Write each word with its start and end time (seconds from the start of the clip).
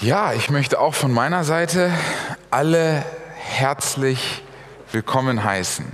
Ja, 0.00 0.32
ich 0.32 0.48
möchte 0.48 0.78
auch 0.78 0.94
von 0.94 1.12
meiner 1.12 1.42
Seite 1.42 1.92
alle 2.50 3.04
herzlich 3.34 4.44
willkommen 4.92 5.42
heißen. 5.42 5.84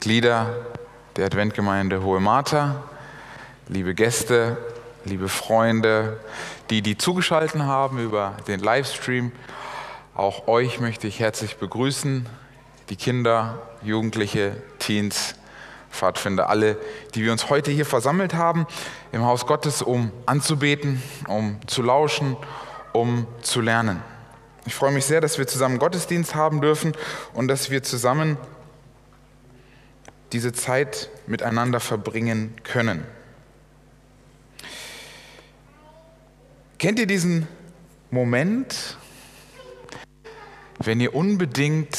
Glieder 0.00 0.56
der 1.14 1.26
Adventgemeinde 1.26 2.02
Hohe 2.02 2.18
Martha, 2.18 2.82
liebe 3.68 3.94
Gäste, 3.94 4.56
liebe 5.04 5.28
Freunde, 5.28 6.18
die, 6.70 6.82
die 6.82 6.98
zugeschaltet 6.98 7.60
haben 7.60 8.00
über 8.00 8.36
den 8.48 8.58
Livestream. 8.58 9.30
Auch 10.16 10.48
euch 10.48 10.80
möchte 10.80 11.06
ich 11.06 11.20
herzlich 11.20 11.56
begrüßen, 11.56 12.28
die 12.88 12.96
Kinder, 12.96 13.62
Jugendliche, 13.80 14.60
Teens, 14.80 15.36
Pfadfinder, 15.92 16.48
alle, 16.48 16.78
die 17.14 17.22
wir 17.22 17.30
uns 17.30 17.48
heute 17.48 17.70
hier 17.70 17.86
versammelt 17.86 18.34
haben 18.34 18.66
im 19.12 19.22
Haus 19.24 19.46
Gottes, 19.46 19.82
um 19.82 20.10
anzubeten, 20.26 21.00
um 21.28 21.60
zu 21.68 21.82
lauschen, 21.82 22.36
um 22.92 23.26
zu 23.42 23.60
lernen. 23.60 24.02
Ich 24.66 24.74
freue 24.74 24.92
mich 24.92 25.04
sehr, 25.04 25.20
dass 25.20 25.38
wir 25.38 25.46
zusammen 25.46 25.78
Gottesdienst 25.78 26.34
haben 26.34 26.60
dürfen 26.60 26.92
und 27.32 27.48
dass 27.48 27.70
wir 27.70 27.82
zusammen 27.82 28.36
diese 30.32 30.52
Zeit 30.52 31.10
miteinander 31.26 31.80
verbringen 31.80 32.54
können. 32.62 33.04
Kennt 36.78 36.98
ihr 36.98 37.06
diesen 37.06 37.46
Moment, 38.10 38.96
wenn 40.78 41.00
ihr 41.00 41.14
unbedingt 41.14 41.98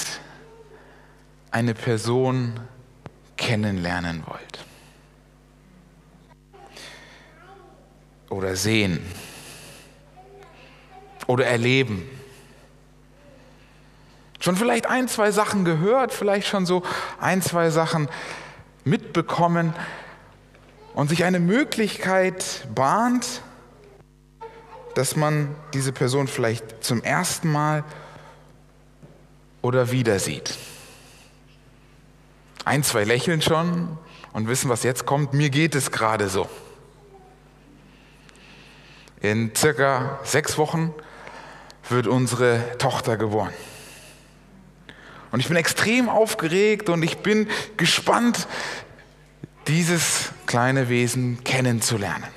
eine 1.51 1.73
Person 1.73 2.59
kennenlernen 3.37 4.23
wollt? 4.25 4.65
Oder 8.29 8.55
sehen? 8.55 9.05
Oder 11.31 11.45
erleben. 11.45 12.07
Schon 14.41 14.57
vielleicht 14.57 14.85
ein, 14.87 15.07
zwei 15.07 15.31
Sachen 15.31 15.63
gehört, 15.63 16.13
vielleicht 16.13 16.47
schon 16.47 16.65
so 16.65 16.83
ein, 17.21 17.41
zwei 17.41 17.69
Sachen 17.69 18.09
mitbekommen 18.83 19.73
und 20.93 21.07
sich 21.07 21.23
eine 21.23 21.39
Möglichkeit 21.39 22.67
bahnt, 22.75 23.43
dass 24.95 25.15
man 25.15 25.55
diese 25.73 25.93
Person 25.93 26.27
vielleicht 26.27 26.83
zum 26.83 27.01
ersten 27.01 27.49
Mal 27.49 27.85
oder 29.61 29.91
wieder 29.91 30.19
sieht. 30.19 30.57
Ein, 32.65 32.83
zwei 32.83 33.05
lächeln 33.05 33.41
schon 33.41 33.97
und 34.33 34.49
wissen, 34.49 34.69
was 34.69 34.83
jetzt 34.83 35.05
kommt. 35.05 35.33
Mir 35.33 35.49
geht 35.49 35.75
es 35.75 35.91
gerade 35.91 36.27
so. 36.27 36.49
In 39.21 39.55
circa 39.55 40.19
sechs 40.23 40.57
Wochen 40.57 40.93
wird 41.89 42.07
unsere 42.07 42.77
Tochter 42.77 43.17
geboren. 43.17 43.53
Und 45.31 45.39
ich 45.39 45.47
bin 45.47 45.57
extrem 45.57 46.09
aufgeregt 46.09 46.89
und 46.89 47.03
ich 47.03 47.19
bin 47.19 47.47
gespannt, 47.77 48.47
dieses 49.67 50.31
kleine 50.45 50.89
Wesen 50.89 51.43
kennenzulernen. 51.43 52.27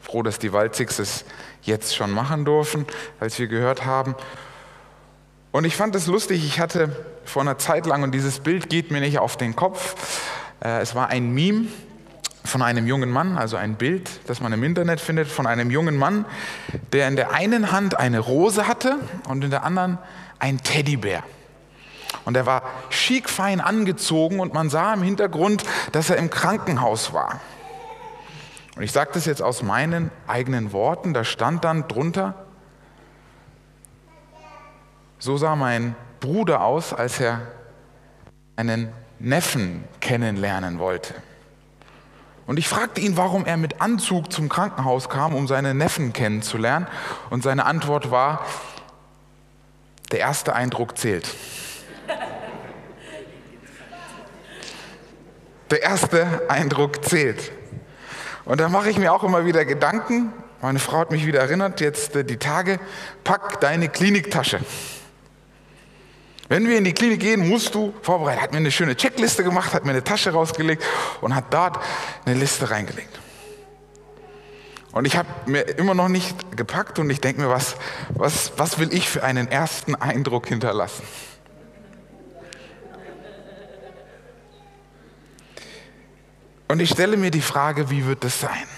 Froh, 0.00 0.22
dass 0.22 0.38
die 0.38 0.52
Walzigs 0.52 0.98
es 0.98 1.24
jetzt 1.62 1.96
schon 1.96 2.10
machen 2.10 2.44
durften, 2.44 2.86
als 3.20 3.38
wir 3.38 3.46
gehört 3.46 3.86
haben. 3.86 4.14
Und 5.50 5.64
ich 5.64 5.76
fand 5.76 5.94
es 5.94 6.06
lustig, 6.06 6.44
ich 6.44 6.60
hatte 6.60 6.94
vor 7.24 7.42
einer 7.42 7.58
Zeit 7.58 7.86
lang, 7.86 8.02
und 8.02 8.12
dieses 8.12 8.40
Bild 8.40 8.68
geht 8.68 8.90
mir 8.90 9.00
nicht 9.00 9.18
auf 9.18 9.36
den 9.36 9.56
Kopf, 9.56 10.20
äh, 10.62 10.80
es 10.80 10.94
war 10.94 11.08
ein 11.08 11.32
Meme 11.32 11.68
von 12.44 12.62
einem 12.62 12.86
jungen 12.86 13.10
Mann, 13.10 13.38
also 13.38 13.56
ein 13.56 13.76
Bild, 13.76 14.20
das 14.26 14.40
man 14.40 14.52
im 14.52 14.62
Internet 14.62 15.00
findet, 15.00 15.28
von 15.28 15.46
einem 15.46 15.70
jungen 15.70 15.96
Mann, 15.96 16.26
der 16.92 17.08
in 17.08 17.16
der 17.16 17.32
einen 17.32 17.72
Hand 17.72 17.98
eine 17.98 18.18
Rose 18.18 18.68
hatte 18.68 18.98
und 19.28 19.42
in 19.44 19.50
der 19.50 19.64
anderen 19.64 19.98
ein 20.38 20.62
Teddybär. 20.62 21.22
Und 22.24 22.36
er 22.36 22.46
war 22.46 22.62
schick 22.90 23.28
fein 23.28 23.60
angezogen 23.60 24.40
und 24.40 24.54
man 24.54 24.70
sah 24.70 24.94
im 24.94 25.02
Hintergrund, 25.02 25.64
dass 25.92 26.10
er 26.10 26.16
im 26.16 26.30
Krankenhaus 26.30 27.12
war. 27.12 27.40
Und 28.76 28.82
ich 28.82 28.92
sage 28.92 29.10
das 29.14 29.24
jetzt 29.24 29.42
aus 29.42 29.62
meinen 29.62 30.10
eigenen 30.26 30.72
Worten, 30.72 31.14
da 31.14 31.24
stand 31.24 31.64
dann 31.64 31.88
drunter, 31.88 32.34
so 35.18 35.36
sah 35.36 35.56
mein 35.56 35.94
Bruder 36.20 36.62
aus, 36.62 36.92
als 36.92 37.20
er 37.20 37.40
einen 38.56 38.92
Neffen 39.18 39.84
kennenlernen 40.00 40.78
wollte. 40.78 41.14
Und 42.46 42.58
ich 42.58 42.68
fragte 42.68 43.00
ihn, 43.00 43.16
warum 43.16 43.46
er 43.46 43.56
mit 43.56 43.80
Anzug 43.80 44.32
zum 44.32 44.48
Krankenhaus 44.48 45.08
kam, 45.08 45.34
um 45.34 45.48
seine 45.48 45.74
Neffen 45.74 46.12
kennenzulernen. 46.12 46.86
Und 47.30 47.42
seine 47.42 47.64
Antwort 47.64 48.10
war, 48.10 48.44
der 50.12 50.20
erste 50.20 50.54
Eindruck 50.54 50.98
zählt. 50.98 51.26
Der 55.70 55.82
erste 55.82 56.42
Eindruck 56.48 57.04
zählt. 57.04 57.50
Und 58.44 58.60
da 58.60 58.68
mache 58.68 58.90
ich 58.90 58.98
mir 58.98 59.12
auch 59.12 59.24
immer 59.24 59.46
wieder 59.46 59.64
Gedanken. 59.64 60.32
Meine 60.60 60.78
Frau 60.78 60.98
hat 60.98 61.10
mich 61.10 61.26
wieder 61.26 61.40
erinnert, 61.40 61.80
jetzt 61.80 62.14
äh, 62.14 62.24
die 62.24 62.36
Tage, 62.36 62.78
pack 63.24 63.60
deine 63.60 63.88
Kliniktasche. 63.88 64.60
Wenn 66.48 66.68
wir 66.68 66.76
in 66.76 66.84
die 66.84 66.92
Klinik 66.92 67.20
gehen, 67.20 67.48
musst 67.48 67.74
du 67.74 67.94
vorbereiten. 68.02 68.42
Hat 68.42 68.52
mir 68.52 68.58
eine 68.58 68.70
schöne 68.70 68.96
Checkliste 68.96 69.44
gemacht, 69.44 69.72
hat 69.72 69.84
mir 69.84 69.92
eine 69.92 70.04
Tasche 70.04 70.32
rausgelegt 70.32 70.82
und 71.20 71.34
hat 71.34 71.52
dort 71.52 71.80
eine 72.26 72.34
Liste 72.34 72.70
reingelegt. 72.70 73.18
Und 74.92 75.06
ich 75.06 75.16
habe 75.16 75.28
mir 75.46 75.62
immer 75.62 75.94
noch 75.94 76.08
nicht 76.08 76.56
gepackt 76.56 76.98
und 76.98 77.10
ich 77.10 77.20
denke 77.20 77.42
mir, 77.42 77.48
was, 77.48 77.76
was, 78.10 78.52
was 78.58 78.78
will 78.78 78.92
ich 78.92 79.08
für 79.08 79.24
einen 79.24 79.48
ersten 79.48 79.94
Eindruck 79.96 80.46
hinterlassen? 80.46 81.02
Und 86.68 86.80
ich 86.80 86.90
stelle 86.90 87.16
mir 87.16 87.30
die 87.30 87.40
Frage, 87.40 87.90
wie 87.90 88.06
wird 88.06 88.22
das 88.22 88.40
sein? 88.40 88.68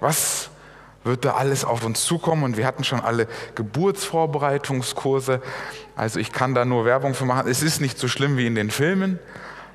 Was 0.00 0.50
wird 1.04 1.24
da 1.24 1.34
alles 1.34 1.64
auf 1.64 1.84
uns 1.84 2.04
zukommen 2.04 2.42
und 2.44 2.56
wir 2.56 2.66
hatten 2.66 2.84
schon 2.84 3.00
alle 3.00 3.28
Geburtsvorbereitungskurse. 3.54 5.40
Also 5.96 6.20
ich 6.20 6.32
kann 6.32 6.54
da 6.54 6.64
nur 6.64 6.84
Werbung 6.84 7.14
für 7.14 7.24
machen. 7.24 7.48
Es 7.48 7.62
ist 7.62 7.80
nicht 7.80 7.98
so 7.98 8.08
schlimm 8.08 8.36
wie 8.36 8.46
in 8.46 8.54
den 8.54 8.70
Filmen. 8.70 9.18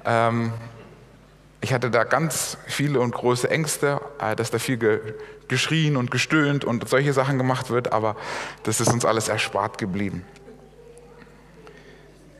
Ähm, 0.06 0.54
ich 1.62 1.74
hatte 1.74 1.90
da 1.90 2.04
ganz 2.04 2.58
viele 2.68 3.00
und 3.00 3.14
große 3.16 3.50
Ängste, 3.50 4.02
äh, 4.20 4.36
dass 4.36 4.52
da 4.52 4.60
viel 4.60 4.78
ge 4.78 5.00
geschrien 5.50 5.98
und 5.98 6.10
gestöhnt 6.10 6.64
und 6.66 6.88
solche 6.88 7.14
Sachen 7.14 7.38
gemacht 7.38 7.70
wird, 7.70 7.92
aber 7.92 8.16
das 8.64 8.80
ist 8.80 8.92
uns 8.92 9.06
alles 9.06 9.28
erspart 9.28 9.78
geblieben. 9.78 10.26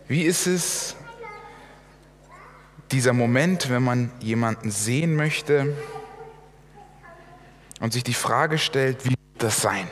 Wie 0.08 0.24
ist 0.24 0.48
es, 0.48 0.96
dieser 2.92 3.14
Moment, 3.14 3.70
wenn 3.70 3.84
man 3.84 4.12
jemanden 4.20 4.72
sehen 4.72 5.16
möchte, 5.16 5.74
und 7.84 7.92
sich 7.92 8.04
die 8.04 8.14
Frage 8.14 8.58
stellt, 8.60 9.04
wie 9.04 9.10
wird 9.10 9.44
das 9.44 9.62
sein? 9.62 9.90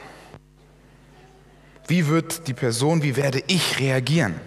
Wie 1.88 2.08
wird 2.08 2.48
die 2.48 2.54
Person, 2.54 3.04
wie 3.04 3.18
werde 3.18 3.44
ich 3.48 3.82
reagieren? 3.82 4.40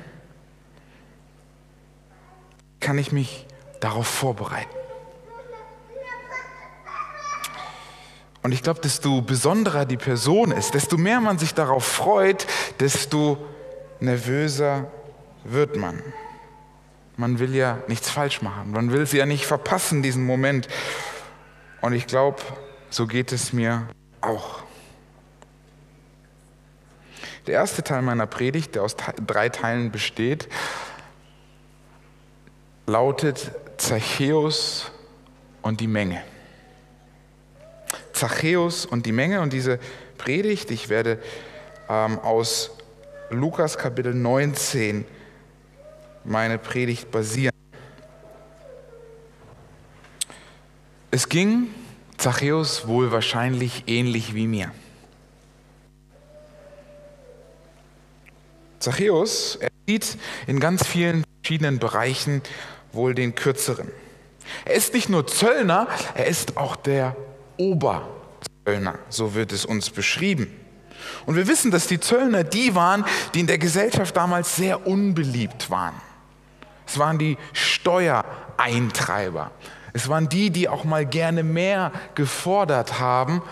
Kann 2.81 2.97
ich 2.97 3.13
mich 3.13 3.47
darauf 3.81 4.07
vorbereiten? 4.07 4.75
Und 8.43 8.53
ich 8.53 8.63
glaube, 8.63 8.81
desto 8.81 9.21
besonderer 9.21 9.85
die 9.85 9.99
Person 9.99 10.51
ist, 10.51 10.73
desto 10.73 10.97
mehr 10.97 11.21
man 11.21 11.39
sich 11.39 11.53
darauf 11.53 11.85
freut, 11.85 12.47
desto 12.81 13.37
nervöser 14.01 14.91
wird 15.45 15.77
man. 15.77 16.03
Man 17.19 17.39
will 17.39 17.55
ja 17.55 17.81
nichts 17.89 18.09
falsch 18.09 18.41
machen, 18.41 18.71
man 18.71 18.91
will 18.91 19.05
sie 19.05 19.19
ja 19.19 19.27
nicht 19.27 19.45
verpassen, 19.45 20.03
diesen 20.03 20.25
Moment. 20.25 20.67
Und 21.83 21.93
ich 21.93 22.07
glaube, 22.07 22.39
so 22.95 23.09
geht 23.09 23.33
es 23.33 23.53
mir 23.53 23.89
auch. 24.21 24.63
Der 27.49 27.55
erste 27.55 27.83
Teil 27.83 28.03
meiner 28.03 28.29
Predigt, 28.29 28.77
der 28.77 28.85
aus 28.85 28.95
drei 29.27 29.49
Teilen 29.49 29.91
besteht, 29.91 30.49
lautet 32.87 33.51
Zachäus 33.79 34.93
und 35.61 35.81
die 35.81 35.89
Menge. 35.89 36.23
Zachäus 38.13 38.87
und 38.87 39.07
die 39.07 39.13
Menge 39.13 39.41
und 39.41 39.53
diese 39.53 39.81
Predigt, 40.17 40.71
ich 40.71 40.89
werde 40.89 41.21
ähm, 41.89 42.21
aus 42.21 42.71
Lukas 43.31 43.77
Kapitel 43.77 44.15
19 44.15 45.05
meine 46.23 46.59
Predigt 46.59 47.11
basieren. 47.11 47.51
Es 51.11 51.29
ging 51.29 51.69
Zachäus 52.17 52.87
wohl 52.87 53.13
wahrscheinlich 53.13 53.85
ähnlich 53.87 54.35
wie 54.35 54.47
mir. 54.47 54.71
Zachäus 58.79 59.57
er 59.57 59.71
sieht 59.87 60.19
in 60.47 60.61
ganz 60.61 60.87
vielen 60.87 61.25
verschiedenen 61.43 61.79
Bereichen 61.79 62.43
wohl 62.93 63.15
den 63.15 63.35
kürzeren. 63.35 63.91
Er 64.65 64.75
ist 64.75 64.95
nicht 64.95 65.09
nur 65.09 65.27
Zöllner, 65.27 65.89
er 66.15 66.27
ist 66.27 66.57
auch 66.57 66.77
der 66.77 67.17
Oberzöllner. 67.57 68.15
Zöllner, 68.65 68.99
so 69.11 69.35
wird 69.35 69.53
es 69.53 69.67
uns 69.67 69.91
beschrieben. 69.91 70.51
Und 71.27 71.37
wir 71.37 71.47
wissen, 71.47 71.71
dass 71.71 71.87
die 71.87 72.01
Zöllner 72.01 72.45
die 72.45 72.75
waren, 72.75 73.05
die 73.35 73.41
in 73.41 73.47
der 73.47 73.59
Gesellschaft 73.59 74.17
damals 74.17 74.57
sehr 74.57 74.87
unbeliebt 74.87 75.69
waren. 75.69 75.95
Es 76.87 76.99
waren 76.99 77.19
die 77.19 77.37
Steuereintreiber. 77.53 79.51
Es 79.95 80.09
waren 80.09 80.29
die, 80.29 80.51
die 80.51 80.69
auch 80.69 80.85
mal 80.85 81.07
gerne 81.07 81.43
mehr 81.45 81.93
gefordert 82.15 82.99
haben, 82.99 83.43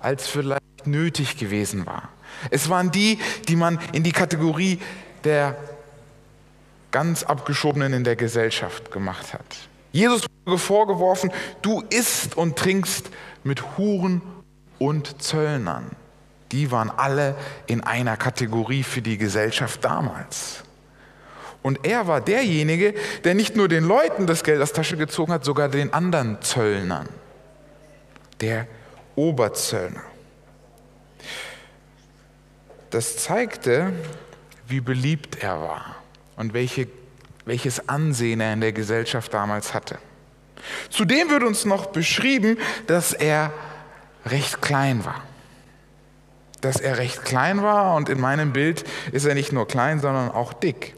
als 0.00 0.26
vielleicht 0.26 0.86
nötig 0.86 1.38
gewesen 1.38 1.86
war. 1.86 2.10
Es 2.50 2.68
waren 2.68 2.90
die, 2.90 3.18
die 3.48 3.56
man 3.56 3.78
in 3.92 4.02
die 4.02 4.12
Kategorie 4.12 4.80
der 5.22 5.56
ganz 6.90 7.22
abgeschobenen 7.22 7.92
in 7.92 8.04
der 8.04 8.16
Gesellschaft 8.16 8.90
gemacht 8.90 9.32
hat. 9.32 9.44
Jesus 9.92 10.26
wurde 10.44 10.58
vorgeworfen, 10.58 11.30
du 11.62 11.80
isst 11.90 12.36
und 12.36 12.56
trinkst 12.56 13.10
mit 13.44 13.78
Huren 13.78 14.20
und 14.80 15.22
Zöllnern. 15.22 15.92
Die 16.50 16.72
waren 16.72 16.90
alle 16.90 17.36
in 17.66 17.82
einer 17.82 18.16
Kategorie 18.16 18.82
für 18.82 19.00
die 19.00 19.16
Gesellschaft 19.16 19.84
damals. 19.84 20.63
Und 21.64 21.86
er 21.86 22.06
war 22.06 22.20
derjenige, 22.20 22.92
der 23.24 23.32
nicht 23.32 23.56
nur 23.56 23.68
den 23.68 23.84
Leuten 23.84 24.26
das 24.26 24.44
Geld 24.44 24.60
aus 24.60 24.72
der 24.72 24.82
Tasche 24.82 24.98
gezogen 24.98 25.32
hat, 25.32 25.46
sogar 25.46 25.70
den 25.70 25.94
anderen 25.94 26.42
Zöllnern. 26.42 27.08
Der 28.42 28.66
Oberzöllner. 29.16 30.02
Das 32.90 33.16
zeigte, 33.16 33.94
wie 34.66 34.80
beliebt 34.80 35.42
er 35.42 35.62
war 35.62 35.96
und 36.36 36.52
welche, 36.52 36.86
welches 37.46 37.88
Ansehen 37.88 38.42
er 38.42 38.52
in 38.52 38.60
der 38.60 38.72
Gesellschaft 38.72 39.32
damals 39.32 39.72
hatte. 39.72 39.98
Zudem 40.90 41.30
wird 41.30 41.44
uns 41.44 41.64
noch 41.64 41.86
beschrieben, 41.86 42.58
dass 42.88 43.14
er 43.14 43.54
recht 44.26 44.60
klein 44.60 45.06
war. 45.06 45.22
Dass 46.60 46.76
er 46.78 46.98
recht 46.98 47.24
klein 47.24 47.62
war 47.62 47.94
und 47.96 48.10
in 48.10 48.20
meinem 48.20 48.52
Bild 48.52 48.84
ist 49.12 49.24
er 49.24 49.34
nicht 49.34 49.50
nur 49.50 49.66
klein, 49.66 50.00
sondern 50.00 50.30
auch 50.30 50.52
dick. 50.52 50.94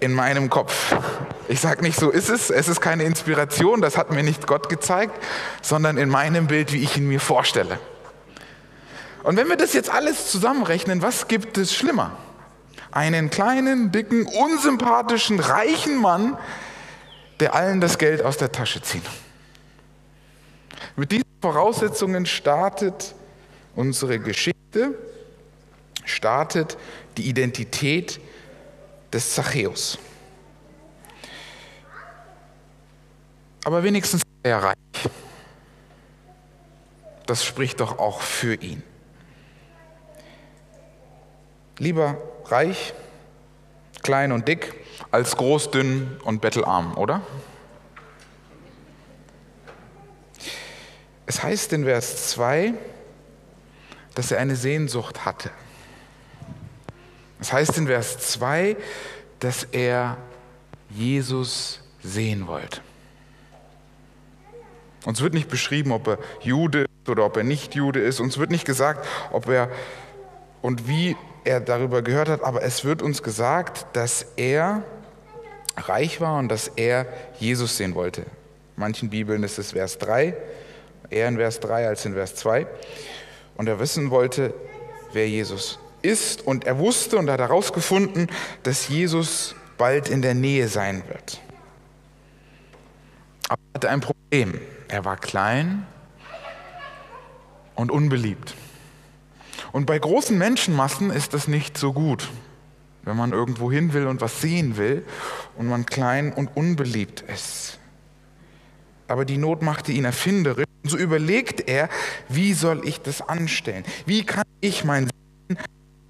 In 0.00 0.12
meinem 0.12 0.48
Kopf. 0.48 0.94
Ich 1.48 1.60
sage 1.60 1.82
nicht, 1.82 1.98
so 1.98 2.10
ist 2.10 2.28
es. 2.28 2.50
Es 2.50 2.68
ist 2.68 2.80
keine 2.80 3.04
Inspiration, 3.04 3.80
das 3.80 3.96
hat 3.96 4.12
mir 4.12 4.22
nicht 4.22 4.46
Gott 4.46 4.68
gezeigt, 4.68 5.12
sondern 5.60 5.96
in 5.96 6.08
meinem 6.08 6.46
Bild, 6.46 6.72
wie 6.72 6.82
ich 6.82 6.96
ihn 6.96 7.08
mir 7.08 7.20
vorstelle. 7.20 7.80
Und 9.24 9.36
wenn 9.36 9.48
wir 9.48 9.56
das 9.56 9.72
jetzt 9.72 9.90
alles 9.90 10.30
zusammenrechnen, 10.30 11.02
was 11.02 11.26
gibt 11.26 11.58
es 11.58 11.74
schlimmer? 11.74 12.16
Einen 12.92 13.28
kleinen, 13.28 13.90
dicken, 13.90 14.26
unsympathischen, 14.26 15.40
reichen 15.40 15.96
Mann, 16.00 16.38
der 17.40 17.54
allen 17.54 17.80
das 17.80 17.98
Geld 17.98 18.22
aus 18.22 18.36
der 18.36 18.52
Tasche 18.52 18.80
zieht. 18.82 19.02
Mit 20.96 21.12
diesen 21.12 21.24
Voraussetzungen 21.42 22.26
startet 22.26 23.14
unsere 23.74 24.18
Geschichte, 24.18 24.94
startet 26.04 26.76
die 27.16 27.28
Identität 27.28 28.20
des 29.12 29.34
Zachäus. 29.34 29.98
Aber 33.64 33.82
wenigstens 33.82 34.22
war 34.22 34.50
er 34.50 34.62
reich. 34.62 35.10
Das 37.26 37.44
spricht 37.44 37.80
doch 37.80 37.98
auch 37.98 38.22
für 38.22 38.54
ihn. 38.54 38.82
Lieber 41.76 42.16
reich, 42.46 42.94
klein 44.02 44.32
und 44.32 44.48
dick, 44.48 44.74
als 45.10 45.36
groß, 45.36 45.70
dünn 45.70 46.18
und 46.24 46.40
bettelarm, 46.40 46.96
oder? 46.96 47.20
Es 51.26 51.42
heißt 51.42 51.74
in 51.74 51.84
Vers 51.84 52.30
2, 52.30 52.72
dass 54.14 54.30
er 54.30 54.38
eine 54.38 54.56
Sehnsucht 54.56 55.26
hatte. 55.26 55.50
Es 57.40 57.52
heißt 57.52 57.78
in 57.78 57.86
Vers 57.86 58.18
2, 58.18 58.76
dass 59.38 59.64
er 59.64 60.16
Jesus 60.90 61.80
sehen 62.02 62.46
wollte. 62.46 62.80
Uns 65.04 65.20
wird 65.20 65.34
nicht 65.34 65.48
beschrieben, 65.48 65.92
ob 65.92 66.08
er 66.08 66.18
Jude 66.40 66.82
ist 66.82 67.08
oder 67.08 67.24
ob 67.24 67.36
er 67.36 67.44
nicht 67.44 67.74
Jude 67.74 68.00
ist. 68.00 68.20
Uns 68.20 68.38
wird 68.38 68.50
nicht 68.50 68.64
gesagt, 68.64 69.06
ob 69.32 69.48
er 69.48 69.70
und 70.60 70.88
wie 70.88 71.16
er 71.44 71.60
darüber 71.60 72.02
gehört 72.02 72.28
hat, 72.28 72.42
aber 72.42 72.62
es 72.62 72.84
wird 72.84 73.00
uns 73.00 73.22
gesagt, 73.22 73.86
dass 73.92 74.26
er 74.36 74.82
reich 75.76 76.20
war 76.20 76.38
und 76.38 76.48
dass 76.48 76.68
er 76.68 77.06
Jesus 77.38 77.76
sehen 77.76 77.94
wollte. 77.94 78.22
In 78.22 78.26
manchen 78.76 79.10
Bibeln 79.10 79.42
ist 79.44 79.58
es 79.58 79.72
Vers 79.72 79.98
3, 79.98 80.34
eher 81.10 81.28
in 81.28 81.36
Vers 81.36 81.60
3 81.60 81.88
als 81.88 82.04
in 82.04 82.14
Vers 82.14 82.34
2. 82.34 82.66
Und 83.56 83.68
er 83.68 83.78
wissen 83.78 84.10
wollte, 84.10 84.52
wer 85.12 85.28
Jesus 85.28 85.78
ist. 86.08 86.46
Und 86.46 86.64
er 86.64 86.78
wusste 86.78 87.18
und 87.18 87.30
hat 87.30 87.40
herausgefunden, 87.40 88.28
dass 88.62 88.88
Jesus 88.88 89.54
bald 89.76 90.08
in 90.08 90.22
der 90.22 90.34
Nähe 90.34 90.68
sein 90.68 91.02
wird. 91.08 91.40
Aber 93.48 93.60
er 93.72 93.74
hatte 93.74 93.90
ein 93.90 94.00
Problem. 94.00 94.60
Er 94.88 95.04
war 95.04 95.16
klein 95.16 95.86
und 97.74 97.90
unbeliebt. 97.90 98.54
Und 99.72 99.86
bei 99.86 99.98
großen 99.98 100.36
Menschenmassen 100.36 101.10
ist 101.10 101.34
das 101.34 101.46
nicht 101.46 101.76
so 101.76 101.92
gut, 101.92 102.28
wenn 103.02 103.16
man 103.16 103.32
irgendwo 103.32 103.70
hin 103.70 103.92
will 103.92 104.06
und 104.06 104.20
was 104.20 104.40
sehen 104.40 104.76
will 104.76 105.04
und 105.56 105.68
man 105.68 105.86
klein 105.86 106.32
und 106.32 106.56
unbeliebt 106.56 107.22
ist. 107.32 107.78
Aber 109.06 109.24
die 109.24 109.38
Not 109.38 109.62
machte 109.62 109.92
ihn 109.92 110.04
erfinderisch 110.04 110.68
so 110.84 110.96
überlegt 110.96 111.68
er, 111.68 111.88
wie 112.28 112.54
soll 112.54 112.86
ich 112.86 113.00
das 113.00 113.20
anstellen? 113.20 113.84
Wie 114.06 114.24
kann 114.24 114.44
ich 114.60 114.84
mein 114.84 115.08
Sinn 115.48 115.58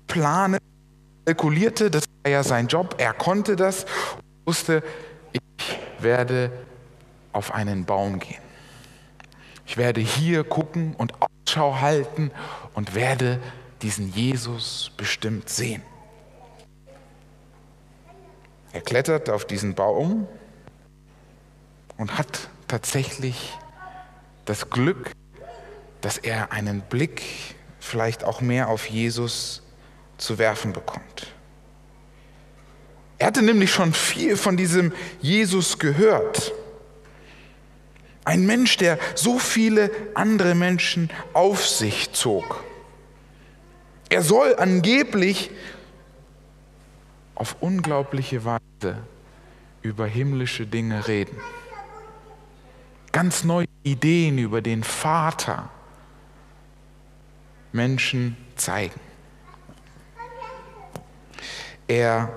planen? 0.08 0.58
Kalkulierte, 1.24 1.90
das 1.90 2.04
war 2.22 2.32
ja 2.32 2.42
sein 2.42 2.66
Job, 2.66 2.96
er 2.98 3.12
konnte 3.12 3.54
das 3.54 3.84
und 3.84 4.46
wusste, 4.46 4.82
ich 5.32 5.78
werde 6.00 6.50
auf 7.32 7.52
einen 7.52 7.84
Baum 7.84 8.18
gehen. 8.18 8.42
Ich 9.66 9.76
werde 9.76 10.00
hier 10.00 10.44
gucken 10.44 10.94
und 10.96 11.12
Ausschau 11.20 11.80
halten 11.80 12.30
und 12.72 12.94
werde 12.94 13.38
diesen 13.82 14.10
Jesus 14.10 14.90
bestimmt 14.96 15.50
sehen. 15.50 15.82
Er 18.72 18.80
klettert 18.80 19.28
auf 19.28 19.44
diesen 19.44 19.74
Baum 19.74 20.26
und 21.98 22.16
hat 22.16 22.48
tatsächlich 22.68 23.52
das 24.46 24.70
Glück, 24.70 25.10
dass 26.00 26.16
er 26.16 26.52
einen 26.52 26.80
Blick 26.80 27.22
vielleicht 27.80 28.24
auch 28.24 28.40
mehr 28.40 28.68
auf 28.68 28.86
Jesus 28.86 29.62
zu 30.18 30.38
werfen 30.38 30.72
bekommt. 30.72 31.32
Er 33.18 33.28
hatte 33.28 33.42
nämlich 33.42 33.72
schon 33.72 33.92
viel 33.92 34.36
von 34.36 34.56
diesem 34.56 34.92
Jesus 35.20 35.78
gehört. 35.78 36.52
Ein 38.24 38.46
Mensch, 38.46 38.76
der 38.76 38.98
so 39.14 39.38
viele 39.38 39.90
andere 40.14 40.54
Menschen 40.54 41.10
auf 41.32 41.66
sich 41.66 42.12
zog. 42.12 42.62
Er 44.10 44.22
soll 44.22 44.54
angeblich 44.56 45.50
auf 47.34 47.56
unglaubliche 47.60 48.44
Weise 48.44 48.98
über 49.82 50.06
himmlische 50.06 50.66
Dinge 50.66 51.08
reden 51.08 51.36
ganz 53.12 53.44
neue 53.44 53.66
Ideen 53.82 54.38
über 54.38 54.62
den 54.62 54.84
Vater 54.84 55.70
Menschen 57.72 58.36
zeigen. 58.56 59.00
Er 61.88 62.32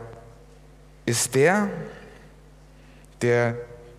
ist 1.06 1.36
der, 1.36 1.70
der 3.22 3.56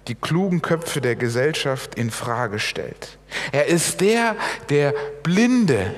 die 0.09 0.15
klugen 0.15 0.63
Köpfe 0.63 1.01
der 1.01 1.15
Gesellschaft 1.15 1.95
in 1.95 2.11
Frage 2.11 2.59
stellt. 2.59 3.19
Er 3.53 3.67
ist 3.67 4.01
der, 4.01 4.37
der 4.69 4.95
Blinde 5.23 5.95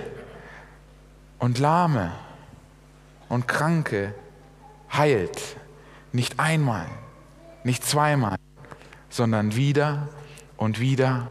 und 1.38 1.58
Lahme 1.58 2.12
und 3.28 3.48
Kranke 3.48 4.14
heilt. 4.92 5.56
Nicht 6.12 6.38
einmal, 6.38 6.86
nicht 7.64 7.84
zweimal, 7.84 8.36
sondern 9.08 9.56
wieder 9.56 10.08
und 10.56 10.80
wieder 10.80 11.30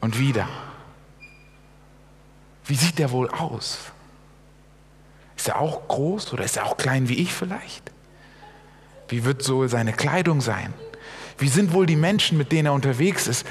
und 0.00 0.18
wieder. 0.18 0.48
Wie 2.64 2.74
sieht 2.74 2.98
der 2.98 3.10
wohl 3.10 3.28
aus? 3.28 3.92
Ist 5.36 5.48
er 5.48 5.60
auch 5.60 5.86
groß 5.88 6.32
oder 6.32 6.44
ist 6.44 6.56
er 6.56 6.66
auch 6.66 6.76
klein 6.76 7.08
wie 7.08 7.18
ich 7.18 7.32
vielleicht? 7.32 7.90
Wie 9.08 9.24
wird 9.24 9.42
so 9.42 9.66
seine 9.68 9.92
Kleidung 9.92 10.40
sein? 10.40 10.72
Wie 11.38 11.48
sind 11.48 11.72
wohl 11.72 11.86
die 11.86 11.96
Menschen, 11.96 12.38
mit 12.38 12.52
denen 12.52 12.66
er 12.66 12.72
unterwegs 12.72 13.26
ist? 13.26 13.46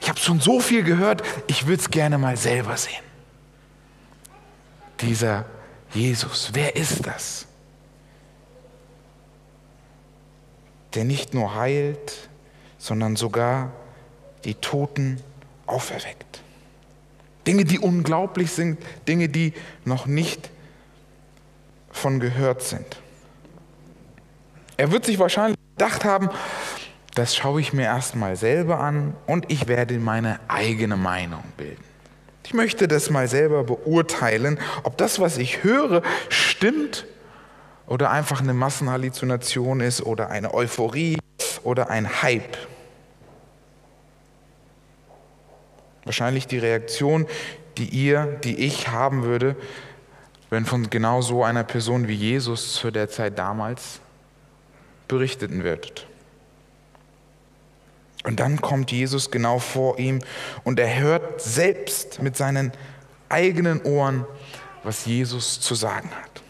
Ich 0.00 0.08
habe 0.08 0.18
schon 0.18 0.40
so 0.40 0.60
viel 0.60 0.82
gehört, 0.82 1.22
ich 1.46 1.66
würde 1.66 1.82
es 1.82 1.90
gerne 1.90 2.18
mal 2.18 2.36
selber 2.36 2.76
sehen. 2.76 3.02
Dieser 5.00 5.44
Jesus, 5.92 6.50
wer 6.52 6.76
ist 6.76 7.06
das? 7.06 7.46
Der 10.94 11.04
nicht 11.04 11.34
nur 11.34 11.54
heilt, 11.54 12.28
sondern 12.78 13.16
sogar 13.16 13.72
die 14.44 14.54
Toten 14.54 15.20
auferweckt. 15.66 16.40
Dinge, 17.46 17.64
die 17.64 17.78
unglaublich 17.78 18.50
sind, 18.50 18.78
Dinge, 19.06 19.28
die 19.28 19.52
noch 19.84 20.06
nicht 20.06 20.50
von 21.96 22.20
gehört 22.20 22.62
sind. 22.62 23.00
Er 24.76 24.92
wird 24.92 25.04
sich 25.06 25.18
wahrscheinlich 25.18 25.58
gedacht 25.76 26.04
haben, 26.04 26.30
das 27.14 27.34
schaue 27.34 27.60
ich 27.60 27.72
mir 27.72 27.84
erstmal 27.84 28.36
selber 28.36 28.80
an 28.80 29.14
und 29.26 29.50
ich 29.50 29.68
werde 29.68 29.98
meine 29.98 30.38
eigene 30.48 30.96
Meinung 30.96 31.42
bilden. 31.56 31.82
Ich 32.44 32.54
möchte 32.54 32.86
das 32.86 33.10
mal 33.10 33.26
selber 33.26 33.64
beurteilen, 33.64 34.60
ob 34.82 34.96
das, 34.98 35.18
was 35.18 35.38
ich 35.38 35.64
höre, 35.64 36.02
stimmt 36.28 37.06
oder 37.86 38.10
einfach 38.10 38.40
eine 38.40 38.54
Massenhalluzination 38.54 39.80
ist 39.80 40.02
oder 40.02 40.30
eine 40.30 40.52
Euphorie 40.54 41.18
oder 41.64 41.90
ein 41.90 42.22
Hype. 42.22 42.56
Wahrscheinlich 46.04 46.46
die 46.46 46.58
Reaktion, 46.58 47.26
die 47.78 47.88
ihr, 47.88 48.38
die 48.44 48.58
ich 48.58 48.88
haben 48.88 49.24
würde, 49.24 49.56
wenn 50.50 50.64
von 50.64 50.90
genau 50.90 51.22
so 51.22 51.44
einer 51.44 51.64
Person 51.64 52.08
wie 52.08 52.14
Jesus 52.14 52.74
zu 52.74 52.90
der 52.90 53.08
Zeit 53.08 53.38
damals 53.38 54.00
berichteten 55.08 55.64
wird. 55.64 56.06
Und 58.24 58.40
dann 58.40 58.60
kommt 58.60 58.90
Jesus 58.90 59.30
genau 59.30 59.58
vor 59.58 59.98
ihm 59.98 60.20
und 60.64 60.80
er 60.80 60.98
hört 60.98 61.40
selbst 61.40 62.20
mit 62.20 62.36
seinen 62.36 62.72
eigenen 63.28 63.82
Ohren, 63.82 64.26
was 64.82 65.06
Jesus 65.06 65.60
zu 65.60 65.74
sagen 65.74 66.10
hat. 66.10 66.42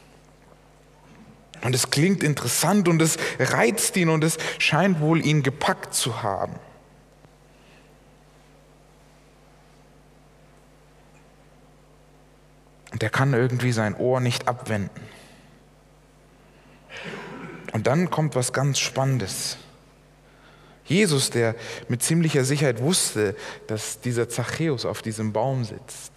Und 1.63 1.75
es 1.75 1.91
klingt 1.91 2.23
interessant 2.23 2.89
und 2.89 3.03
es 3.03 3.19
reizt 3.39 3.97
ihn 3.97 4.09
und 4.09 4.25
es 4.25 4.39
scheint 4.59 5.01
wohl 5.01 5.25
ihn 5.25 5.43
gepackt 5.43 5.95
zu 5.95 6.23
haben. 6.23 6.55
Und 12.97 13.03
er 13.03 13.11
kann 13.11 13.35
irgendwie 13.35 13.73
sein 13.73 13.95
Ohr 13.95 14.21
nicht 14.21 14.49
abwenden. 14.49 15.03
Und 17.73 17.87
dann 17.87 18.09
kommt 18.09 18.35
was 18.35 18.55
ganz 18.55 18.79
Spannendes. 18.79 19.59
Jesus, 20.87 21.29
der 21.29 21.57
mit 21.89 22.03
ziemlicher 22.03 22.43
Sicherheit 22.43 22.81
wusste, 22.81 23.37
dass 23.67 24.01
dieser 24.01 24.31
Zachäus 24.31 24.87
auf 24.87 25.03
diesem 25.03 25.35
Baum 25.35 25.63
sitzt, 25.65 26.11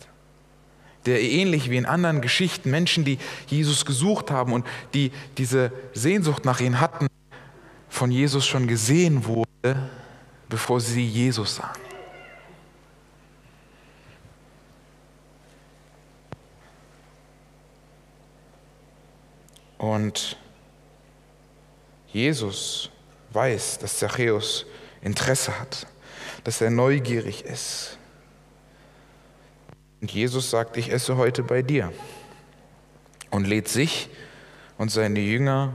der 1.05 1.21
ähnlich 1.21 1.69
wie 1.69 1.75
in 1.75 1.85
anderen 1.85 2.21
Geschichten 2.21 2.71
Menschen, 2.71 3.03
die 3.03 3.19
Jesus 3.47 3.83
gesucht 3.83 4.31
haben 4.31 4.53
und 4.53 4.65
die 4.93 5.11
diese 5.37 5.73
Sehnsucht 5.93 6.45
nach 6.45 6.61
ihm 6.61 6.79
hatten, 6.79 7.07
von 7.89 8.09
Jesus 8.09 8.47
schon 8.47 8.67
gesehen 8.69 9.25
wurde, 9.25 9.89
bevor 10.47 10.79
sie 10.79 11.05
Jesus 11.05 11.57
sahen. 11.57 11.88
Und 19.79 20.37
Jesus 22.07 22.91
weiß, 23.31 23.79
dass 23.79 23.97
Zachäus 23.97 24.65
Interesse 25.01 25.57
hat, 25.59 25.87
dass 26.43 26.61
er 26.61 26.69
neugierig 26.69 27.45
ist. 27.45 27.97
Und 30.01 30.11
Jesus 30.11 30.49
sagt, 30.49 30.77
ich 30.77 30.91
esse 30.91 31.17
heute 31.17 31.43
bei 31.43 31.61
dir 31.61 31.91
und 33.31 33.47
lädt 33.47 33.69
sich 33.69 34.09
und 34.77 34.91
seine 34.91 35.19
Jünger 35.21 35.71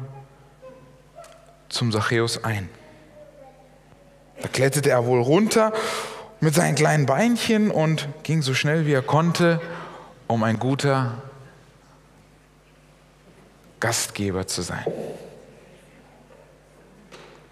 zum 1.71 1.91
Zachäus 1.91 2.45
ein. 2.45 2.69
Da 4.43 4.49
kletterte 4.49 4.91
er 4.91 5.07
wohl 5.07 5.21
runter 5.21 5.73
mit 6.41 6.55
seinen 6.55 6.75
kleinen 6.75 7.07
Beinchen 7.07 7.71
und 7.71 8.09
ging 8.23 8.43
so 8.43 8.53
schnell 8.53 8.87
wie 8.87 8.93
er 8.93 9.03
konnte, 9.03 9.63
um 10.27 10.43
ein 10.43 10.59
guter 10.59 11.23
Gastgeber 13.81 14.47
zu 14.47 14.63
sein. 14.63 14.85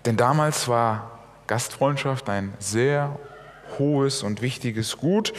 Denn 0.04 0.16
damals 0.16 0.68
war 0.68 1.20
Gastfreundschaft 1.46 2.28
ein 2.28 2.54
sehr 2.58 3.18
hohes 3.78 4.22
und 4.22 4.42
wichtiges 4.42 4.96
Gut 4.96 5.32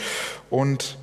und 0.50 0.98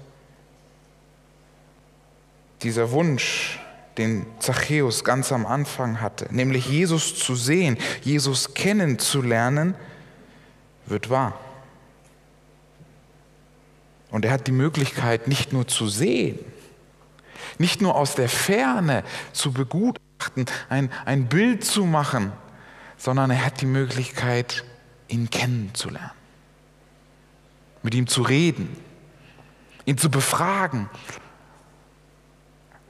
dieser 2.63 2.91
Wunsch, 2.91 3.59
den 3.97 4.25
Zachäus 4.39 5.03
ganz 5.03 5.31
am 5.31 5.45
Anfang 5.45 5.99
hatte, 5.99 6.27
nämlich 6.33 6.67
Jesus 6.67 7.15
zu 7.15 7.35
sehen, 7.35 7.77
Jesus 8.03 8.53
kennenzulernen, 8.53 9.75
wird 10.85 11.09
wahr. 11.09 11.37
Und 14.11 14.25
er 14.25 14.31
hat 14.31 14.47
die 14.47 14.51
Möglichkeit, 14.51 15.27
nicht 15.27 15.53
nur 15.53 15.67
zu 15.67 15.87
sehen, 15.87 16.39
nicht 17.57 17.81
nur 17.81 17.95
aus 17.95 18.15
der 18.15 18.29
Ferne 18.29 19.03
zu 19.33 19.51
begutachten, 19.51 20.45
ein, 20.69 20.91
ein 21.05 21.27
Bild 21.27 21.63
zu 21.63 21.85
machen, 21.85 22.31
sondern 22.97 23.31
er 23.31 23.45
hat 23.45 23.61
die 23.61 23.65
Möglichkeit, 23.65 24.63
ihn 25.07 25.29
kennenzulernen, 25.29 26.11
mit 27.83 27.95
ihm 27.95 28.07
zu 28.07 28.21
reden, 28.21 28.75
ihn 29.85 29.97
zu 29.97 30.09
befragen, 30.09 30.89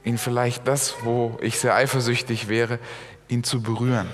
ihn 0.04 0.18
vielleicht 0.18 0.66
das, 0.68 0.96
wo 1.02 1.38
ich 1.40 1.58
sehr 1.58 1.74
eifersüchtig 1.74 2.48
wäre, 2.48 2.78
ihn 3.28 3.44
zu 3.44 3.62
berühren, 3.62 4.08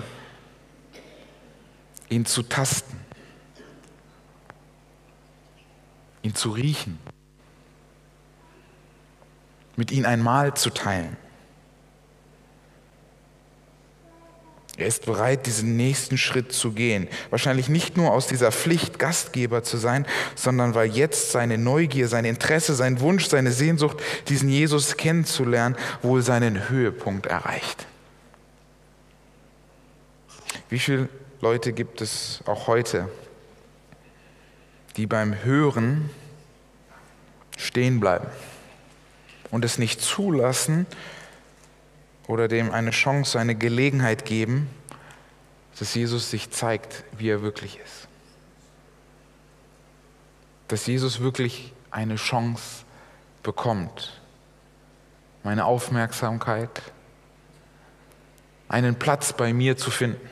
ihn 2.09 2.25
zu 2.25 2.42
tasten, 2.42 2.99
ihn 6.23 6.35
zu 6.35 6.50
riechen, 6.50 6.99
mit 9.78 9.92
ihm 9.92 10.04
ein 10.04 10.20
Mahl 10.20 10.54
zu 10.54 10.70
teilen. 10.70 11.16
Er 14.76 14.87
ist 14.87 15.06
bereit, 15.06 15.47
diesen 15.47 15.76
nächsten 15.76 16.18
Schritt 16.18 16.52
zu 16.52 16.73
gehen. 16.73 17.08
Wahrscheinlich 17.30 17.68
nicht 17.68 17.97
nur 17.97 18.12
aus 18.12 18.26
dieser 18.26 18.50
Pflicht, 18.52 18.99
Gastgeber 18.99 19.62
zu 19.62 19.76
sein, 19.76 20.04
sondern 20.35 20.75
weil 20.75 20.90
jetzt 20.90 21.30
seine 21.30 21.58
Neugier, 21.58 22.08
sein 22.08 22.25
Interesse, 22.25 22.75
sein 22.75 23.00
Wunsch, 23.00 23.26
seine 23.26 23.52
Sehnsucht, 23.52 23.99
diesen 24.28 24.49
Jesus 24.49 24.97
kennenzulernen, 24.97 25.76
wohl 26.02 26.23
seinen 26.23 26.68
Höhepunkt 26.68 27.26
erreicht. 27.26 27.87
Wie 30.68 30.78
viele 30.78 31.08
Leute 31.40 31.73
gibt 31.73 32.00
es 32.00 32.40
auch 32.47 32.66
heute, 32.66 33.08
die 34.97 35.06
beim 35.06 35.44
Hören 35.44 36.11
stehen 37.56 38.00
bleiben 38.00 38.26
und 39.50 39.64
es 39.64 39.78
nicht 39.78 40.00
zulassen, 40.00 40.87
oder 42.28 42.47
dem 42.47 42.71
eine 42.71 42.90
Chance, 42.90 43.40
eine 43.40 43.55
Gelegenheit 43.55 44.25
geben, 44.25 44.69
dass 45.78 45.95
Jesus 45.95 46.31
sich 46.31 46.50
zeigt, 46.50 47.05
wie 47.17 47.31
er 47.31 47.43
wirklich 47.43 47.78
ist. 47.78 48.07
Dass 50.69 50.87
Jesus 50.87 51.21
wirklich 51.21 51.73
eine 51.90 52.17
Chance 52.17 52.85
bekommt, 53.43 54.21
meine 55.43 55.64
Aufmerksamkeit, 55.64 56.83
einen 58.69 58.97
Platz 58.99 59.33
bei 59.33 59.55
mir 59.55 59.78
zu 59.78 59.90
finden. 59.90 60.28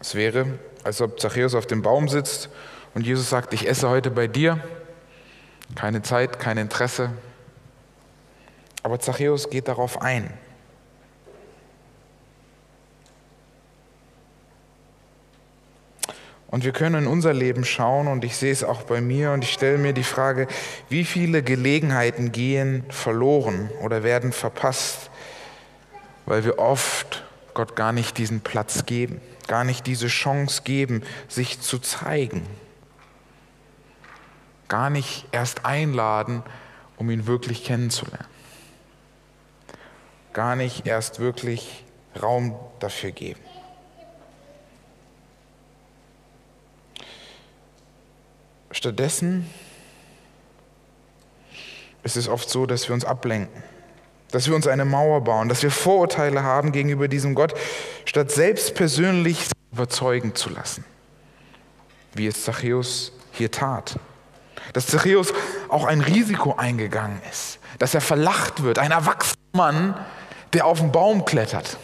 Es 0.00 0.14
wäre, 0.14 0.58
als 0.88 1.02
ob 1.02 1.20
Zachäus 1.20 1.54
auf 1.54 1.66
dem 1.66 1.82
Baum 1.82 2.08
sitzt 2.08 2.48
und 2.94 3.06
Jesus 3.06 3.28
sagt, 3.28 3.52
ich 3.52 3.68
esse 3.68 3.90
heute 3.90 4.10
bei 4.10 4.26
dir, 4.26 4.58
keine 5.74 6.00
Zeit, 6.00 6.38
kein 6.38 6.56
Interesse. 6.56 7.10
Aber 8.82 8.98
Zachäus 8.98 9.50
geht 9.50 9.68
darauf 9.68 10.00
ein. 10.00 10.32
Und 16.46 16.64
wir 16.64 16.72
können 16.72 17.04
in 17.04 17.06
unser 17.06 17.34
Leben 17.34 17.66
schauen 17.66 18.08
und 18.08 18.24
ich 18.24 18.34
sehe 18.34 18.50
es 18.50 18.64
auch 18.64 18.80
bei 18.80 19.02
mir 19.02 19.32
und 19.32 19.44
ich 19.44 19.52
stelle 19.52 19.76
mir 19.76 19.92
die 19.92 20.02
Frage, 20.02 20.48
wie 20.88 21.04
viele 21.04 21.42
Gelegenheiten 21.42 22.32
gehen 22.32 22.86
verloren 22.88 23.68
oder 23.82 24.02
werden 24.04 24.32
verpasst, 24.32 25.10
weil 26.24 26.46
wir 26.46 26.58
oft 26.58 27.26
Gott 27.52 27.76
gar 27.76 27.92
nicht 27.92 28.16
diesen 28.16 28.40
Platz 28.40 28.86
geben, 28.86 29.20
gar 29.48 29.64
nicht 29.64 29.86
diese 29.88 30.06
Chance 30.06 30.62
geben, 30.62 31.02
sich 31.26 31.60
zu 31.60 31.80
zeigen 31.80 32.46
gar 34.68 34.90
nicht 34.90 35.26
erst 35.32 35.64
einladen, 35.64 36.42
um 36.96 37.10
ihn 37.10 37.26
wirklich 37.26 37.64
kennenzulernen. 37.64 38.26
Gar 40.32 40.56
nicht 40.56 40.86
erst 40.86 41.18
wirklich 41.18 41.84
Raum 42.20 42.54
dafür 42.78 43.10
geben. 43.10 43.40
Stattdessen 48.70 49.48
ist 52.04 52.16
es 52.16 52.28
oft 52.28 52.48
so, 52.48 52.66
dass 52.66 52.88
wir 52.88 52.94
uns 52.94 53.04
ablenken, 53.04 53.62
dass 54.30 54.46
wir 54.46 54.54
uns 54.54 54.66
eine 54.66 54.84
Mauer 54.84 55.24
bauen, 55.24 55.48
dass 55.48 55.62
wir 55.62 55.70
Vorurteile 55.70 56.42
haben 56.42 56.70
gegenüber 56.70 57.08
diesem 57.08 57.34
Gott, 57.34 57.54
statt 58.08 58.30
selbst 58.30 58.74
persönlich 58.74 59.50
überzeugen 59.70 60.34
zu 60.34 60.48
lassen, 60.48 60.82
wie 62.14 62.26
es 62.26 62.42
Zachäus 62.42 63.12
hier 63.32 63.50
tat. 63.50 63.98
Dass 64.72 64.86
Zachäus 64.86 65.34
auch 65.68 65.84
ein 65.84 66.00
Risiko 66.00 66.54
eingegangen 66.56 67.20
ist, 67.30 67.58
dass 67.78 67.94
er 67.94 68.00
verlacht 68.00 68.62
wird, 68.62 68.78
ein 68.78 68.92
erwachsener 68.92 69.36
Mann, 69.52 69.94
der 70.54 70.64
auf 70.64 70.80
den 70.80 70.90
Baum 70.90 71.26
klettert. 71.26 71.76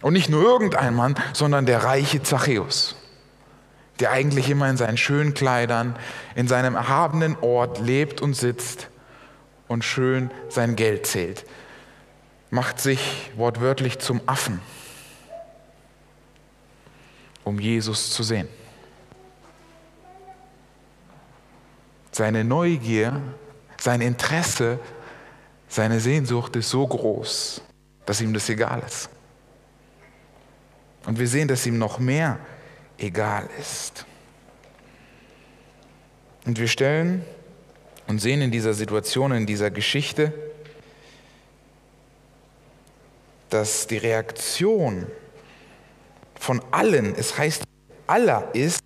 Und 0.00 0.14
nicht 0.14 0.30
nur 0.30 0.42
irgendein 0.42 0.94
Mann, 0.94 1.14
sondern 1.34 1.66
der 1.66 1.84
reiche 1.84 2.22
Zachäus, 2.22 2.96
der 3.98 4.10
eigentlich 4.10 4.48
immer 4.48 4.70
in 4.70 4.78
seinen 4.78 4.96
schönen 4.96 5.34
Kleidern, 5.34 5.96
in 6.34 6.48
seinem 6.48 6.76
erhabenen 6.76 7.36
Ort 7.42 7.78
lebt 7.78 8.22
und 8.22 8.32
sitzt 8.32 8.88
und 9.68 9.84
schön 9.84 10.30
sein 10.48 10.76
Geld 10.76 11.06
zählt, 11.06 11.44
macht 12.50 12.80
sich 12.80 13.30
wortwörtlich 13.36 13.98
zum 14.00 14.20
Affen, 14.26 14.60
um 17.44 17.58
Jesus 17.58 18.10
zu 18.10 18.22
sehen. 18.22 18.48
Seine 22.10 22.44
Neugier, 22.44 23.22
sein 23.78 24.00
Interesse, 24.00 24.80
seine 25.68 26.00
Sehnsucht 26.00 26.56
ist 26.56 26.70
so 26.70 26.86
groß, 26.86 27.62
dass 28.04 28.20
ihm 28.20 28.34
das 28.34 28.48
egal 28.48 28.82
ist. 28.84 29.08
Und 31.06 31.18
wir 31.18 31.28
sehen, 31.28 31.48
dass 31.48 31.64
ihm 31.64 31.78
noch 31.78 31.98
mehr 31.98 32.38
egal 32.98 33.48
ist. 33.58 34.04
Und 36.44 36.58
wir 36.58 36.68
stellen 36.68 37.24
und 38.08 38.20
sehen 38.20 38.42
in 38.42 38.50
dieser 38.50 38.74
Situation, 38.74 39.30
in 39.32 39.46
dieser 39.46 39.70
Geschichte, 39.70 40.49
dass 43.50 43.86
die 43.86 43.98
Reaktion 43.98 45.06
von 46.38 46.62
allen, 46.70 47.14
es 47.14 47.36
heißt 47.36 47.64
aller 48.06 48.54
ist, 48.54 48.80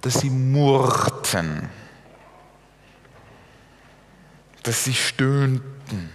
dass 0.00 0.20
sie 0.20 0.30
murrten, 0.30 1.68
dass 4.62 4.84
sie 4.84 4.94
stöhnten. 4.94 6.10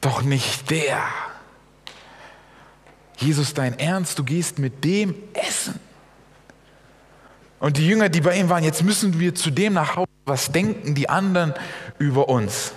Doch 0.00 0.22
nicht 0.22 0.70
der. 0.70 1.02
Jesus, 3.16 3.54
dein 3.54 3.78
Ernst, 3.78 4.18
du 4.18 4.24
gehst 4.24 4.58
mit 4.58 4.84
dem 4.84 5.14
essen. 5.34 5.80
Und 7.58 7.76
die 7.76 7.86
Jünger, 7.86 8.08
die 8.08 8.20
bei 8.20 8.38
ihm 8.38 8.48
waren, 8.48 8.62
jetzt 8.62 8.84
müssen 8.84 9.18
wir 9.18 9.34
zu 9.34 9.50
dem 9.50 9.72
nach 9.72 9.96
Hause. 9.96 10.08
Was 10.24 10.52
denken 10.52 10.94
die 10.94 11.08
anderen 11.08 11.54
über 11.98 12.28
uns? 12.28 12.72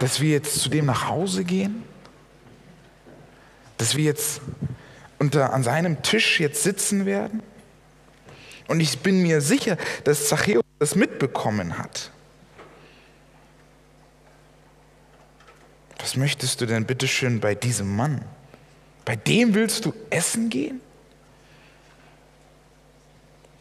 Dass 0.00 0.20
wir 0.20 0.30
jetzt 0.30 0.60
zu 0.60 0.68
dem 0.68 0.86
nach 0.86 1.08
Hause 1.08 1.44
gehen? 1.44 1.84
Dass 3.82 3.96
wir 3.96 4.04
jetzt 4.04 4.40
unter, 5.18 5.52
an 5.52 5.64
seinem 5.64 6.02
Tisch 6.02 6.38
jetzt 6.38 6.62
sitzen 6.62 7.04
werden? 7.04 7.42
Und 8.68 8.78
ich 8.78 9.00
bin 9.00 9.22
mir 9.22 9.40
sicher, 9.40 9.76
dass 10.04 10.28
Zachäus 10.28 10.62
das 10.78 10.94
mitbekommen 10.94 11.78
hat. 11.78 12.12
Was 15.98 16.14
möchtest 16.14 16.60
du 16.60 16.66
denn 16.66 16.86
bitteschön 16.86 17.40
bei 17.40 17.56
diesem 17.56 17.96
Mann? 17.96 18.24
Bei 19.04 19.16
dem 19.16 19.52
willst 19.54 19.84
du 19.84 19.92
essen 20.10 20.48
gehen? 20.48 20.80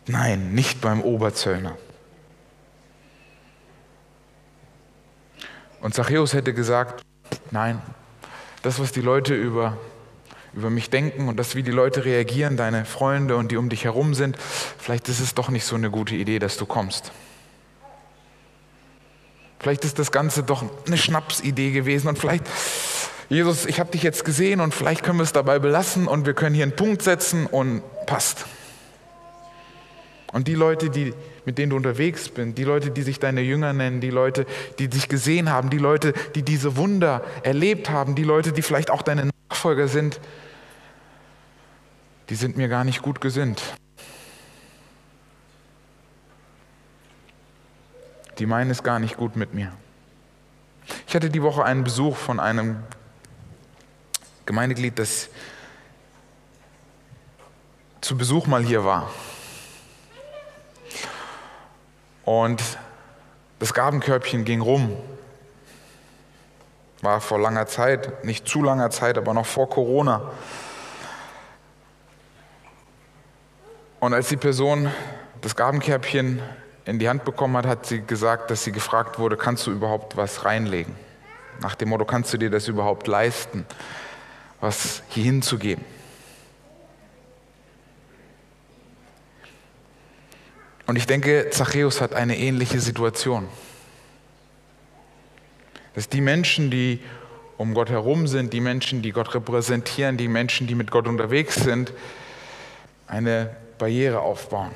Nein, 0.06 0.54
nicht 0.54 0.82
beim 0.82 1.02
Oberzöllner. 1.02 1.80
Und 5.80 5.96
Zachäus 5.96 6.36
hätte 6.36 6.54
gesagt, 6.54 7.04
nein, 7.50 7.82
das, 8.62 8.78
was 8.78 8.92
die 8.92 9.02
Leute 9.02 9.34
über, 9.34 9.80
über 10.54 10.70
mich 10.70 10.90
denken 10.90 11.28
und 11.30 11.38
das, 11.38 11.56
wie 11.56 11.64
die 11.64 11.72
Leute 11.72 12.06
reagieren, 12.06 12.58
deine 12.58 12.86
Freunde 12.86 13.38
und 13.38 13.52
die 13.52 13.58
um 13.58 13.70
dich 13.70 13.86
herum 13.86 14.14
sind, 14.14 14.38
vielleicht 14.78 15.08
ist 15.10 15.20
es 15.20 15.34
doch 15.34 15.50
nicht 15.50 15.66
so 15.66 15.76
eine 15.76 15.90
gute 15.90 16.16
Idee, 16.16 16.40
dass 16.40 16.58
du 16.58 16.66
kommst. 16.66 17.12
Vielleicht 19.60 19.86
ist 19.86 20.00
das 20.00 20.12
Ganze 20.12 20.44
doch 20.44 20.64
eine 20.88 20.98
Schnapsidee 20.98 21.72
gewesen 21.72 22.08
und 22.08 22.18
vielleicht, 22.18 22.46
Jesus, 23.30 23.66
ich 23.66 23.80
habe 23.80 23.92
dich 23.92 24.04
jetzt 24.04 24.26
gesehen 24.26 24.60
und 24.60 24.74
vielleicht 24.74 25.04
können 25.04 25.20
wir 25.20 25.24
es 25.24 25.34
dabei 25.34 25.60
belassen 25.60 26.08
und 26.08 26.26
wir 26.26 26.34
können 26.34 26.56
hier 26.56 26.64
einen 26.64 26.76
Punkt 26.76 27.04
setzen 27.04 27.46
und 27.46 27.84
passt. 28.08 28.46
Und 30.34 30.48
die 30.48 30.56
Leute, 30.56 30.90
die, 30.90 31.14
mit 31.46 31.58
denen 31.58 31.72
du 31.72 31.76
unterwegs 31.76 32.30
bist, 32.30 32.58
die 32.58 32.64
Leute, 32.64 32.90
die 32.90 33.02
sich 33.02 33.20
deine 33.20 33.42
Jünger 33.42 33.74
nennen, 33.74 34.02
die 34.02 34.10
Leute, 34.10 34.46
die 34.80 34.88
dich 34.88 35.10
gesehen 35.10 35.50
haben, 35.50 35.70
die 35.70 35.78
Leute, 35.78 36.14
die 36.36 36.44
diese 36.44 36.78
Wunder 36.78 37.24
erlebt 37.44 37.90
haben, 37.90 38.16
die 38.16 38.24
Leute, 38.24 38.54
die 38.54 38.62
vielleicht 38.62 38.90
auch 38.90 39.02
deine 39.02 39.30
Nachfolger 39.50 39.88
sind, 39.88 40.20
die 42.32 42.38
sind 42.38 42.56
mir 42.56 42.70
gar 42.70 42.86
nicht 42.86 43.02
gut 43.02 43.20
gesinnt. 43.20 43.62
Die 48.40 48.46
meinen 48.46 48.72
es 48.72 48.84
gar 48.84 49.00
nicht 49.00 49.18
gut 49.18 49.36
mit 49.36 49.54
mir. 49.54 49.74
Ich 51.06 51.14
hatte 51.14 51.30
die 51.30 51.44
Woche 51.44 51.66
einen 51.66 51.84
Besuch 51.84 52.16
von 52.16 52.40
einem 52.40 52.82
Gemeindeglied, 54.46 54.98
das 54.98 55.28
zu 58.00 58.18
Besuch 58.18 58.48
mal 58.48 58.64
hier 58.64 58.86
war. 58.86 59.12
Und 62.24 62.64
das 63.60 63.74
Gabenkörbchen 63.74 64.46
ging 64.46 64.62
rum. 64.62 64.96
War 67.02 67.20
vor 67.20 67.42
langer 67.42 67.68
Zeit, 67.68 68.24
nicht 68.24 68.48
zu 68.48 68.64
langer 68.64 68.90
Zeit, 68.90 69.18
aber 69.18 69.34
noch 69.34 69.46
vor 69.46 69.70
Corona. 69.70 70.32
Und 74.02 74.16
als 74.16 74.30
die 74.30 74.36
Person 74.36 74.90
das 75.42 75.56
Gabenkörbchen 75.56 76.42
in 76.86 76.98
die 76.98 77.08
Hand 77.08 77.24
bekommen 77.24 77.56
hat, 77.56 77.68
hat 77.68 77.86
sie 77.86 78.02
gesagt, 78.02 78.50
dass 78.50 78.64
sie 78.64 78.72
gefragt 78.72 79.20
wurde, 79.20 79.38
kannst 79.38 79.68
du 79.68 79.72
überhaupt 79.72 80.18
was 80.18 80.44
reinlegen? 80.44 80.96
Nach 81.62 81.76
dem 81.76 81.90
Motto, 81.90 82.04
kannst 82.04 82.34
du 82.34 82.40
dir 82.40 82.50
das 82.50 82.68
überhaupt 82.68 83.06
leisten, 83.06 83.64
was 84.60 85.04
hier 85.10 85.26
hinzugeben? 85.26 85.86
Und 90.88 90.96
ich 90.96 91.06
denke, 91.06 91.52
Zachäus 91.52 92.02
hat 92.02 92.16
eine 92.16 92.40
ähnliche 92.40 92.80
Situation. 92.80 93.48
Dass 95.94 96.10
die 96.10 96.22
Menschen, 96.22 96.72
die 96.72 97.02
um 97.56 97.76
Gott 97.76 97.92
herum 97.92 98.26
sind, 98.26 98.52
die 98.52 98.62
Menschen, 98.62 99.04
die 99.04 99.12
Gott 99.12 99.36
repräsentieren, 99.36 100.18
die 100.18 100.28
Menschen, 100.28 100.66
die 100.66 100.74
mit 100.74 100.90
Gott 100.90 101.08
unterwegs 101.08 101.54
sind, 101.54 101.94
eine 103.06 103.56
Barriere 103.82 104.20
aufbauen. 104.20 104.72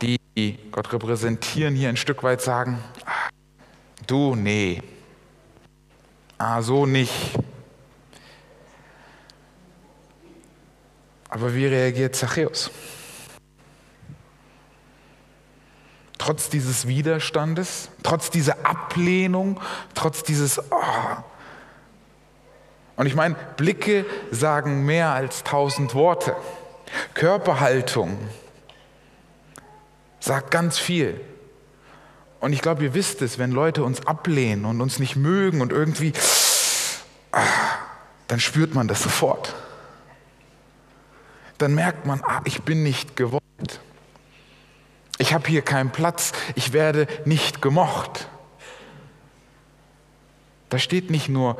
Die, 0.00 0.20
die 0.36 0.56
Gott 0.70 0.92
repräsentieren, 0.92 1.74
hier 1.74 1.88
ein 1.88 1.96
Stück 1.96 2.22
weit 2.22 2.40
sagen, 2.40 2.78
ah, 3.04 3.28
du, 4.06 4.36
nee, 4.36 4.80
ah, 6.38 6.62
so 6.62 6.86
nicht. 6.86 7.12
Aber 11.28 11.52
wie 11.56 11.66
reagiert 11.66 12.14
Zachäus? 12.14 12.70
trotz 16.18 16.48
dieses 16.48 16.88
Widerstandes, 16.88 17.88
trotz 18.02 18.30
dieser 18.30 18.66
Ablehnung, 18.66 19.60
trotz 19.94 20.24
dieses... 20.24 20.58
Oh. 20.58 21.22
Und 22.96 23.06
ich 23.06 23.14
meine, 23.14 23.36
Blicke 23.56 24.06
sagen 24.30 24.84
mehr 24.84 25.10
als 25.10 25.44
tausend 25.44 25.94
Worte. 25.94 26.34
Körperhaltung 27.14 28.18
sagt 30.18 30.50
ganz 30.50 30.78
viel. 30.78 31.20
Und 32.40 32.52
ich 32.52 32.62
glaube, 32.62 32.84
ihr 32.84 32.94
wisst 32.94 33.22
es, 33.22 33.38
wenn 33.38 33.50
Leute 33.50 33.84
uns 33.84 34.06
ablehnen 34.06 34.64
und 34.64 34.80
uns 34.80 34.98
nicht 34.98 35.16
mögen 35.16 35.60
und 35.60 35.72
irgendwie, 35.72 36.12
dann 38.28 38.40
spürt 38.40 38.74
man 38.74 38.88
das 38.88 39.02
sofort. 39.02 39.54
Dann 41.58 41.74
merkt 41.74 42.06
man, 42.06 42.22
ah, 42.22 42.40
ich 42.44 42.62
bin 42.62 42.82
nicht 42.82 43.16
gewollt. 43.16 43.42
Ich 45.18 45.32
habe 45.32 45.48
hier 45.48 45.62
keinen 45.62 45.90
Platz, 45.90 46.32
ich 46.54 46.72
werde 46.72 47.06
nicht 47.24 47.62
gemocht. 47.62 48.28
Da 50.68 50.78
steht 50.78 51.10
nicht 51.10 51.28
nur 51.28 51.56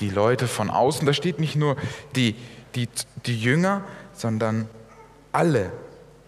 die 0.00 0.10
Leute 0.10 0.48
von 0.48 0.70
außen, 0.70 1.06
da 1.06 1.12
steht 1.12 1.40
nicht 1.40 1.56
nur 1.56 1.76
die, 2.14 2.36
die, 2.74 2.88
die 3.26 3.40
Jünger, 3.40 3.82
sondern 4.14 4.68
alle. 5.32 5.72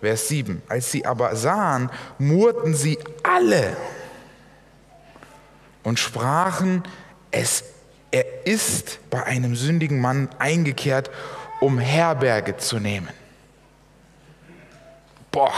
Vers 0.00 0.28
7. 0.28 0.62
Als 0.68 0.90
sie 0.90 1.04
aber 1.04 1.36
sahen, 1.36 1.90
murrten 2.18 2.74
sie 2.74 2.98
alle 3.22 3.76
und 5.82 5.98
sprachen, 5.98 6.82
es, 7.30 7.64
er 8.10 8.46
ist 8.46 8.98
bei 9.10 9.22
einem 9.24 9.56
sündigen 9.56 10.00
Mann 10.00 10.28
eingekehrt, 10.38 11.10
um 11.60 11.78
Herberge 11.78 12.56
zu 12.56 12.78
nehmen. 12.78 13.10
Boah, 15.30 15.52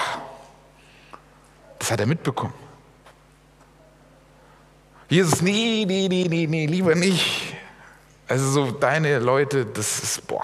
das 1.79 1.91
hat 1.91 2.01
er 2.01 2.07
mitbekommen. 2.07 2.55
Jesus, 5.09 5.43
nee, 5.43 5.85
nee, 5.87 6.09
nee, 6.09 6.27
nee, 6.29 6.47
nee, 6.47 6.67
lieber 6.67 6.95
nicht. 6.95 7.42
Also 8.33 8.51
so 8.51 8.71
deine 8.71 9.19
Leute, 9.19 9.67
das 9.67 10.03
ist, 10.03 10.27
boah, 10.27 10.43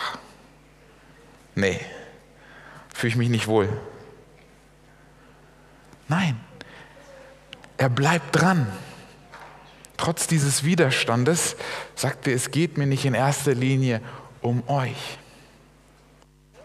nee, 1.54 1.80
fühle 2.94 3.08
ich 3.08 3.16
mich 3.16 3.30
nicht 3.30 3.46
wohl. 3.46 3.66
Nein, 6.06 6.38
er 7.78 7.88
bleibt 7.88 8.36
dran. 8.36 8.70
Trotz 9.96 10.26
dieses 10.26 10.64
Widerstandes 10.64 11.56
sagt 11.94 12.26
er, 12.26 12.34
es 12.34 12.50
geht 12.50 12.76
mir 12.76 12.86
nicht 12.86 13.06
in 13.06 13.14
erster 13.14 13.54
Linie 13.54 14.02
um 14.42 14.68
euch. 14.68 15.18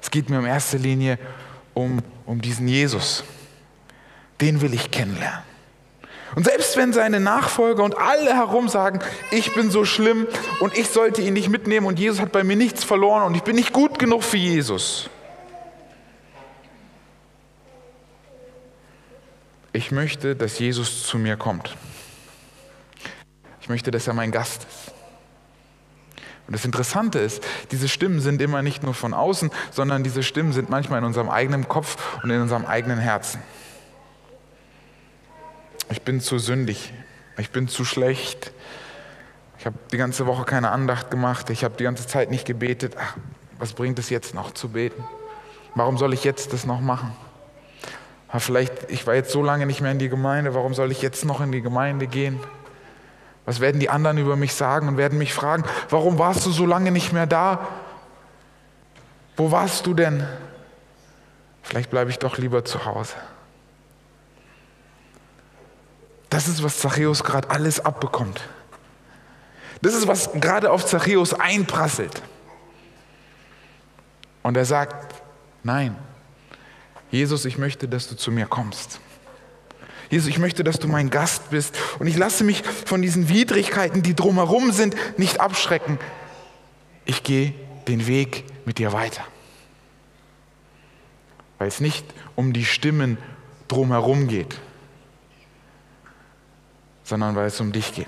Es 0.02 0.12
geht 0.12 0.30
mir 0.30 0.40
in 0.40 0.46
erster 0.46 0.78
Linie 0.78 1.18
um, 1.74 2.02
um 2.26 2.42
diesen 2.42 2.68
Jesus. 2.68 3.24
Den 4.42 4.60
will 4.60 4.74
ich 4.74 4.92
kennenlernen. 4.92 5.53
Und 6.36 6.46
selbst 6.46 6.78
wenn 6.78 6.94
seine 6.94 7.20
Nachfolger 7.20 7.84
und 7.84 7.98
alle 7.98 8.34
herum 8.34 8.68
sagen, 8.68 9.00
ich 9.32 9.54
bin 9.54 9.70
so 9.70 9.86
schlimm 9.86 10.28
und 10.60 10.78
ich 10.78 10.90
sollte 10.90 11.22
ihn 11.22 11.34
nicht 11.34 11.50
mitnehmen 11.50 11.86
und 11.86 12.00
Jesus 12.00 12.20
hat 12.20 12.32
bei 12.32 12.44
mir 12.44 12.56
nichts 12.56 12.84
verloren 12.84 13.24
und 13.24 13.36
ich 13.36 13.44
bin 13.44 13.56
nicht 13.56 13.74
gut 13.74 14.00
genug 14.00 14.24
für 14.24 14.38
Jesus. 14.38 15.10
Ich 19.72 19.92
möchte, 19.92 20.36
dass 20.36 20.60
Jesus 20.60 21.06
zu 21.08 21.18
mir 21.18 21.36
kommt. 21.36 21.76
Ich 23.62 23.70
möchte, 23.70 23.92
dass 23.92 24.08
er 24.08 24.14
mein 24.14 24.32
Gast 24.32 24.68
ist. 24.70 24.94
Und 26.48 26.54
das 26.54 26.66
Interessante 26.66 27.20
ist, 27.20 27.44
diese 27.72 27.88
Stimmen 27.88 28.20
sind 28.20 28.42
immer 28.42 28.62
nicht 28.62 28.84
nur 28.84 28.94
von 28.94 29.14
außen, 29.14 29.50
sondern 29.72 30.04
diese 30.04 30.24
Stimmen 30.24 30.52
sind 30.52 30.70
manchmal 30.70 31.00
in 31.00 31.06
unserem 31.06 31.30
eigenen 31.30 31.68
Kopf 31.68 31.98
und 32.22 32.30
in 32.30 32.42
unserem 32.42 32.66
eigenen 32.66 33.00
Herzen. 33.00 33.42
Ich 35.90 36.02
bin 36.02 36.22
zu 36.22 36.40
sündig, 36.40 36.94
ich 37.38 37.52
bin 37.52 37.68
zu 37.68 37.86
schlecht, 37.86 38.52
ich 39.60 39.66
habe 39.66 39.78
die 39.92 39.98
ganze 39.98 40.26
Woche 40.26 40.44
keine 40.44 40.72
Andacht 40.72 41.12
gemacht, 41.12 41.50
ich 41.50 41.64
habe 41.64 41.76
die 41.78 41.84
ganze 41.84 42.08
Zeit 42.08 42.30
nicht 42.30 42.46
gebetet. 42.46 42.96
Ach, 43.00 43.16
was 43.60 43.74
bringt 43.74 44.00
es 44.00 44.10
jetzt 44.10 44.34
noch 44.34 44.52
zu 44.52 44.70
beten? 44.70 45.04
Warum 45.76 45.98
soll 45.98 46.14
ich 46.14 46.24
jetzt 46.24 46.54
das 46.54 46.66
noch 46.66 46.82
machen? 46.82 47.14
Vielleicht, 48.40 48.90
ich 48.90 49.06
war 49.06 49.14
jetzt 49.14 49.32
so 49.32 49.44
lange 49.44 49.66
nicht 49.66 49.82
mehr 49.82 49.92
in 49.92 50.00
die 50.00 50.10
Gemeinde, 50.10 50.56
warum 50.56 50.74
soll 50.74 50.92
ich 50.92 51.02
jetzt 51.02 51.24
noch 51.24 51.40
in 51.40 51.52
die 51.52 51.62
Gemeinde 51.62 52.08
gehen? 52.08 52.40
Was 53.46 53.60
werden 53.60 53.80
die 53.80 53.90
anderen 53.90 54.18
über 54.18 54.36
mich 54.36 54.54
sagen 54.54 54.88
und 54.88 54.98
werden 54.98 55.18
mich 55.18 55.34
fragen, 55.34 55.64
warum 55.90 56.18
warst 56.18 56.46
du 56.46 56.52
so 56.52 56.66
lange 56.66 56.92
nicht 56.92 57.14
mehr 57.14 57.28
da? 57.28 57.68
Wo 59.38 59.52
warst 59.52 59.86
du 59.86 59.94
denn? 59.94 60.26
Vielleicht 61.62 61.90
bleibe 61.90 62.10
ich 62.10 62.20
doch 62.20 62.38
lieber 62.38 62.66
zu 62.66 62.86
Hause. 62.86 63.14
Das 66.34 66.48
ist, 66.48 66.64
was 66.64 66.80
Zachäus 66.80 67.24
gerade 67.24 67.52
alles 67.52 67.80
abbekommt. 67.80 68.42
Das 69.84 69.94
ist, 69.94 70.08
was 70.08 70.32
gerade 70.34 70.72
auf 70.72 70.84
Zachäus 70.84 71.36
einprasselt. 71.36 72.24
Und 74.42 74.58
er 74.58 74.66
sagt, 74.66 75.14
nein, 75.62 75.96
Jesus, 77.12 77.46
ich 77.46 77.60
möchte, 77.60 77.88
dass 77.88 78.08
du 78.08 78.16
zu 78.16 78.32
mir 78.32 78.48
kommst. 78.48 79.00
Jesus, 80.10 80.28
ich 80.28 80.40
möchte, 80.40 80.64
dass 80.64 80.80
du 80.80 80.88
mein 80.88 81.12
Gast 81.12 81.52
bist 81.52 81.78
und 82.00 82.08
ich 82.08 82.18
lasse 82.18 82.44
mich 82.44 82.64
von 82.64 83.04
diesen 83.04 83.30
Widrigkeiten, 83.30 84.02
die 84.02 84.16
drumherum 84.16 84.72
sind, 84.72 84.96
nicht 85.20 85.40
abschrecken. 85.40 86.00
Ich 87.06 87.22
gehe 87.22 87.54
den 87.88 88.08
Weg 88.08 88.44
mit 88.66 88.80
dir 88.80 88.92
weiter. 88.92 89.24
Weil 91.60 91.68
es 91.68 91.80
nicht 91.80 92.04
um 92.36 92.54
die 92.54 92.66
Stimmen 92.66 93.20
drumherum 93.68 94.28
geht, 94.28 94.60
sondern 97.14 97.36
weil 97.36 97.46
es 97.46 97.62
um 97.62 97.72
dich 97.72 97.94
geht. 97.94 98.08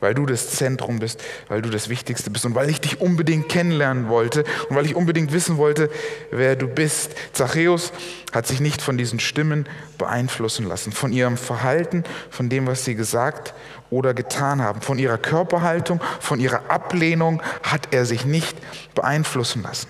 Weil 0.00 0.14
du 0.14 0.24
das 0.24 0.48
Zentrum 0.48 0.98
bist, 0.98 1.22
weil 1.48 1.60
du 1.60 1.68
das 1.68 1.90
Wichtigste 1.90 2.30
bist 2.30 2.46
und 2.46 2.54
weil 2.54 2.70
ich 2.70 2.80
dich 2.80 3.02
unbedingt 3.02 3.50
kennenlernen 3.50 4.08
wollte 4.08 4.44
und 4.70 4.76
weil 4.76 4.86
ich 4.86 4.94
unbedingt 4.94 5.34
wissen 5.34 5.58
wollte, 5.58 5.90
wer 6.30 6.56
du 6.56 6.66
bist. 6.66 7.12
Zachäus 7.34 7.92
hat 8.32 8.46
sich 8.46 8.60
nicht 8.60 8.80
von 8.80 8.96
diesen 8.96 9.20
Stimmen 9.20 9.68
beeinflussen 9.98 10.66
lassen, 10.66 10.90
von 10.90 11.12
ihrem 11.12 11.36
Verhalten, 11.36 12.02
von 12.30 12.48
dem, 12.48 12.66
was 12.66 12.86
sie 12.86 12.94
gesagt 12.94 13.52
oder 13.90 14.14
getan 14.14 14.62
haben, 14.62 14.80
von 14.80 14.98
ihrer 14.98 15.18
Körperhaltung, 15.18 16.00
von 16.18 16.40
ihrer 16.40 16.70
Ablehnung 16.70 17.42
hat 17.62 17.88
er 17.90 18.06
sich 18.06 18.24
nicht 18.24 18.56
beeinflussen 18.94 19.62
lassen. 19.62 19.88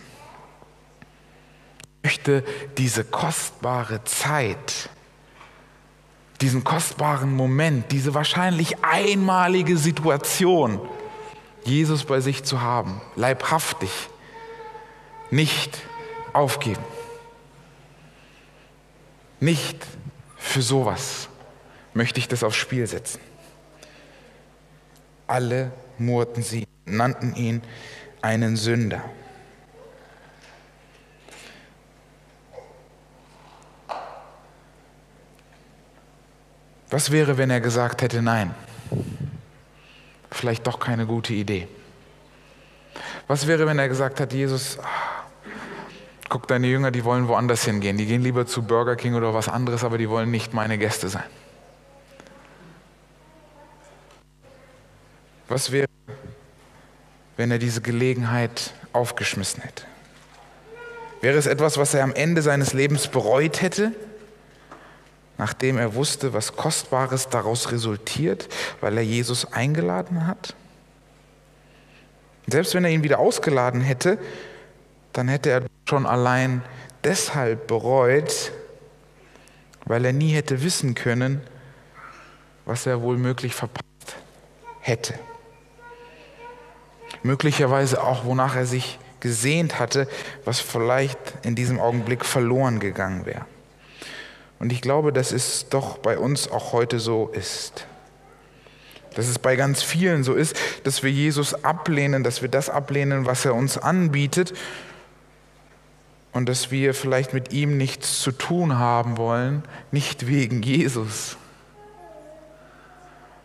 Ich 2.03 2.11
möchte 2.11 2.43
diese 2.79 3.05
kostbare 3.05 4.03
Zeit, 4.03 4.91
diesen 6.41 6.65
kostbaren 6.65 7.35
Moment, 7.35 7.93
diese 7.93 8.15
wahrscheinlich 8.15 8.83
einmalige 8.85 9.77
Situation, 9.77 10.81
Jesus 11.65 12.05
bei 12.05 12.21
sich 12.21 12.45
zu 12.45 12.61
haben, 12.61 13.01
leibhaftig, 13.17 13.91
nicht 15.31 15.79
aufgeben. 16.33 16.83
Nicht 19.41 19.87
für 20.37 20.63
sowas 20.63 21.29
möchte 21.95 22.19
ich 22.19 22.29
das 22.29 22.43
aufs 22.43 22.57
Spiel 22.57 22.87
setzen. 22.87 23.21
Alle 25.27 25.73
murrten 25.99 26.43
sie, 26.43 26.67
nannten 26.85 27.35
ihn 27.35 27.63
einen 28.21 28.57
Sünder. 28.57 29.03
Was 36.95 37.11
wäre, 37.11 37.39
wenn 37.39 37.51
er 37.51 37.61
gesagt 37.61 38.03
hätte, 38.03 38.23
nein, 38.23 38.55
vielleicht 40.31 40.65
doch 40.65 40.79
keine 40.79 41.07
gute 41.07 41.33
Idee? 41.35 41.67
Was 43.27 43.49
wäre, 43.49 43.67
wenn 43.67 43.81
er 43.81 43.89
gesagt 43.89 44.21
hat, 44.21 44.33
Jesus, 44.33 44.79
guck, 46.29 46.47
deine 46.47 46.69
Jünger, 46.69 46.93
die 46.93 47.05
wollen 47.05 47.27
woanders 47.27 47.65
hingehen, 47.65 47.99
die 47.99 48.07
gehen 48.07 48.23
lieber 48.23 48.47
zu 48.47 48.63
Burger 48.63 48.95
King 48.95 49.17
oder 49.17 49.35
was 49.35 49.49
anderes, 49.49 49.83
aber 49.83 49.99
die 49.99 50.09
wollen 50.09 50.31
nicht 50.31 50.55
meine 50.55 50.79
Gäste 50.79 51.09
sein. 51.09 51.25
Was 55.49 55.73
wäre, 55.73 55.89
wenn 57.37 57.51
er 57.51 57.59
diese 57.59 57.81
Gelegenheit 57.81 58.73
aufgeschmissen 58.93 59.65
hätte? 59.65 59.83
Wäre 61.23 61.39
es 61.39 61.47
etwas, 61.47 61.77
was 61.77 61.93
er 61.93 62.05
am 62.05 62.15
Ende 62.15 62.41
seines 62.41 62.73
Lebens 62.73 63.09
bereut 63.09 63.63
hätte? 63.63 63.91
Nachdem 65.39 65.79
er 65.79 65.95
wusste, 65.95 66.33
was 66.33 66.57
Kostbares 66.57 67.29
daraus 67.29 67.73
resultiert, 67.73 68.49
weil 68.81 68.97
er 68.97 69.05
Jesus 69.05 69.53
eingeladen 69.53 70.27
hat? 70.27 70.55
Selbst 72.47 72.75
wenn 72.75 72.85
er 72.85 72.91
ihn 72.91 73.03
wieder 73.03 73.19
ausgeladen 73.19 73.81
hätte, 73.81 74.19
dann 75.13 75.29
hätte 75.29 75.51
er 75.51 75.63
schon 75.89 76.07
allein 76.07 76.63
deshalb 77.05 77.67
bereut, 77.67 78.53
weil 79.87 80.05
er 80.05 80.13
nie 80.13 80.33
hätte 80.33 80.63
wissen 80.63 80.95
können, 80.95 81.41
was 82.65 82.87
er 82.87 83.03
wohl 83.03 83.17
möglich 83.17 83.55
verpasst 83.55 84.17
hätte. 84.81 85.15
Möglicherweise 87.23 88.03
auch, 88.03 88.25
wonach 88.25 88.57
er 88.57 88.67
sich 88.67 88.99
gesehnt 89.21 89.79
hatte, 89.79 90.07
was 90.45 90.61
vielleicht 90.61 91.19
in 91.43 91.55
diesem 91.55 91.81
Augenblick 91.81 92.25
verloren 92.25 92.81
gegangen 92.81 93.25
wäre. 93.25 93.47
Und 94.59 94.73
ich 94.73 94.81
glaube, 94.81 95.13
dass 95.13 95.33
es 95.33 95.69
doch 95.69 95.99
bei 95.99 96.19
uns 96.19 96.51
auch 96.51 96.73
heute 96.73 96.99
so 96.99 97.29
ist. 97.29 97.87
Dass 99.15 99.29
es 99.29 99.39
bei 99.39 99.57
ganz 99.57 99.83
vielen 99.83 100.25
so 100.25 100.35
ist, 100.35 100.57
dass 100.85 101.03
wir 101.03 101.11
Jesus 101.11 101.65
ablehnen, 101.65 102.25
dass 102.25 102.43
wir 102.43 102.49
das 102.49 102.69
ablehnen, 102.69 103.27
was 103.27 103.45
er 103.45 103.55
uns 103.55 103.79
anbietet 103.79 104.55
und 106.33 106.49
dass 106.49 106.71
wir 106.71 106.95
vielleicht 106.95 107.33
mit 107.33 107.53
ihm 107.53 107.77
nichts 107.77 108.21
zu 108.21 108.33
tun 108.33 108.77
haben 108.77 109.17
wollen, 109.17 109.63
nicht 109.93 110.27
wegen 110.27 110.63
Jesus, 110.63 111.37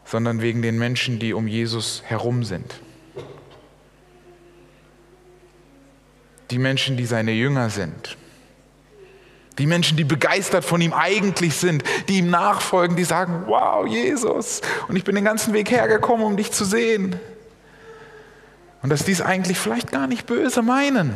sondern 0.06 0.42
wegen 0.42 0.64
den 0.64 0.80
Menschen, 0.80 1.20
die 1.20 1.34
um 1.34 1.48
Jesus 1.48 2.02
herum 2.04 2.44
sind. 2.44 2.82
Die 6.50 6.58
Menschen, 6.58 6.98
die 6.98 7.06
seine 7.06 7.32
Jünger 7.32 7.70
sind. 7.70 8.18
Die 9.60 9.68
Menschen, 9.68 9.98
die 9.98 10.06
begeistert 10.06 10.64
von 10.64 10.80
ihm 10.80 10.94
eigentlich 10.94 11.56
sind, 11.58 11.84
die 12.08 12.20
ihm 12.20 12.30
nachfolgen, 12.30 12.96
die 12.96 13.04
sagen, 13.04 13.44
wow, 13.46 13.86
Jesus, 13.86 14.62
und 14.88 14.96
ich 14.96 15.04
bin 15.04 15.16
den 15.16 15.26
ganzen 15.26 15.54
Weg 15.54 15.70
hergekommen, 15.70 16.26
um 16.26 16.38
dich 16.38 16.52
zu 16.52 16.64
sehen. 16.64 17.20
Und 18.82 18.90
dass 18.90 19.04
die 19.04 19.12
es 19.12 19.22
eigentlich 19.22 19.60
vielleicht 19.60 19.92
gar 19.92 20.08
nicht 20.08 20.26
böse 20.26 20.62
meinen. 20.62 21.14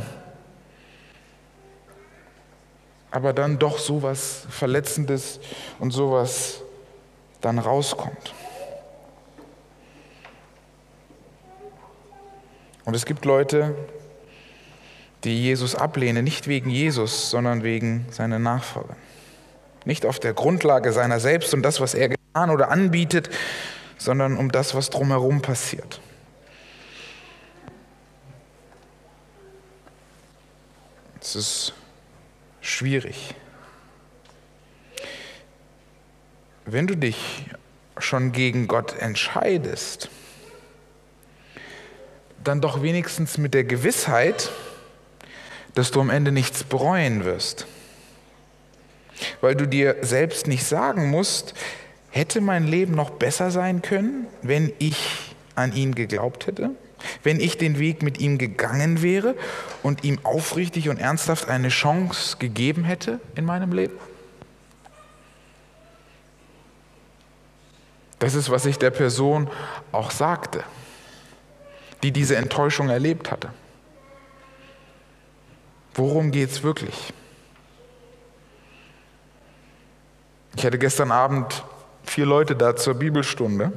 Aber 3.12 3.32
dann 3.32 3.60
doch 3.60 3.78
sowas 3.78 4.46
Verletzendes 4.50 5.40
und 5.80 5.92
sowas 5.92 6.62
dann 7.40 7.60
rauskommt. 7.60 8.34
Und 12.84 12.94
es 12.96 13.06
gibt 13.06 13.24
Leute, 13.24 13.74
die 15.24 15.42
Jesus 15.42 15.76
ablehnen, 15.76 16.24
nicht 16.24 16.48
wegen 16.48 16.70
Jesus, 16.70 17.30
sondern 17.30 17.64
wegen 17.64 18.06
seiner 18.12 18.40
Nachfolger. 18.40 18.96
Nicht 19.86 20.06
auf 20.06 20.20
der 20.20 20.34
Grundlage 20.34 20.92
seiner 20.92 21.20
selbst 21.20 21.54
und 21.54 21.62
das, 21.62 21.80
was 21.80 21.94
er 21.94 22.14
an 22.34 22.50
oder 22.50 22.70
anbietet, 22.70 23.30
sondern 23.98 24.38
um 24.38 24.52
das, 24.52 24.76
was 24.76 24.90
drumherum 24.90 25.42
passiert. 25.42 26.02
Es 31.22 31.36
ist 31.36 31.74
schwierig. 32.60 33.34
Wenn 36.66 36.88
du 36.88 36.96
dich 36.96 37.46
schon 37.98 38.32
gegen 38.32 38.68
Gott 38.68 38.98
entscheidest, 38.98 40.10
dann 42.44 42.60
doch 42.60 42.82
wenigstens 42.82 43.38
mit 43.38 43.54
der 43.54 43.64
Gewissheit, 43.64 44.52
dass 45.76 45.92
du 45.92 46.02
am 46.02 46.10
Ende 46.10 46.32
nichts 46.32 46.64
bereuen 46.64 47.26
wirst. 47.26 47.68
Weil 49.42 49.56
du 49.56 49.68
dir 49.68 49.98
selbst 50.02 50.48
nicht 50.48 50.66
sagen 50.66 51.10
musst, 51.10 51.54
hätte 52.10 52.42
mein 52.42 52.68
Leben 52.68 52.94
noch 52.94 53.12
besser 53.12 53.52
sein 53.52 53.82
können, 53.82 54.28
wenn 54.42 54.72
ich 54.80 55.34
an 55.56 55.74
ihn 55.74 55.96
geglaubt 55.96 56.48
hätte, 56.48 56.72
wenn 57.24 57.40
ich 57.40 57.58
den 57.58 57.80
Weg 57.80 58.02
mit 58.02 58.20
ihm 58.20 58.38
gegangen 58.38 59.02
wäre 59.02 59.36
und 59.82 60.04
ihm 60.04 60.20
aufrichtig 60.24 60.90
und 60.90 61.00
ernsthaft 61.00 61.50
eine 61.50 61.70
Chance 61.70 62.38
gegeben 62.38 62.84
hätte 62.84 63.20
in 63.36 63.46
meinem 63.46 63.72
Leben. 63.74 63.98
Das 68.20 68.36
ist, 68.36 68.50
was 68.50 68.66
ich 68.66 68.80
der 68.80 68.92
Person 68.92 69.50
auch 69.92 70.12
sagte, 70.12 70.64
die 72.04 72.12
diese 72.12 72.38
Enttäuschung 72.38 72.90
erlebt 72.90 73.32
hatte. 73.32 73.50
Worum 75.96 76.32
geht 76.32 76.52
es 76.52 76.64
wirklich? 76.64 77.14
Ich 80.56 80.66
hatte 80.66 80.78
gestern 80.78 81.12
Abend 81.12 81.64
vier 82.04 82.26
Leute 82.26 82.56
da 82.56 82.76
zur 82.76 82.96
Bibelstunde 82.96 83.74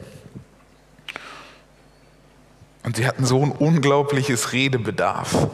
und 2.85 2.97
sie 2.97 3.07
hatten 3.07 3.25
so 3.25 3.43
ein 3.43 3.51
unglaubliches 3.53 4.53
Redebedarf. 4.53 5.49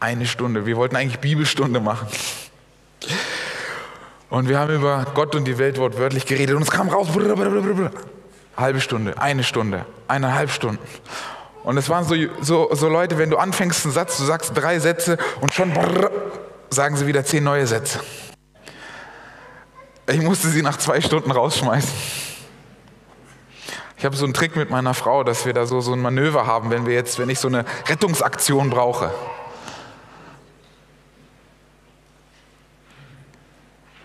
Eine 0.00 0.26
Stunde. 0.26 0.66
Wir 0.66 0.76
wollten 0.76 0.96
eigentlich 0.96 1.20
Bibelstunde 1.20 1.80
machen. 1.80 2.08
Und 4.30 4.48
wir 4.48 4.58
haben 4.58 4.74
über 4.74 5.06
Gott 5.14 5.34
und 5.34 5.44
die 5.44 5.58
Welt 5.58 5.78
wortwörtlich 5.78 6.26
geredet 6.26 6.56
und 6.56 6.62
es 6.62 6.70
kam 6.70 6.88
raus. 6.88 7.08
Halbe 8.56 8.80
Stunde, 8.80 9.18
eine 9.20 9.44
Stunde, 9.44 9.86
eineinhalb 10.08 10.50
Stunden. 10.50 10.82
Und 11.68 11.76
es 11.76 11.90
waren 11.90 12.06
so, 12.06 12.14
so, 12.40 12.74
so 12.74 12.88
Leute, 12.88 13.18
wenn 13.18 13.28
du 13.28 13.36
anfängst 13.36 13.84
einen 13.84 13.92
Satz, 13.92 14.16
du 14.16 14.24
sagst 14.24 14.52
drei 14.54 14.78
Sätze 14.78 15.18
und 15.42 15.52
schon 15.52 15.74
brrr, 15.74 16.10
sagen 16.70 16.96
sie 16.96 17.06
wieder 17.06 17.26
zehn 17.26 17.44
neue 17.44 17.66
Sätze. 17.66 18.00
Ich 20.10 20.22
musste 20.22 20.48
sie 20.48 20.62
nach 20.62 20.78
zwei 20.78 21.02
Stunden 21.02 21.30
rausschmeißen. 21.30 21.92
Ich 23.98 24.04
habe 24.06 24.16
so 24.16 24.24
einen 24.24 24.32
Trick 24.32 24.56
mit 24.56 24.70
meiner 24.70 24.94
Frau, 24.94 25.24
dass 25.24 25.44
wir 25.44 25.52
da 25.52 25.66
so, 25.66 25.82
so 25.82 25.92
ein 25.92 26.00
Manöver 26.00 26.46
haben, 26.46 26.70
wenn 26.70 26.86
wir 26.86 26.94
jetzt, 26.94 27.18
wenn 27.18 27.28
ich 27.28 27.38
so 27.38 27.48
eine 27.48 27.66
Rettungsaktion 27.86 28.70
brauche. 28.70 29.12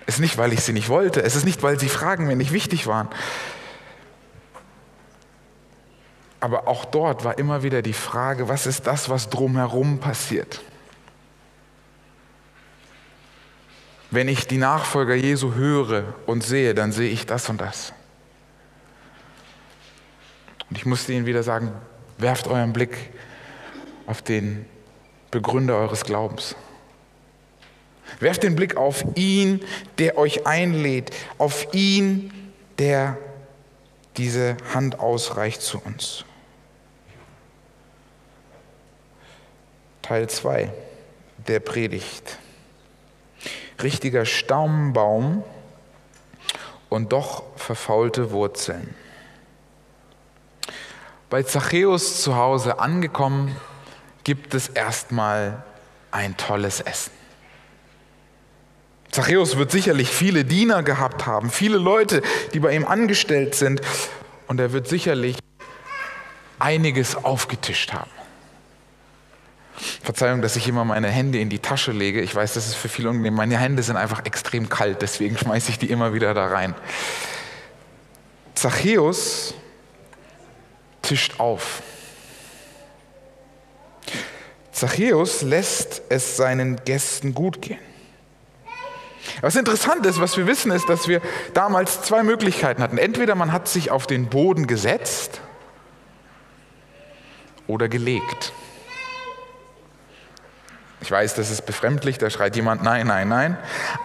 Es 0.06 0.16
ist 0.16 0.20
nicht, 0.20 0.38
weil 0.38 0.52
ich 0.52 0.60
sie 0.60 0.74
nicht 0.74 0.90
wollte. 0.90 1.24
Es 1.24 1.38
ist 1.38 1.46
nicht, 1.46 1.64
weil 1.64 1.80
sie 1.80 1.88
Fragen 1.88 2.28
mir 2.28 2.36
nicht 2.36 2.52
wichtig 2.52 2.88
waren. 2.88 3.08
Aber 6.44 6.68
auch 6.68 6.84
dort 6.84 7.24
war 7.24 7.38
immer 7.38 7.64
wieder 7.64 7.82
die 7.82 7.94
Frage, 7.94 8.50
was 8.50 8.68
ist 8.68 8.86
das, 8.86 9.08
was 9.08 9.30
drumherum 9.30 10.00
passiert? 10.00 10.60
Wenn 14.12 14.28
ich 14.28 14.46
die 14.46 14.58
Nachfolger 14.58 15.16
Jesu 15.16 15.54
höre 15.54 16.04
und 16.26 16.44
sehe, 16.44 16.76
dann 16.76 16.92
sehe 16.92 17.10
ich 17.10 17.26
das 17.26 17.48
und 17.48 17.62
das. 17.62 17.94
Und 20.70 20.78
ich 20.78 20.86
musste 20.86 21.14
ihnen 21.14 21.26
wieder 21.26 21.44
sagen, 21.44 21.72
werft 22.18 22.48
euren 22.48 22.74
Blick 22.74 22.98
auf 24.06 24.22
den 24.22 24.66
Begründer 25.32 25.78
eures 25.78 26.04
Glaubens. 26.04 26.58
Werft 28.20 28.44
den 28.44 28.58
Blick 28.58 28.76
auf 28.76 29.06
ihn, 29.16 29.62
der 29.98 30.18
euch 30.18 30.46
einlädt, 30.46 31.10
auf 31.38 31.74
ihn, 31.74 32.52
der 32.80 33.18
diese 34.18 34.58
Hand 34.74 35.00
ausreicht 35.00 35.62
zu 35.62 35.80
uns. 35.80 36.26
Teil 40.04 40.30
2 40.30 40.72
der 41.48 41.60
Predigt. 41.60 42.38
Richtiger 43.82 44.26
Staumbaum 44.26 45.44
und 46.90 47.12
doch 47.12 47.44
verfaulte 47.56 48.32
Wurzeln. 48.32 48.94
Bei 51.30 51.42
Zachäus 51.42 52.22
zu 52.22 52.36
Hause 52.36 52.80
angekommen, 52.80 53.56
gibt 54.24 54.54
es 54.54 54.70
erstmal 54.70 55.64
ein 56.12 56.38
tolles 56.38 56.82
Essen. 56.82 57.12
Zachäus 59.10 59.58
wird 59.58 59.72
sicherlich 59.72 60.10
viele 60.10 60.46
Diener 60.46 60.84
gehabt 60.84 61.26
haben, 61.26 61.50
viele 61.50 61.78
Leute, 61.78 62.22
die 62.54 62.60
bei 62.60 62.76
ihm 62.76 62.86
angestellt 62.86 63.56
sind, 63.56 63.82
und 64.48 64.60
er 64.60 64.74
wird 64.74 64.88
sicherlich 64.88 65.38
einiges 66.60 67.16
aufgetischt 67.16 67.94
haben. 67.94 68.12
Verzeihung, 70.04 70.42
dass 70.42 70.56
ich 70.56 70.68
immer 70.68 70.86
meine 70.86 71.08
Hände 71.08 71.40
in 71.40 71.50
die 71.50 71.60
Tasche 71.60 71.92
lege. 71.92 72.22
Ich 72.22 72.34
weiß, 72.34 72.54
das 72.54 72.68
ist 72.68 72.76
für 72.76 72.90
viele 72.90 73.10
unangenehm. 73.10 73.36
Meine 73.36 73.58
Hände 73.58 73.84
sind 73.84 73.98
einfach 73.98 74.26
extrem 74.26 74.70
kalt, 74.70 75.02
deswegen 75.02 75.38
schmeiße 75.40 75.72
ich 75.72 75.80
die 75.80 75.90
immer 75.90 76.14
wieder 76.14 76.34
da 76.34 76.48
rein. 76.48 76.76
Zachäus 78.56 79.56
tischt 81.02 81.40
auf. 81.40 81.82
Zachäus 84.72 85.42
lässt 85.42 86.02
es 86.10 86.38
seinen 86.38 86.78
Gästen 86.84 87.34
gut 87.34 87.62
gehen. 87.62 87.80
Was 89.42 89.56
interessant 89.56 90.06
ist, 90.06 90.20
was 90.20 90.36
wir 90.38 90.48
wissen, 90.48 90.72
ist, 90.72 90.90
dass 90.90 91.08
wir 91.08 91.22
damals 91.54 92.02
zwei 92.02 92.24
Möglichkeiten 92.24 92.82
hatten. 92.82 92.98
Entweder 92.98 93.36
man 93.36 93.52
hat 93.52 93.68
sich 93.68 93.92
auf 93.92 94.08
den 94.08 94.28
Boden 94.28 94.68
gesetzt 94.68 95.42
oder 97.68 97.88
gelegt. 97.88 98.54
Ich 101.04 101.12
weiß, 101.12 101.36
das 101.36 101.50
ist 101.50 101.66
befremdlich, 101.66 102.18
da 102.18 102.30
schreit 102.30 102.56
jemand 102.56 102.82
nein, 102.82 103.08
nein, 103.08 103.28
nein. 103.28 103.58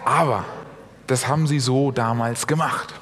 Aber 0.03 0.43
das 1.07 1.29
haben 1.29 1.47
sie 1.47 1.61
so 1.61 1.91
damals 1.91 2.45
gemacht. 2.45 2.93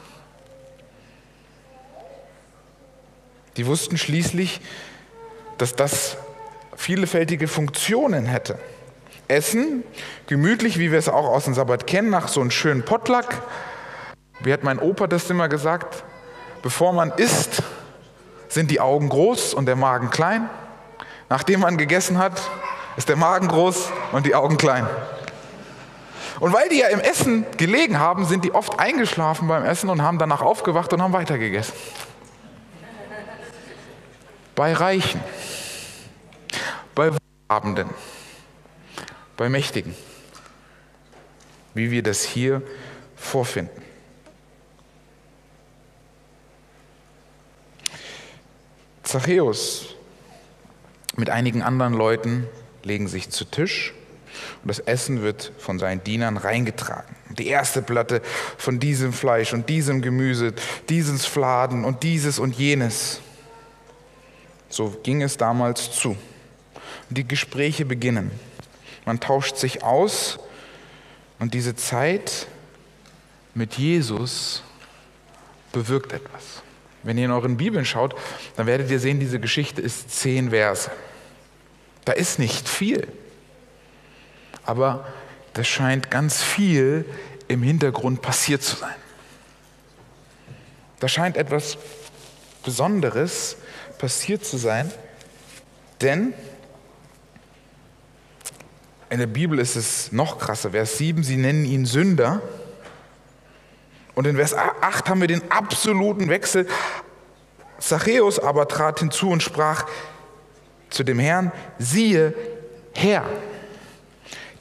Die 3.57 3.65
wussten 3.65 3.97
schließlich, 3.97 4.61
dass 5.57 5.75
das 5.75 6.15
vielfältige 6.75 7.47
Funktionen 7.47 8.27
hätte. 8.27 8.59
Essen, 9.27 9.83
gemütlich, 10.27 10.77
wie 10.77 10.91
wir 10.91 10.99
es 10.99 11.09
auch 11.09 11.25
aus 11.25 11.45
dem 11.45 11.55
Sabbat 11.55 11.87
kennen, 11.87 12.11
nach 12.11 12.27
so 12.27 12.39
einem 12.39 12.51
schönen 12.51 12.85
Potluck. 12.85 13.41
Wie 14.41 14.53
hat 14.53 14.63
mein 14.63 14.77
Opa 14.77 15.07
das 15.07 15.27
immer 15.31 15.49
gesagt? 15.49 16.03
Bevor 16.61 16.93
man 16.93 17.09
isst, 17.13 17.63
sind 18.47 18.69
die 18.69 18.79
Augen 18.79 19.09
groß 19.09 19.55
und 19.55 19.65
der 19.65 19.75
Magen 19.75 20.11
klein. 20.11 20.51
Nachdem 21.29 21.61
man 21.61 21.77
gegessen 21.77 22.19
hat, 22.19 22.39
ist 22.97 23.07
der 23.07 23.15
Magen 23.15 23.47
groß 23.47 23.89
und 24.11 24.25
die 24.25 24.35
Augen 24.35 24.57
klein. 24.57 24.87
Und 26.39 26.51
weil 26.51 26.67
die 26.69 26.79
ja 26.79 26.87
im 26.87 26.99
Essen 26.99 27.45
gelegen 27.57 27.99
haben, 27.99 28.25
sind 28.25 28.43
die 28.43 28.53
oft 28.53 28.79
eingeschlafen 28.79 29.47
beim 29.47 29.63
Essen 29.63 29.89
und 29.89 30.01
haben 30.01 30.17
danach 30.17 30.41
aufgewacht 30.41 30.91
und 30.93 31.01
haben 31.01 31.13
weitergegessen. 31.13 31.73
Bei 34.55 34.73
Reichen, 34.73 35.21
bei 36.95 37.11
Wohlhabenden, 37.49 37.89
bei 39.35 39.49
Mächtigen, 39.49 39.95
wie 41.75 41.91
wir 41.91 42.01
das 42.01 42.23
hier 42.23 42.63
vorfinden. 43.15 43.83
Zachäus 49.03 49.95
mit 51.15 51.29
einigen 51.29 51.61
anderen 51.61 51.93
Leuten 51.93 52.47
legen 52.87 53.07
sich 53.07 53.29
zu 53.29 53.45
Tisch 53.45 53.93
und 54.63 54.69
das 54.69 54.79
Essen 54.79 55.21
wird 55.21 55.51
von 55.57 55.79
seinen 55.79 56.03
Dienern 56.03 56.37
reingetragen. 56.37 57.15
Die 57.29 57.47
erste 57.47 57.81
Platte 57.81 58.21
von 58.57 58.79
diesem 58.79 59.13
Fleisch 59.13 59.53
und 59.53 59.69
diesem 59.69 60.01
Gemüse, 60.01 60.53
dieses 60.89 61.25
Fladen 61.25 61.85
und 61.85 62.03
dieses 62.03 62.39
und 62.39 62.55
jenes. 62.55 63.21
So 64.69 64.97
ging 65.03 65.21
es 65.21 65.37
damals 65.37 65.91
zu. 65.91 66.17
Die 67.09 67.27
Gespräche 67.27 67.85
beginnen. 67.85 68.31
Man 69.05 69.19
tauscht 69.19 69.57
sich 69.57 69.83
aus 69.83 70.39
und 71.39 71.53
diese 71.53 71.75
Zeit 71.75 72.47
mit 73.53 73.75
Jesus 73.75 74.63
bewirkt 75.71 76.13
etwas. 76.13 76.61
Wenn 77.03 77.17
ihr 77.17 77.25
in 77.25 77.31
euren 77.31 77.57
Bibeln 77.57 77.85
schaut, 77.85 78.15
dann 78.55 78.67
werdet 78.67 78.91
ihr 78.91 78.99
sehen, 78.99 79.19
diese 79.19 79.39
Geschichte 79.39 79.81
ist 79.81 80.11
zehn 80.11 80.49
Verse. 80.49 80.91
Da 82.07 82.13
ist 82.13 82.39
nicht 82.39 82.69
viel. 82.69 83.05
Aber 84.63 85.05
das 85.51 85.67
scheint 85.67 86.09
ganz 86.09 86.41
viel 86.41 87.03
im 87.49 87.61
Hintergrund 87.61 88.21
passiert 88.21 88.63
zu 88.63 88.77
sein. 88.77 88.95
Da 91.01 91.09
scheint 91.09 91.35
etwas 91.35 91.77
Besonderes 92.63 93.57
passiert 93.97 94.45
zu 94.45 94.55
sein, 94.55 94.89
denn 95.99 96.33
in 99.09 99.19
der 99.19 99.27
Bibel 99.27 99.59
ist 99.59 99.75
es 99.75 100.13
noch 100.13 100.39
krasser. 100.39 100.71
Vers 100.71 100.97
7, 100.97 101.23
sie 101.23 101.35
nennen 101.35 101.65
ihn 101.65 101.85
Sünder. 101.85 102.41
Und 104.15 104.27
in 104.27 104.37
Vers 104.37 104.53
8 104.53 105.09
haben 105.09 105.19
wir 105.19 105.27
den 105.27 105.51
absoluten 105.51 106.29
Wechsel. 106.29 106.69
Zachäus 107.79 108.39
aber 108.39 108.69
trat 108.69 108.99
hinzu 108.99 109.29
und 109.29 109.43
sprach 109.43 109.85
zu 110.89 111.03
dem 111.03 111.19
Herrn, 111.19 111.51
siehe, 111.79 112.33
Herr, 112.93 113.25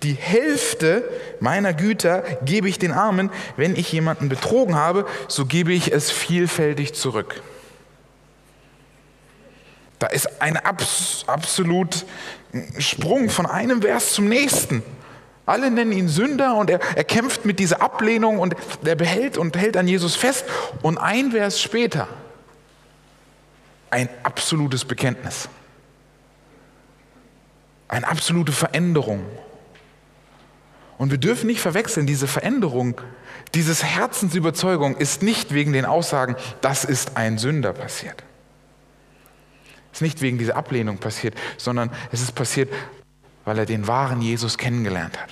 die 0.03 0.13
Hälfte 0.13 1.05
meiner 1.41 1.73
Güter 1.73 2.23
gebe 2.45 2.69
ich 2.69 2.79
den 2.79 2.93
Armen. 2.93 3.31
Wenn 3.57 3.77
ich 3.77 3.91
jemanden 3.93 4.29
betrogen 4.29 4.75
habe, 4.77 5.07
so 5.29 5.47
gebe 5.47 5.73
ich 5.73 5.93
es 5.93 6.11
vielfältig 6.11 6.95
zurück. 6.95 7.43
Da 9.99 10.09
ist 10.09 10.43
ein 10.43 10.59
abs 10.59 11.25
absolut 11.27 12.05
Sprung 12.79 13.31
von 13.31 13.47
einem 13.47 13.83
Vers 13.83 14.13
zum 14.13 14.29
nächsten. 14.29 14.83
Alle 15.47 15.71
nennen 15.71 15.93
ihn 15.93 16.09
Sünder 16.09 16.57
und 16.57 16.69
er, 16.69 16.81
er 16.97 17.05
kämpft 17.05 17.45
mit 17.45 17.59
dieser 17.59 17.81
Ablehnung 17.81 18.39
und 18.39 18.55
er 18.85 18.97
behält 18.97 19.39
und 19.39 19.57
hält 19.57 19.77
an 19.77 19.89
Jesus 19.89 20.15
fest. 20.15 20.45
Und 20.83 20.99
ein 20.99 21.31
Vers 21.31 21.63
später 21.63 22.09
ein 23.91 24.09
absolutes 24.25 24.85
Bekenntnis. 24.85 25.49
Eine 27.89 28.09
absolute 28.09 28.53
Veränderung. 28.53 29.25
Und 30.99 31.11
wir 31.11 31.19
dürfen 31.19 31.47
nicht 31.47 31.61
verwechseln, 31.61 32.07
diese 32.07 32.27
Veränderung, 32.27 33.01
diese 33.55 33.75
Herzensüberzeugung 33.85 34.97
ist 34.97 35.23
nicht 35.23 35.53
wegen 35.53 35.73
den 35.73 35.85
Aussagen, 35.85 36.37
das 36.63 36.85
ist 36.85 37.17
ein 37.17 37.39
Sünder 37.39 37.73
passiert. 37.73 38.25
Ist 39.93 40.03
nicht 40.03 40.21
wegen 40.23 40.39
dieser 40.39 40.57
Ablehnung 40.57 40.99
passiert, 40.99 41.35
sondern 41.59 41.91
es 42.13 42.23
ist 42.23 42.35
passiert, 42.35 42.73
weil 43.45 43.59
er 43.59 43.67
den 43.67 43.87
wahren 43.87 44.23
Jesus 44.23 44.59
kennengelernt 44.59 45.21
hat 45.21 45.31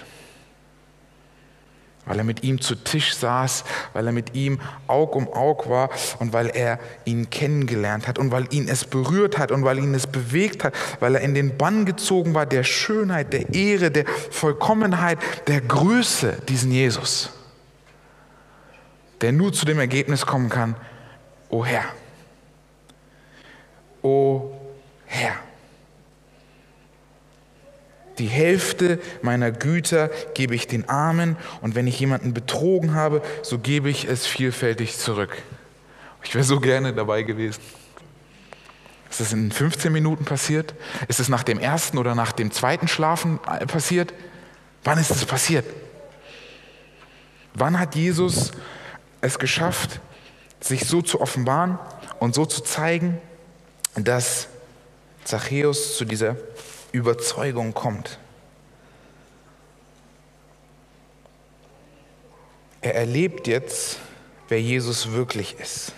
weil 2.06 2.18
er 2.18 2.24
mit 2.24 2.42
ihm 2.42 2.60
zu 2.60 2.74
Tisch 2.74 3.14
saß, 3.14 3.64
weil 3.92 4.06
er 4.06 4.12
mit 4.12 4.34
ihm 4.34 4.60
Aug 4.86 5.16
um 5.16 5.32
Aug 5.32 5.68
war 5.68 5.90
und 6.18 6.32
weil 6.32 6.48
er 6.48 6.78
ihn 7.04 7.30
kennengelernt 7.30 8.06
hat 8.06 8.18
und 8.18 8.30
weil 8.30 8.46
ihn 8.50 8.68
es 8.68 8.84
berührt 8.84 9.38
hat 9.38 9.50
und 9.50 9.64
weil 9.64 9.78
ihn 9.78 9.94
es 9.94 10.06
bewegt 10.06 10.64
hat, 10.64 10.74
weil 11.00 11.14
er 11.14 11.22
in 11.22 11.34
den 11.34 11.56
Bann 11.56 11.84
gezogen 11.84 12.34
war 12.34 12.46
der 12.46 12.64
Schönheit, 12.64 13.32
der 13.32 13.54
Ehre, 13.54 13.90
der 13.90 14.06
Vollkommenheit, 14.30 15.18
der 15.46 15.60
Größe 15.60 16.38
diesen 16.48 16.70
Jesus, 16.70 17.30
der 19.20 19.32
nur 19.32 19.52
zu 19.52 19.64
dem 19.64 19.78
Ergebnis 19.78 20.26
kommen 20.26 20.48
kann, 20.48 20.76
o 21.48 21.64
Herr, 21.64 21.84
o 24.02 24.52
Herr. 25.06 25.34
Die 28.18 28.26
Hälfte 28.26 29.00
meiner 29.22 29.50
Güter 29.50 30.10
gebe 30.34 30.54
ich 30.54 30.66
den 30.66 30.88
Armen 30.88 31.36
und 31.60 31.74
wenn 31.74 31.86
ich 31.86 31.98
jemanden 31.98 32.32
betrogen 32.32 32.94
habe, 32.94 33.22
so 33.42 33.58
gebe 33.58 33.90
ich 33.90 34.06
es 34.06 34.26
vielfältig 34.26 34.96
zurück. 34.96 35.36
Ich 36.22 36.34
wäre 36.34 36.44
so 36.44 36.60
gerne 36.60 36.92
dabei 36.92 37.22
gewesen. 37.22 37.60
Ist 39.10 39.20
das 39.20 39.32
in 39.32 39.52
15 39.52 39.92
Minuten 39.92 40.24
passiert? 40.24 40.74
Ist 41.06 41.20
es 41.20 41.28
nach 41.28 41.44
dem 41.44 41.58
ersten 41.58 41.98
oder 41.98 42.14
nach 42.14 42.32
dem 42.32 42.50
zweiten 42.50 42.88
Schlafen 42.88 43.38
äh, 43.46 43.66
passiert? 43.66 44.12
Wann 44.82 44.98
ist 44.98 45.10
es 45.10 45.24
passiert? 45.24 45.64
Wann 47.54 47.78
hat 47.78 47.94
Jesus 47.94 48.52
es 49.20 49.38
geschafft, 49.38 50.00
sich 50.60 50.84
so 50.86 51.00
zu 51.00 51.20
offenbaren 51.20 51.78
und 52.18 52.34
so 52.34 52.44
zu 52.44 52.62
zeigen, 52.62 53.18
dass 53.94 54.48
Zachäus 55.24 55.96
zu 55.96 56.04
dieser 56.04 56.36
Überzeugung 56.94 57.74
kommt. 57.74 58.18
Er 62.80 62.94
erlebt 62.94 63.48
jetzt, 63.48 63.98
wer 64.48 64.60
Jesus 64.60 65.10
wirklich 65.10 65.56
ist. 65.58 65.92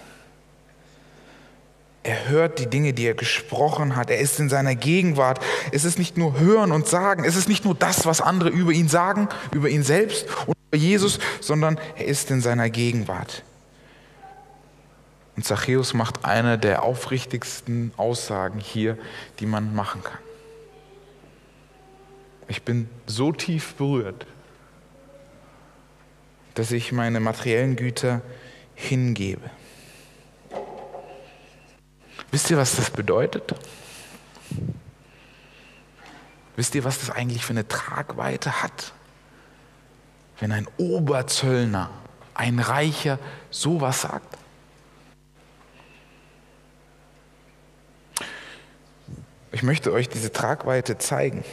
Er 2.03 2.29
hört 2.29 2.61
die 2.61 2.67
Dinge, 2.67 2.93
die 2.93 3.05
er 3.05 3.15
gesprochen 3.15 3.97
hat. 3.97 4.09
Er 4.09 4.19
ist 4.19 4.41
in 4.41 4.49
seiner 4.49 4.75
Gegenwart. 4.75 5.41
Es 5.73 5.85
ist 5.85 5.99
nicht 5.99 6.17
nur 6.17 6.39
hören 6.39 6.73
und 6.73 6.87
sagen. 6.87 7.25
Es 7.25 7.37
ist 7.37 7.49
nicht 7.49 7.65
nur 7.65 7.75
das, 7.75 8.07
was 8.07 8.21
andere 8.21 8.49
über 8.49 8.73
ihn 8.73 8.89
sagen, 8.89 9.29
über 9.53 9.69
ihn 9.69 9.83
selbst 9.83 10.27
und 10.47 10.57
über 10.69 10.79
Jesus, 10.79 11.19
sondern 11.41 11.79
er 11.97 12.07
ist 12.07 12.31
in 12.31 12.41
seiner 12.41 12.71
Gegenwart. 12.71 13.43
Und 15.37 15.45
Zachäus 15.45 15.93
macht 15.93 16.25
eine 16.25 16.59
der 16.59 16.85
aufrichtigsten 16.85 17.93
Aussagen 17.99 18.61
hier, 18.61 18.97
die 19.41 19.47
man 19.47 19.75
machen 19.75 20.03
kann. 20.03 20.26
Ich 22.49 22.63
bin 22.63 22.89
so 23.07 23.33
tief 23.33 23.75
berührt, 23.75 24.27
dass 26.55 26.71
ich 26.71 26.93
meine 26.93 27.21
materiellen 27.21 27.77
Güter 27.77 28.23
hingebe. 28.75 29.51
Wisst 32.31 32.51
ihr, 32.51 32.57
was 32.57 32.77
das 32.77 32.91
bedeutet? 32.91 33.55
Wisst 36.57 36.75
ihr, 36.75 36.85
was 36.85 37.01
das 37.01 37.11
eigentlich 37.11 37.45
für 37.45 37.53
eine 37.53 37.69
Tragweite 37.69 38.63
hat? 38.63 38.93
Wenn 40.39 40.53
ein 40.53 40.67
Oberzöllner, 40.77 41.91
ein 42.35 42.59
Reicher 42.59 43.19
sowas 43.51 44.03
sagt? 44.03 44.37
Ich 49.53 49.63
möchte 49.63 49.93
euch 49.93 50.09
diese 50.09 50.33
Tragweite 50.33 50.99
zeigen. 50.99 51.45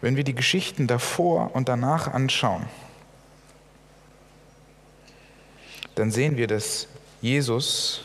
Wenn 0.00 0.16
wir 0.16 0.24
die 0.24 0.34
Geschichten 0.34 0.86
davor 0.86 1.54
und 1.54 1.68
danach 1.68 2.08
anschauen, 2.08 2.66
dann 5.94 6.10
sehen 6.10 6.36
wir, 6.36 6.46
dass 6.46 6.88
Jesus 7.20 8.02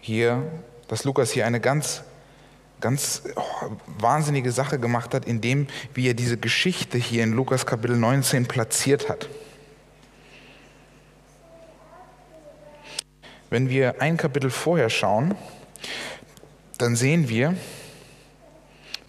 hier, 0.00 0.42
dass 0.88 1.04
Lukas 1.04 1.30
hier 1.30 1.46
eine 1.46 1.60
ganz, 1.60 2.02
ganz 2.80 3.22
oh, 3.36 3.42
wahnsinnige 3.98 4.52
Sache 4.52 4.78
gemacht 4.78 5.14
hat, 5.14 5.24
indem 5.24 5.66
wie 5.94 6.08
er 6.08 6.14
diese 6.14 6.36
Geschichte 6.36 6.98
hier 6.98 7.24
in 7.24 7.32
Lukas 7.32 7.64
Kapitel 7.64 7.96
19 7.96 8.46
platziert 8.46 9.08
hat. 9.08 9.30
Wenn 13.48 13.70
wir 13.70 14.02
ein 14.02 14.18
Kapitel 14.18 14.50
vorher 14.50 14.90
schauen, 14.90 15.34
dann 16.76 16.96
sehen 16.96 17.28
wir, 17.30 17.56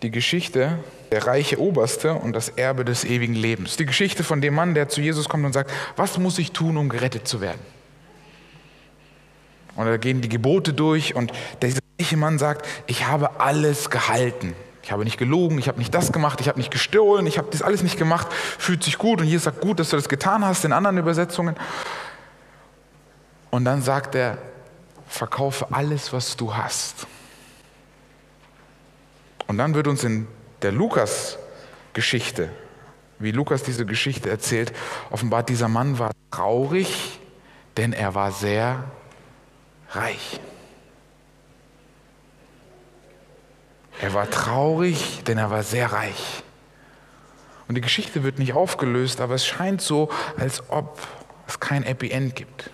die 0.01 0.11
Geschichte 0.11 0.79
der 1.11 1.27
reiche 1.27 1.59
Oberste 1.59 2.13
und 2.13 2.33
das 2.33 2.49
Erbe 2.49 2.83
des 2.85 3.05
ewigen 3.05 3.35
Lebens. 3.35 3.77
Die 3.77 3.85
Geschichte 3.85 4.23
von 4.23 4.41
dem 4.41 4.55
Mann, 4.55 4.73
der 4.73 4.89
zu 4.89 5.01
Jesus 5.01 5.29
kommt 5.29 5.45
und 5.45 5.53
sagt, 5.53 5.71
was 5.95 6.17
muss 6.17 6.37
ich 6.39 6.51
tun, 6.51 6.77
um 6.77 6.89
gerettet 6.89 7.27
zu 7.27 7.41
werden? 7.41 7.61
Und 9.75 9.85
da 9.85 9.97
gehen 9.97 10.21
die 10.21 10.29
Gebote 10.29 10.73
durch 10.73 11.15
und 11.15 11.31
dieser 11.61 11.79
reiche 11.99 12.17
Mann 12.17 12.39
sagt, 12.39 12.65
ich 12.87 13.07
habe 13.07 13.39
alles 13.39 13.89
gehalten. 13.89 14.55
Ich 14.83 14.91
habe 14.91 15.03
nicht 15.03 15.17
gelogen, 15.17 15.57
ich 15.57 15.67
habe 15.67 15.79
nicht 15.79 15.93
das 15.93 16.11
gemacht, 16.11 16.39
ich 16.41 16.47
habe 16.47 16.59
nicht 16.59 16.71
gestohlen, 16.71 17.25
ich 17.25 17.37
habe 17.37 17.47
das 17.51 17.61
alles 17.61 17.81
nicht 17.81 17.97
gemacht, 17.97 18.27
fühlt 18.31 18.83
sich 18.83 18.97
gut 18.97 19.19
und 19.19 19.27
Jesus 19.27 19.45
sagt, 19.45 19.61
gut, 19.61 19.79
dass 19.79 19.89
du 19.89 19.95
das 19.95 20.07
getan 20.07 20.45
hast 20.45 20.63
in 20.63 20.71
anderen 20.71 20.97
Übersetzungen. 20.97 21.55
Und 23.49 23.65
dann 23.65 23.81
sagt 23.81 24.15
er, 24.15 24.37
verkaufe 25.07 25.67
alles, 25.71 26.13
was 26.13 26.37
du 26.37 26.55
hast 26.55 27.07
und 29.47 29.57
dann 29.57 29.75
wird 29.75 29.87
uns 29.87 30.03
in 30.03 30.27
der 30.61 30.71
Lukas-Geschichte, 30.71 32.49
wie 33.19 33.31
Lukas 33.31 33.63
diese 33.63 33.85
Geschichte 33.85 34.29
erzählt, 34.29 34.73
offenbart, 35.09 35.49
dieser 35.49 35.67
Mann 35.67 35.99
war 35.99 36.11
traurig, 36.31 37.19
denn 37.77 37.93
er 37.93 38.15
war 38.15 38.31
sehr 38.31 38.83
reich. 39.91 40.39
Er 44.01 44.13
war 44.13 44.29
traurig, 44.29 45.23
denn 45.25 45.37
er 45.37 45.49
war 45.51 45.63
sehr 45.63 45.91
reich. 45.91 46.43
Und 47.67 47.75
die 47.75 47.81
Geschichte 47.81 48.23
wird 48.23 48.39
nicht 48.39 48.53
aufgelöst, 48.53 49.21
aber 49.21 49.35
es 49.35 49.45
scheint 49.45 49.81
so, 49.81 50.09
als 50.37 50.69
ob 50.69 50.99
es 51.47 51.59
kein 51.59 51.83
Happy 51.83 52.11
End 52.11 52.35
gibt. 52.35 52.69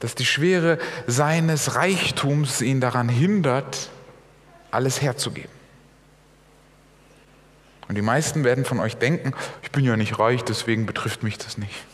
Dass 0.00 0.14
die 0.14 0.26
Schwere 0.26 0.78
seines 1.06 1.74
Reichtums 1.74 2.60
ihn 2.60 2.80
daran 2.80 3.08
hindert, 3.08 3.90
alles 4.70 5.02
herzugeben. 5.02 5.50
Und 7.88 7.94
die 7.94 8.02
meisten 8.02 8.44
werden 8.44 8.64
von 8.64 8.80
euch 8.80 8.96
denken, 8.96 9.32
ich 9.62 9.70
bin 9.70 9.84
ja 9.84 9.96
nicht 9.96 10.18
reich, 10.18 10.42
deswegen 10.42 10.86
betrifft 10.86 11.22
mich 11.22 11.38
das 11.38 11.56
nicht. 11.56 11.84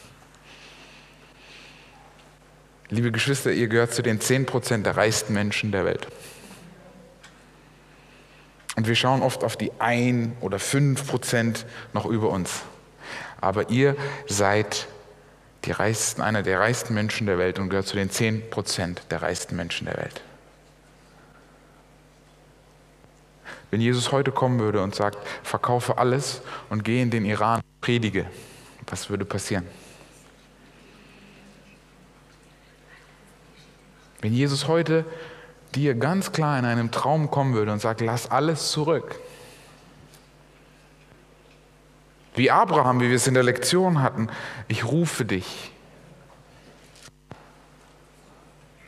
Liebe 2.88 3.12
Geschwister, 3.12 3.52
ihr 3.52 3.68
gehört 3.68 3.94
zu 3.94 4.02
den 4.02 4.20
10% 4.20 4.82
der 4.82 4.96
reichsten 4.96 5.32
Menschen 5.32 5.72
der 5.72 5.84
Welt. 5.84 6.08
Und 8.76 8.86
wir 8.86 8.94
schauen 8.94 9.22
oft 9.22 9.44
auf 9.44 9.56
die 9.56 9.72
1 9.78 10.32
oder 10.40 10.56
5% 10.56 11.64
noch 11.92 12.06
über 12.06 12.30
uns. 12.30 12.62
Aber 13.40 13.70
ihr 13.70 13.96
seid 14.26 14.86
die 15.64 15.72
reichsten, 15.72 16.22
einer 16.22 16.42
der 16.42 16.60
reichsten 16.60 16.94
Menschen 16.94 17.26
der 17.26 17.38
Welt 17.38 17.58
und 17.58 17.68
gehört 17.68 17.86
zu 17.86 17.96
den 17.96 18.10
10 18.10 18.50
Prozent 18.50 19.02
der 19.10 19.22
reichsten 19.22 19.56
Menschen 19.56 19.86
der 19.86 19.96
Welt. 19.96 20.22
Wenn 23.72 23.80
Jesus 23.80 24.12
heute 24.12 24.32
kommen 24.32 24.60
würde 24.60 24.82
und 24.82 24.94
sagt, 24.94 25.16
verkaufe 25.42 25.96
alles 25.96 26.42
und 26.68 26.84
gehe 26.84 27.02
in 27.02 27.10
den 27.10 27.24
Iran, 27.24 27.62
predige, 27.80 28.26
was 28.86 29.08
würde 29.08 29.24
passieren? 29.24 29.66
Wenn 34.20 34.34
Jesus 34.34 34.68
heute 34.68 35.06
dir 35.74 35.94
ganz 35.94 36.32
klar 36.32 36.58
in 36.58 36.66
einem 36.66 36.90
Traum 36.90 37.30
kommen 37.30 37.54
würde 37.54 37.72
und 37.72 37.80
sagt, 37.80 38.02
lass 38.02 38.30
alles 38.30 38.70
zurück. 38.70 39.18
Wie 42.34 42.50
Abraham, 42.50 43.00
wie 43.00 43.08
wir 43.08 43.16
es 43.16 43.26
in 43.26 43.32
der 43.32 43.42
Lektion 43.42 44.02
hatten, 44.02 44.28
ich 44.68 44.84
rufe 44.84 45.24
dich. 45.24 45.72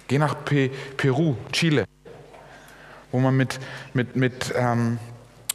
Geh 0.08 0.18
nach 0.18 0.44
Pe 0.44 0.70
Peru, 0.98 1.36
Chile, 1.52 1.86
wo 3.14 3.20
man 3.20 3.36
mit, 3.36 3.60
mit, 3.92 4.16
mit 4.16 4.52
ähm, 4.56 4.98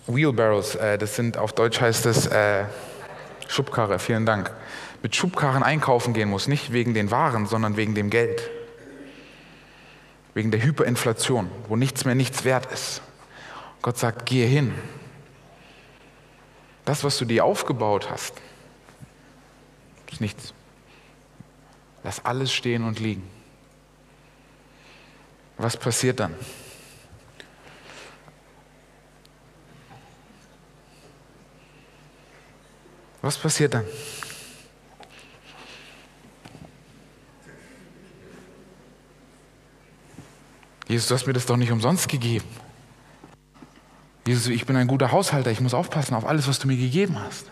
Wheelbarrows, 0.07 0.75
äh, 0.75 0.97
das 0.97 1.17
sind 1.17 1.37
auf 1.37 1.51
Deutsch 1.51 1.81
heißt 1.81 2.05
es 2.05 2.25
äh, 2.27 2.63
Schubkarre, 3.49 3.99
vielen 3.99 4.25
Dank, 4.25 4.49
mit 5.03 5.13
Schubkarren 5.13 5.61
einkaufen 5.61 6.13
gehen 6.13 6.29
muss, 6.29 6.47
nicht 6.47 6.71
wegen 6.71 6.93
den 6.93 7.11
Waren, 7.11 7.47
sondern 7.47 7.75
wegen 7.75 7.95
dem 7.95 8.09
Geld 8.09 8.49
wegen 10.33 10.51
der 10.51 10.63
Hyperinflation, 10.63 11.51
wo 11.67 11.75
nichts 11.75 12.05
mehr 12.05 12.15
nichts 12.15 12.45
wert 12.45 12.71
ist. 12.71 13.01
Gott 13.81 13.97
sagt, 13.97 14.25
gehe 14.25 14.47
hin. 14.47 14.73
Das, 16.85 17.03
was 17.03 17.17
du 17.17 17.25
dir 17.25 17.43
aufgebaut 17.43 18.09
hast, 18.09 18.35
ist 20.09 20.21
nichts. 20.21 20.53
Lass 22.05 22.23
alles 22.23 22.53
stehen 22.53 22.85
und 22.85 23.01
liegen. 23.01 23.29
Was 25.57 25.75
passiert 25.75 26.21
dann? 26.21 26.33
Was 33.21 33.37
passiert 33.37 33.73
dann? 33.73 33.85
Jesus, 40.87 41.07
du 41.07 41.15
hast 41.15 41.27
mir 41.27 41.33
das 41.33 41.45
doch 41.45 41.57
nicht 41.57 41.71
umsonst 41.71 42.07
gegeben. 42.07 42.47
Jesus, 44.25 44.47
ich 44.47 44.65
bin 44.65 44.75
ein 44.75 44.87
guter 44.87 45.11
Haushalter, 45.11 45.51
ich 45.51 45.59
muss 45.59 45.73
aufpassen 45.73 46.15
auf 46.15 46.25
alles, 46.25 46.47
was 46.47 46.59
du 46.59 46.67
mir 46.67 46.77
gegeben 46.77 47.19
hast. 47.19 47.45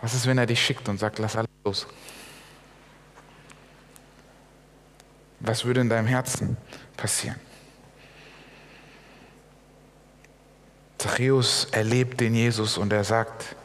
Was 0.00 0.14
ist, 0.14 0.26
wenn 0.26 0.38
er 0.38 0.46
dich 0.46 0.62
schickt 0.62 0.88
und 0.88 0.98
sagt, 0.98 1.18
lass 1.18 1.36
alles 1.36 1.50
los? 1.64 1.86
Was 5.40 5.64
würde 5.64 5.80
in 5.80 5.88
deinem 5.88 6.06
Herzen 6.06 6.56
passieren? 6.96 7.40
Zachäus 10.98 11.66
erlebt 11.70 12.20
den 12.20 12.34
Jesus 12.34 12.76
und 12.76 12.92
er 12.92 13.04
sagt, 13.04 13.56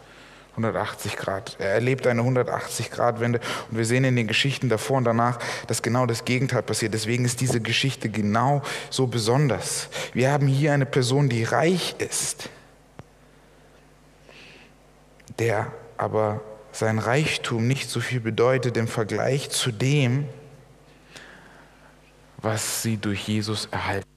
180 0.54 1.18
Grad. 1.18 1.56
Er 1.60 1.70
erlebt 1.70 2.06
eine 2.06 2.22
180-Grad-Wende 2.22 3.40
und 3.72 3.78
wir 3.78 3.86
sehen 3.86 4.04
in 4.04 4.16
den 4.16 4.28
Geschichten 4.28 4.70
davor 4.70 4.98
und 4.98 5.04
danach, 5.04 5.40
dass 5.68 5.82
genau 5.82 6.06
das 6.06 6.26
Gegenteil 6.26 6.62
passiert. 6.62 6.94
Deswegen 6.94 7.26
ist 7.26 7.42
diese 7.42 7.60
Geschichte 7.60 8.10
genau 8.10 8.62
so 8.90 9.08
besonders. 9.08 9.90
Wir 10.14 10.32
haben 10.32 10.48
hier 10.48 10.74
eine 10.74 10.86
Person, 10.86 11.28
die 11.28 11.44
reich 11.44 11.96
ist, 11.98 12.50
der 15.40 15.72
aber 15.98 16.42
sein 16.72 17.00
Reichtum 17.00 17.68
nicht 17.68 17.90
so 17.90 18.00
viel 18.00 18.20
bedeutet 18.20 18.78
im 18.78 18.88
Vergleich 18.88 19.50
zu 19.50 19.72
dem, 19.72 20.28
was 22.38 22.84
sie 22.84 22.98
durch 22.98 23.28
Jesus 23.28 23.68
erhalten 23.72 24.13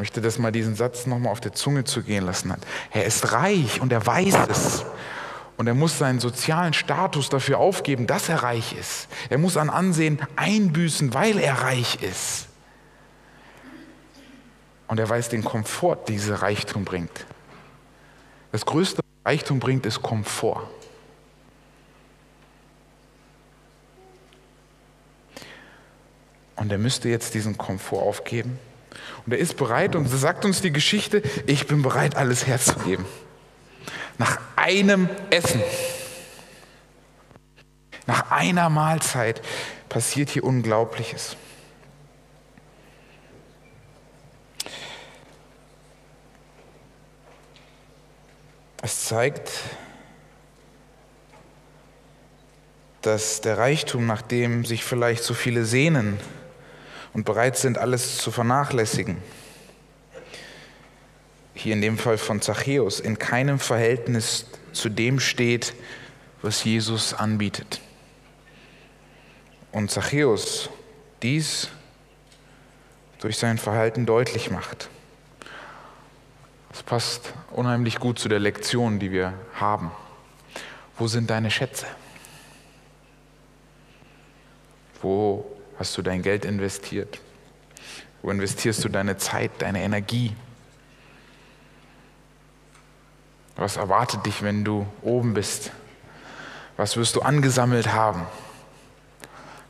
möchte 0.00 0.22
das 0.22 0.38
mal 0.38 0.50
diesen 0.50 0.76
Satz 0.76 1.04
nochmal 1.04 1.30
auf 1.30 1.40
der 1.40 1.52
Zunge 1.52 1.84
zu 1.84 2.02
gehen 2.02 2.24
lassen 2.24 2.50
hat. 2.50 2.60
Er 2.90 3.04
ist 3.04 3.32
reich 3.32 3.82
und 3.82 3.92
er 3.92 4.06
weiß 4.06 4.34
es. 4.48 4.86
Und 5.58 5.66
er 5.66 5.74
muss 5.74 5.98
seinen 5.98 6.20
sozialen 6.20 6.72
Status 6.72 7.28
dafür 7.28 7.58
aufgeben, 7.58 8.06
dass 8.06 8.30
er 8.30 8.42
reich 8.42 8.72
ist. 8.72 9.08
Er 9.28 9.36
muss 9.36 9.58
an 9.58 9.68
Ansehen 9.68 10.18
einbüßen, 10.36 11.12
weil 11.12 11.38
er 11.38 11.52
reich 11.52 12.02
ist. 12.02 12.48
Und 14.88 14.98
er 14.98 15.06
weiß 15.06 15.28
den 15.28 15.44
Komfort, 15.44 16.08
den 16.08 16.18
Reichtum 16.18 16.86
bringt. 16.86 17.26
Das 18.52 18.64
größte 18.64 19.02
Reichtum 19.26 19.60
bringt, 19.60 19.84
ist 19.84 20.00
Komfort. 20.00 20.66
Und 26.56 26.72
er 26.72 26.78
müsste 26.78 27.10
jetzt 27.10 27.34
diesen 27.34 27.58
Komfort 27.58 28.00
aufgeben 28.00 28.58
und 29.26 29.32
er 29.32 29.38
ist 29.38 29.56
bereit 29.56 29.94
und 29.96 30.06
sagt 30.06 30.44
uns 30.44 30.60
die 30.60 30.72
Geschichte, 30.72 31.22
ich 31.46 31.66
bin 31.66 31.82
bereit, 31.82 32.16
alles 32.16 32.46
herzugeben. 32.46 33.04
Nach 34.18 34.38
einem 34.56 35.08
Essen, 35.30 35.62
nach 38.06 38.30
einer 38.30 38.68
Mahlzeit 38.68 39.40
passiert 39.88 40.30
hier 40.30 40.44
Unglaubliches. 40.44 41.36
Es 48.82 49.04
zeigt, 49.04 49.50
dass 53.02 53.40
der 53.40 53.58
Reichtum, 53.58 54.06
nach 54.06 54.22
dem 54.22 54.64
sich 54.64 54.84
vielleicht 54.84 55.22
so 55.22 55.34
viele 55.34 55.64
sehnen, 55.64 56.18
und 57.12 57.24
bereit 57.24 57.56
sind, 57.56 57.78
alles 57.78 58.18
zu 58.18 58.30
vernachlässigen. 58.30 59.18
Hier 61.54 61.72
in 61.72 61.82
dem 61.82 61.98
Fall 61.98 62.18
von 62.18 62.40
Zachäus, 62.40 63.00
in 63.00 63.18
keinem 63.18 63.58
Verhältnis 63.58 64.46
zu 64.72 64.88
dem 64.88 65.20
steht, 65.20 65.74
was 66.42 66.64
Jesus 66.64 67.12
anbietet. 67.12 67.80
Und 69.72 69.90
Zachäus 69.90 70.70
dies 71.22 71.68
durch 73.20 73.36
sein 73.36 73.58
Verhalten 73.58 74.06
deutlich 74.06 74.50
macht. 74.50 74.88
Das 76.70 76.82
passt 76.82 77.34
unheimlich 77.50 77.98
gut 77.98 78.18
zu 78.18 78.28
der 78.28 78.38
Lektion, 78.38 78.98
die 78.98 79.10
wir 79.10 79.34
haben. 79.54 79.90
Wo 80.96 81.08
sind 81.08 81.28
deine 81.28 81.50
Schätze? 81.50 81.86
Wo 85.02 85.44
hast 85.80 85.96
du 85.96 86.02
dein 86.02 86.20
Geld 86.20 86.44
investiert? 86.44 87.20
Wo 88.20 88.30
investierst 88.30 88.84
du 88.84 88.90
deine 88.90 89.16
Zeit, 89.16 89.50
deine 89.60 89.82
Energie? 89.82 90.36
Was 93.56 93.78
erwartet 93.78 94.26
dich, 94.26 94.42
wenn 94.42 94.62
du 94.62 94.86
oben 95.00 95.32
bist? 95.32 95.72
Was 96.76 96.98
wirst 96.98 97.16
du 97.16 97.22
angesammelt 97.22 97.94
haben? 97.94 98.26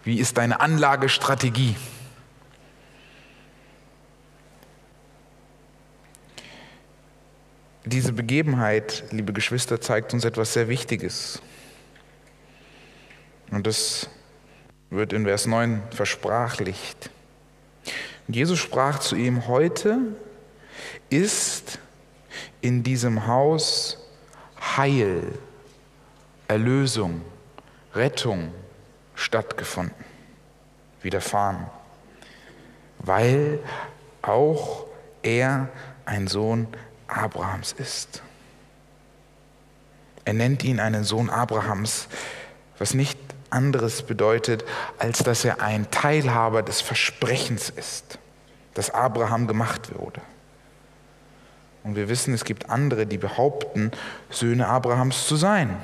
Wie 0.03 0.19
ist 0.19 0.37
deine 0.37 0.61
Anlagestrategie? 0.61 1.77
Diese 7.85 8.13
Begebenheit, 8.13 9.05
liebe 9.13 9.33
Geschwister, 9.33 9.81
zeigt 9.81 10.13
uns 10.13 10.25
etwas 10.25 10.55
sehr 10.55 10.69
Wichtiges. 10.69 11.41
Und 13.53 13.69
das 13.69 14.09
wird 14.91 15.13
in 15.13 15.25
Vers 15.25 15.47
9 15.47 15.83
versprachlicht. 15.93 17.11
Und 18.27 18.35
Jesus 18.35 18.59
sprach 18.59 18.99
zu 18.99 19.17
ihm, 19.17 19.47
heute 19.47 19.99
ist 21.09 21.79
in 22.61 22.83
diesem 22.83 23.27
Haus 23.27 23.99
Heil, 24.77 25.23
Erlösung, 26.49 27.23
Rettung 27.95 28.53
stattgefunden, 29.15 30.05
widerfahren, 31.03 31.67
weil 32.99 33.61
auch 34.23 34.87
er 35.23 35.69
ein 36.05 36.27
Sohn 36.27 36.67
Abrahams 37.07 37.73
ist. 37.73 38.23
Er 40.25 40.35
nennt 40.35 40.63
ihn 40.65 40.81
einen 40.81 41.05
Sohn 41.05 41.31
Abrahams, 41.31 42.09
was 42.79 42.95
nicht 42.95 43.19
anderes 43.53 44.03
bedeutet, 44.03 44.65
als 44.99 45.19
dass 45.19 45.45
er 45.45 45.61
ein 45.61 45.91
Teilhaber 45.91 46.63
des 46.63 46.81
Versprechens 46.81 47.71
ist, 47.71 48.19
das 48.75 48.91
Abraham 48.91 49.47
gemacht 49.47 49.91
wurde. 49.99 50.21
Und 51.83 51.97
wir 51.97 52.09
wissen, 52.09 52.35
es 52.35 52.45
gibt 52.45 52.69
andere, 52.69 53.07
die 53.07 53.19
behaupten, 53.19 53.91
Söhne 54.29 54.69
Abrahams 54.69 55.27
zu 55.27 55.37
sein. 55.37 55.77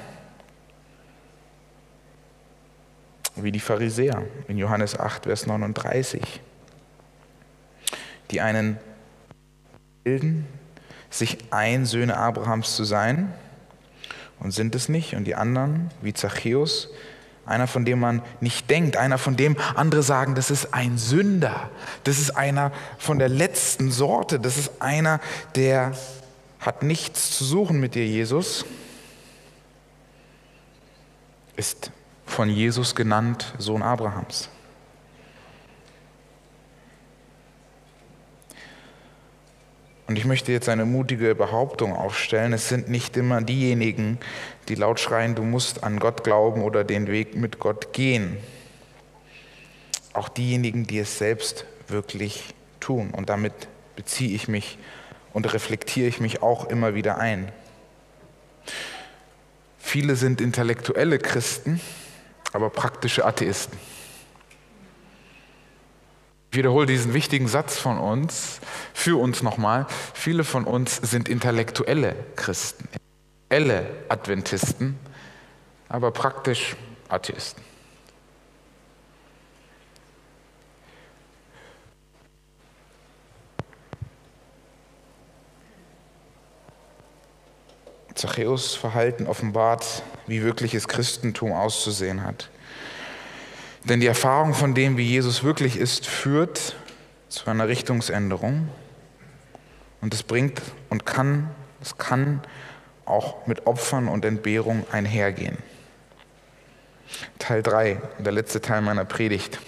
Wie 3.34 3.52
die 3.52 3.60
Pharisäer 3.60 4.22
in 4.48 4.58
Johannes 4.58 4.98
8, 4.98 5.24
Vers 5.24 5.46
39, 5.46 6.40
die 8.30 8.40
einen 8.40 8.78
bilden, 10.04 10.46
sich 11.10 11.38
ein 11.50 11.86
Söhne 11.86 12.16
Abrahams 12.16 12.76
zu 12.76 12.84
sein 12.84 13.32
und 14.40 14.52
sind 14.52 14.74
es 14.74 14.88
nicht. 14.88 15.14
Und 15.14 15.24
die 15.24 15.34
anderen, 15.34 15.90
wie 16.02 16.12
Zachäus, 16.12 16.90
einer, 17.46 17.66
von 17.66 17.84
dem 17.84 18.00
man 18.00 18.22
nicht 18.40 18.68
denkt, 18.68 18.96
einer, 18.96 19.18
von 19.18 19.36
dem 19.36 19.56
andere 19.74 20.02
sagen, 20.02 20.34
das 20.34 20.50
ist 20.50 20.74
ein 20.74 20.98
Sünder, 20.98 21.70
das 22.04 22.18
ist 22.18 22.36
einer 22.36 22.72
von 22.98 23.18
der 23.18 23.28
letzten 23.28 23.90
Sorte, 23.90 24.40
das 24.40 24.56
ist 24.56 24.82
einer, 24.82 25.20
der 25.54 25.92
hat 26.60 26.82
nichts 26.82 27.38
zu 27.38 27.44
suchen 27.44 27.80
mit 27.80 27.94
dir, 27.94 28.06
Jesus, 28.06 28.64
ist 31.54 31.90
von 32.26 32.50
Jesus 32.50 32.94
genannt 32.94 33.54
Sohn 33.58 33.82
Abrahams. 33.82 34.50
Und 40.06 40.16
ich 40.16 40.24
möchte 40.24 40.52
jetzt 40.52 40.68
eine 40.68 40.84
mutige 40.84 41.34
Behauptung 41.34 41.94
aufstellen. 41.94 42.52
Es 42.52 42.68
sind 42.68 42.88
nicht 42.88 43.16
immer 43.16 43.42
diejenigen, 43.42 44.18
die 44.68 44.76
laut 44.76 45.00
schreien, 45.00 45.34
du 45.34 45.42
musst 45.42 45.82
an 45.82 45.98
Gott 45.98 46.22
glauben 46.22 46.62
oder 46.62 46.84
den 46.84 47.08
Weg 47.08 47.34
mit 47.34 47.58
Gott 47.58 47.92
gehen. 47.92 48.36
Auch 50.12 50.28
diejenigen, 50.28 50.86
die 50.86 51.00
es 51.00 51.18
selbst 51.18 51.66
wirklich 51.88 52.54
tun. 52.78 53.10
Und 53.10 53.28
damit 53.28 53.52
beziehe 53.96 54.34
ich 54.34 54.46
mich 54.46 54.78
und 55.32 55.52
reflektiere 55.52 56.06
ich 56.06 56.20
mich 56.20 56.40
auch 56.40 56.66
immer 56.68 56.94
wieder 56.94 57.18
ein. 57.18 57.50
Viele 59.78 60.16
sind 60.16 60.40
intellektuelle 60.40 61.18
Christen, 61.18 61.80
aber 62.52 62.70
praktische 62.70 63.24
Atheisten. 63.24 63.78
Wiederhole 66.56 66.86
diesen 66.86 67.12
wichtigen 67.12 67.48
Satz 67.48 67.76
von 67.78 67.98
uns, 67.98 68.60
für 68.94 69.20
uns 69.20 69.42
nochmal. 69.42 69.86
Viele 70.14 70.42
von 70.42 70.64
uns 70.64 70.96
sind 70.96 71.28
intellektuelle 71.28 72.16
Christen, 72.34 72.88
intellektuelle 73.50 73.86
Adventisten, 74.08 74.98
aber 75.88 76.10
praktisch 76.10 76.76
Atheisten. 77.08 77.62
Zachäus 88.14 88.74
Verhalten 88.74 89.26
offenbart, 89.26 90.02
wie 90.26 90.42
wirkliches 90.42 90.88
Christentum 90.88 91.52
auszusehen 91.52 92.24
hat. 92.24 92.48
Denn 93.88 94.00
die 94.00 94.06
Erfahrung 94.06 94.52
von 94.52 94.74
dem, 94.74 94.96
wie 94.96 95.04
Jesus 95.04 95.44
wirklich 95.44 95.76
ist, 95.76 96.06
führt 96.06 96.74
zu 97.28 97.48
einer 97.48 97.68
Richtungsänderung. 97.68 98.68
Und 100.00 100.12
es 100.12 100.24
bringt 100.24 100.60
und 100.90 101.06
kann, 101.06 101.50
es 101.80 101.96
kann 101.96 102.40
auch 103.04 103.46
mit 103.46 103.66
Opfern 103.66 104.08
und 104.08 104.24
Entbehrung 104.24 104.84
einhergehen. 104.90 105.58
Teil 107.38 107.62
3, 107.62 108.02
der 108.18 108.32
letzte 108.32 108.60
Teil 108.60 108.80
meiner 108.82 109.04
Predigt. 109.04 109.60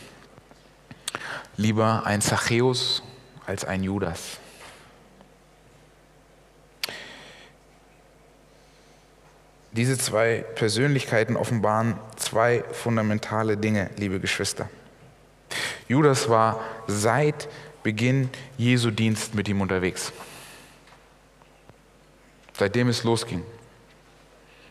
Lieber 1.57 2.05
ein 2.05 2.21
Zachäus 2.21 3.05
als 3.47 3.65
ein 3.65 3.85
Judas. 3.85 4.39
Diese 9.79 9.97
zwei 9.97 10.45
Persönlichkeiten 10.57 11.37
offenbaren 11.37 11.95
zwei 12.17 12.65
fundamentale 12.73 13.57
Dinge, 13.57 13.91
liebe 13.97 14.19
Geschwister. 14.19 14.69
Judas 15.87 16.29
war 16.29 16.59
seit 16.89 17.49
Beginn 17.85 18.29
Jesu 18.57 18.91
Dienst 18.91 19.37
mit 19.37 19.49
ihm 19.49 19.61
unterwegs. 19.61 20.13
Seitdem 22.55 22.89
es 22.89 23.05
losging. 23.05 23.45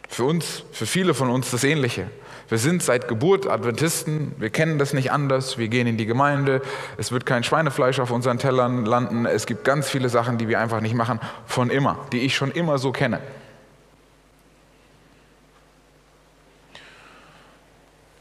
Für 0.09 0.25
uns, 0.25 0.63
für 0.73 0.85
viele 0.85 1.13
von 1.13 1.29
uns 1.29 1.51
das 1.51 1.63
Ähnliche. 1.63 2.09
Wir 2.49 2.57
sind 2.57 2.83
seit 2.83 3.07
Geburt 3.07 3.47
Adventisten, 3.47 4.35
wir 4.39 4.49
kennen 4.49 4.77
das 4.77 4.91
nicht 4.91 5.09
anders, 5.09 5.57
wir 5.57 5.69
gehen 5.69 5.87
in 5.87 5.95
die 5.95 6.05
Gemeinde, 6.05 6.61
es 6.97 7.13
wird 7.13 7.25
kein 7.25 7.45
Schweinefleisch 7.45 8.01
auf 8.01 8.11
unseren 8.11 8.39
Tellern 8.39 8.85
landen, 8.85 9.25
es 9.25 9.45
gibt 9.45 9.63
ganz 9.63 9.89
viele 9.89 10.09
Sachen, 10.09 10.37
die 10.37 10.49
wir 10.49 10.59
einfach 10.59 10.81
nicht 10.81 10.95
machen, 10.95 11.21
von 11.45 11.69
immer, 11.69 11.97
die 12.11 12.19
ich 12.19 12.35
schon 12.35 12.51
immer 12.51 12.77
so 12.77 12.91
kenne. 12.91 13.21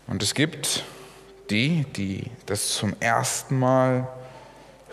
Und 0.07 0.23
es 0.23 0.35
gibt 0.35 0.85
die, 1.51 1.85
die 1.97 2.31
das 2.47 2.69
zum 2.75 2.95
ersten 3.01 3.59
Mal 3.59 4.09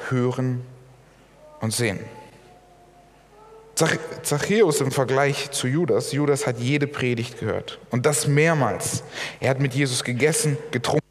hören 0.10 0.66
und 1.62 1.74
sehen. 1.74 2.00
Zachäus 3.76 4.82
im 4.82 4.92
Vergleich 4.92 5.50
zu 5.50 5.68
Judas, 5.68 6.12
Judas 6.12 6.46
hat 6.46 6.60
jede 6.60 6.86
Predigt 6.86 7.40
gehört 7.40 7.80
und 7.90 8.06
das 8.06 8.28
mehrmals. 8.28 9.04
Er 9.40 9.50
hat 9.50 9.60
mit 9.60 9.74
Jesus 9.74 10.04
gegessen, 10.04 10.58
getrunken, 10.70 11.02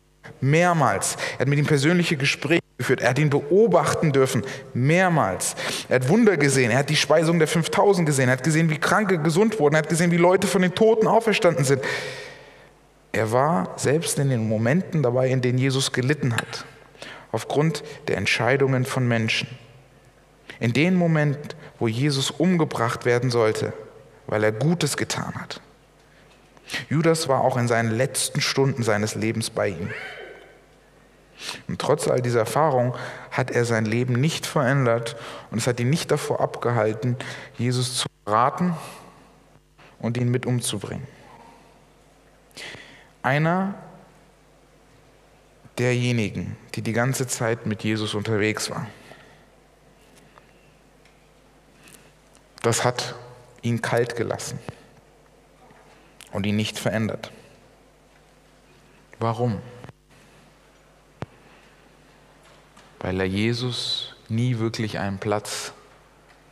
mehrmals. 0.40 1.16
Er 1.34 1.40
hat 1.40 1.48
mit 1.48 1.58
ihm 1.58 1.66
persönliche 1.66 2.16
Gespräche 2.16 2.62
geführt, 2.78 3.00
er 3.00 3.10
hat 3.10 3.18
ihn 3.18 3.30
beobachten 3.30 4.12
dürfen, 4.12 4.44
mehrmals. 4.74 5.56
Er 5.88 5.96
hat 5.96 6.08
Wunder 6.08 6.36
gesehen, 6.36 6.70
er 6.70 6.78
hat 6.78 6.90
die 6.90 6.96
Speisung 6.96 7.40
der 7.40 7.48
5000 7.48 8.06
gesehen, 8.06 8.28
er 8.28 8.34
hat 8.34 8.44
gesehen, 8.44 8.70
wie 8.70 8.78
Kranke 8.78 9.18
gesund 9.18 9.58
wurden, 9.58 9.74
er 9.74 9.78
hat 9.78 9.88
gesehen, 9.88 10.12
wie 10.12 10.16
Leute 10.16 10.46
von 10.46 10.62
den 10.62 10.74
Toten 10.74 11.08
auferstanden 11.08 11.64
sind. 11.64 11.82
Er 13.12 13.30
war 13.30 13.74
selbst 13.76 14.18
in 14.18 14.30
den 14.30 14.48
Momenten 14.48 15.02
dabei, 15.02 15.28
in 15.28 15.42
denen 15.42 15.58
Jesus 15.58 15.92
gelitten 15.92 16.34
hat, 16.34 16.64
aufgrund 17.30 17.84
der 18.08 18.16
Entscheidungen 18.16 18.86
von 18.86 19.06
Menschen. 19.06 19.48
In 20.60 20.72
dem 20.72 20.94
Moment, 20.94 21.54
wo 21.78 21.88
Jesus 21.88 22.30
umgebracht 22.30 23.04
werden 23.04 23.30
sollte, 23.30 23.74
weil 24.26 24.42
er 24.42 24.52
Gutes 24.52 24.96
getan 24.96 25.34
hat. 25.34 25.60
Judas 26.88 27.28
war 27.28 27.42
auch 27.42 27.58
in 27.58 27.68
seinen 27.68 27.90
letzten 27.90 28.40
Stunden 28.40 28.82
seines 28.82 29.14
Lebens 29.14 29.50
bei 29.50 29.68
ihm. 29.68 29.90
Und 31.68 31.80
trotz 31.80 32.08
all 32.08 32.22
dieser 32.22 32.40
Erfahrung 32.40 32.94
hat 33.30 33.50
er 33.50 33.64
sein 33.66 33.84
Leben 33.84 34.14
nicht 34.14 34.46
verändert 34.46 35.16
und 35.50 35.58
es 35.58 35.66
hat 35.66 35.80
ihn 35.80 35.90
nicht 35.90 36.10
davor 36.10 36.40
abgehalten, 36.40 37.16
Jesus 37.58 37.96
zu 37.96 38.06
raten 38.26 38.74
und 39.98 40.16
ihn 40.16 40.30
mit 40.30 40.46
umzubringen 40.46 41.06
einer 43.22 43.74
derjenigen, 45.78 46.56
die 46.74 46.82
die 46.82 46.92
ganze 46.92 47.26
Zeit 47.26 47.66
mit 47.66 47.82
Jesus 47.82 48.14
unterwegs 48.14 48.70
war. 48.70 48.86
Das 52.62 52.84
hat 52.84 53.14
ihn 53.62 53.82
kalt 53.82 54.16
gelassen 54.16 54.58
und 56.30 56.46
ihn 56.46 56.56
nicht 56.56 56.78
verändert. 56.78 57.32
Warum? 59.18 59.60
Weil 63.00 63.20
er 63.20 63.26
Jesus 63.26 64.14
nie 64.28 64.58
wirklich 64.58 64.98
einen 64.98 65.18
Platz 65.18 65.72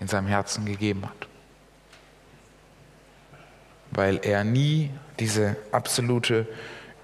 in 0.00 0.08
seinem 0.08 0.26
Herzen 0.26 0.66
gegeben 0.66 1.04
hat. 1.04 1.28
Weil 3.92 4.18
er 4.22 4.44
nie 4.44 4.90
diese 5.20 5.56
absolute 5.70 6.48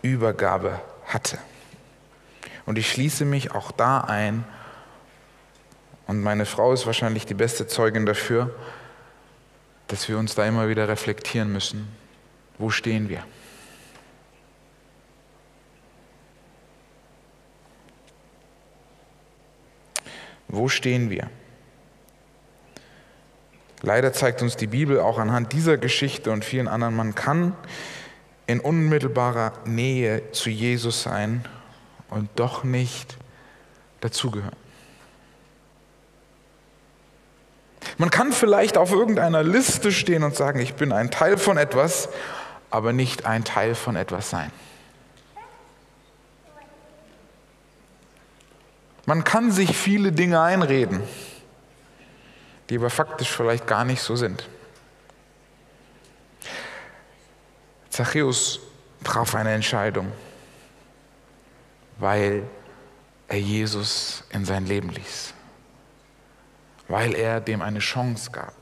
Übergabe 0.02 0.80
hatte. 1.06 1.38
Und 2.64 2.78
ich 2.78 2.90
schließe 2.90 3.24
mich 3.24 3.52
auch 3.52 3.70
da 3.70 4.00
ein, 4.00 4.44
und 6.06 6.22
meine 6.22 6.46
Frau 6.46 6.72
ist 6.72 6.86
wahrscheinlich 6.86 7.26
die 7.26 7.34
beste 7.34 7.66
Zeugin 7.66 8.06
dafür, 8.06 8.54
dass 9.88 10.08
wir 10.08 10.18
uns 10.18 10.34
da 10.34 10.46
immer 10.46 10.68
wieder 10.68 10.88
reflektieren 10.88 11.52
müssen. 11.52 11.88
Wo 12.58 12.70
stehen 12.70 13.08
wir? 13.08 13.24
Wo 20.48 20.68
stehen 20.68 21.10
wir? 21.10 21.28
Leider 23.82 24.12
zeigt 24.12 24.42
uns 24.42 24.56
die 24.56 24.68
Bibel 24.68 25.00
auch 25.00 25.18
anhand 25.18 25.52
dieser 25.52 25.76
Geschichte 25.76 26.30
und 26.30 26.44
vielen 26.44 26.68
anderen, 26.68 26.94
man 26.94 27.14
kann 27.14 27.54
in 28.46 28.60
unmittelbarer 28.60 29.52
Nähe 29.64 30.30
zu 30.32 30.50
Jesus 30.50 31.02
sein 31.02 31.44
und 32.10 32.28
doch 32.36 32.64
nicht 32.64 33.16
dazugehören. 34.00 34.56
Man 37.98 38.10
kann 38.10 38.32
vielleicht 38.32 38.76
auf 38.76 38.92
irgendeiner 38.92 39.42
Liste 39.42 39.90
stehen 39.90 40.22
und 40.22 40.36
sagen, 40.36 40.60
ich 40.60 40.74
bin 40.74 40.92
ein 40.92 41.10
Teil 41.10 41.38
von 41.38 41.56
etwas, 41.56 42.08
aber 42.70 42.92
nicht 42.92 43.24
ein 43.24 43.44
Teil 43.44 43.74
von 43.74 43.96
etwas 43.96 44.28
sein. 44.30 44.52
Man 49.06 49.24
kann 49.24 49.52
sich 49.52 49.76
viele 49.76 50.12
Dinge 50.12 50.40
einreden, 50.40 51.00
die 52.68 52.76
aber 52.76 52.90
faktisch 52.90 53.30
vielleicht 53.30 53.66
gar 53.66 53.84
nicht 53.84 54.02
so 54.02 54.16
sind. 54.16 54.48
Zachäus 57.96 58.60
traf 59.02 59.34
eine 59.34 59.52
Entscheidung, 59.52 60.12
weil 61.98 62.42
er 63.26 63.38
Jesus 63.38 64.22
in 64.28 64.44
sein 64.44 64.66
Leben 64.66 64.90
ließ, 64.90 65.32
weil 66.88 67.14
er 67.14 67.40
dem 67.40 67.62
eine 67.62 67.78
Chance 67.78 68.30
gab, 68.30 68.54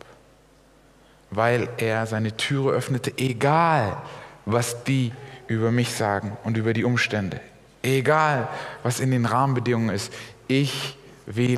weil 1.31 1.69
er 1.79 2.07
seine 2.07 2.37
Türe 2.37 2.75
öffnete, 2.75 3.13
egal 3.19 4.01
was 4.47 4.85
die 4.85 5.13
über 5.49 5.73
mich 5.73 5.91
sagen 5.91 6.37
und 6.45 6.57
über 6.57 6.73
die 6.73 6.85
Umstände. 6.85 7.41
Egal 7.83 8.49
was 8.85 9.01
in 9.01 9.11
den 9.11 9.27
Rahmenbedingungen 9.27 9.97
ist. 9.97 10.13
Ich 10.47 10.97
wähle 11.27 11.57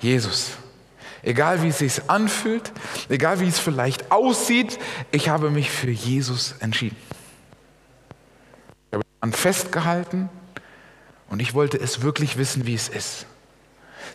Jesus. 0.00 0.56
Egal 1.22 1.62
wie 1.62 1.68
es 1.68 1.78
sich 1.78 2.10
anfühlt, 2.10 2.72
egal 3.08 3.40
wie 3.40 3.48
es 3.48 3.58
vielleicht 3.58 4.10
aussieht, 4.10 4.78
ich 5.12 5.28
habe 5.28 5.50
mich 5.50 5.70
für 5.70 5.90
Jesus 5.90 6.54
entschieden. 6.58 6.96
Ich 8.90 8.94
habe 8.94 9.04
daran 9.20 9.32
festgehalten 9.32 10.28
und 11.28 11.40
ich 11.40 11.54
wollte 11.54 11.78
es 11.78 12.02
wirklich 12.02 12.38
wissen, 12.38 12.66
wie 12.66 12.74
es 12.74 12.88
ist, 12.88 13.26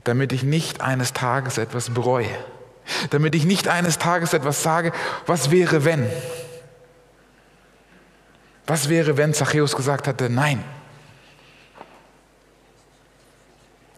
damit 0.04 0.34
ich 0.34 0.44
nicht 0.44 0.82
eines 0.82 1.14
Tages 1.14 1.58
etwas 1.58 1.92
bereue, 1.92 2.30
damit 3.10 3.36
ich 3.36 3.46
nicht 3.46 3.70
eines 3.70 3.98
Tages 3.98 4.34
etwas 4.34 4.62
sage, 4.62 4.92
was 5.26 5.50
wäre 5.50 5.86
wenn? 5.86 6.10
Was 8.66 8.90
wäre, 8.90 9.16
wenn 9.16 9.34
Zachäus 9.34 9.78
gesagt 9.78 10.10
hatte, 10.10 10.30
nein, 10.30 10.62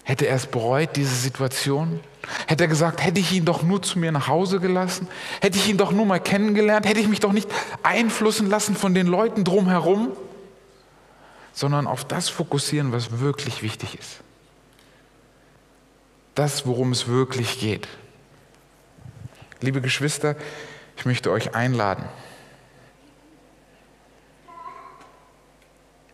Hätte 0.10 0.26
er 0.26 0.38
es 0.38 0.48
bereut, 0.48 0.96
diese 0.96 1.14
Situation? 1.14 2.00
Hätte 2.48 2.64
er 2.64 2.68
gesagt, 2.68 3.06
hätte 3.06 3.20
ich 3.20 3.32
ihn 3.32 3.46
doch 3.46 3.62
nur 3.62 3.84
zu 3.84 4.00
mir 4.00 4.12
nach 4.12 4.28
Hause 4.28 4.60
gelassen? 4.60 5.08
Hätte 5.40 5.60
ich 5.60 5.70
ihn 5.70 5.78
doch 5.78 5.92
nur 5.92 6.08
mal 6.08 6.20
kennengelernt? 6.20 6.88
Hätte 6.88 7.00
ich 7.00 7.08
mich 7.08 7.20
doch 7.20 7.32
nicht 7.32 7.48
einflussen 7.84 8.50
lassen 8.50 8.76
von 8.76 8.96
den 8.96 9.06
Leuten 9.06 9.44
drumherum? 9.44 10.14
Sondern 11.54 11.86
auf 11.86 12.06
das 12.06 12.28
fokussieren, 12.28 12.92
was 12.92 13.20
wirklich 13.20 13.62
wichtig 13.62 14.00
ist. 14.00 14.22
Das, 16.34 16.66
worum 16.66 16.92
es 16.92 17.08
wirklich 17.08 17.60
geht. 17.60 17.88
Liebe 19.62 19.80
Geschwister, 19.80 20.36
ich 20.98 21.06
möchte 21.06 21.30
euch 21.30 21.54
einladen. 21.54 22.06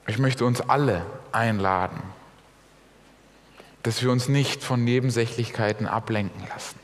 Ich 0.06 0.18
möchte 0.18 0.43
uns 0.43 0.60
alle 0.60 1.06
einladen, 1.32 2.04
dass 3.86 4.02
wir 4.02 4.12
uns 4.12 4.28
nicht 4.28 4.64
von 4.64 4.84
Nebensächlichkeiten 4.84 5.86
ablenken 5.86 6.42
lassen. 6.50 6.80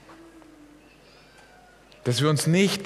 Dass 2.03 2.21
wir 2.21 2.29
uns 2.29 2.45
nicht 2.45 2.85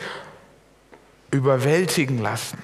überwältigen 1.32 2.20
lassen 2.20 2.58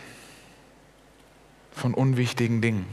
von 1.73 1.93
unwichtigen 1.93 2.61
Dingen. 2.61 2.85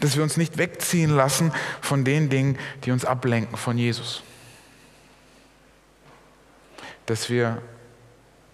Dass 0.00 0.16
wir 0.16 0.24
uns 0.24 0.36
nicht 0.36 0.58
wegziehen 0.58 1.10
lassen 1.10 1.52
von 1.80 2.04
den 2.04 2.28
Dingen, 2.28 2.58
die 2.82 2.90
uns 2.90 3.04
ablenken 3.04 3.56
von 3.56 3.78
Jesus. 3.78 4.24
Dass 7.06 7.30
wir 7.30 7.62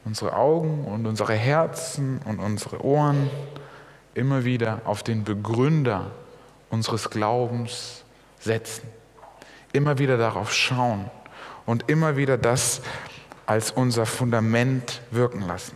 unsere 0.04 0.36
Augen 0.36 0.84
und 0.84 1.06
unsere 1.06 1.32
Herzen 1.32 2.20
und 2.26 2.38
unsere 2.38 2.84
Ohren 2.84 3.30
immer 4.12 4.44
wieder 4.44 4.82
auf 4.84 5.02
den 5.02 5.24
Begründer 5.24 6.10
unseres 6.76 7.08
Glaubens 7.08 8.04
setzen. 8.38 8.86
Immer 9.72 9.98
wieder 9.98 10.18
darauf 10.18 10.52
schauen 10.52 11.10
und 11.64 11.88
immer 11.88 12.16
wieder 12.18 12.36
das 12.36 12.82
als 13.46 13.70
unser 13.70 14.04
Fundament 14.04 15.00
wirken 15.10 15.40
lassen. 15.40 15.74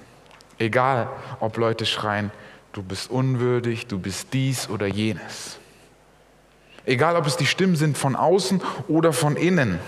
Egal, 0.58 1.08
ob 1.40 1.56
Leute 1.56 1.86
schreien, 1.86 2.30
du 2.72 2.82
bist 2.82 3.10
unwürdig, 3.10 3.86
du 3.86 3.98
bist 3.98 4.34
dies 4.34 4.68
oder 4.68 4.86
jenes. 4.86 5.58
Egal, 6.84 7.16
ob 7.16 7.26
es 7.26 7.38
die 7.38 7.46
Stimmen 7.46 7.76
sind 7.76 7.96
von 7.96 8.14
außen 8.14 8.60
oder 8.86 9.14
von 9.14 9.36
innen. 9.36 9.78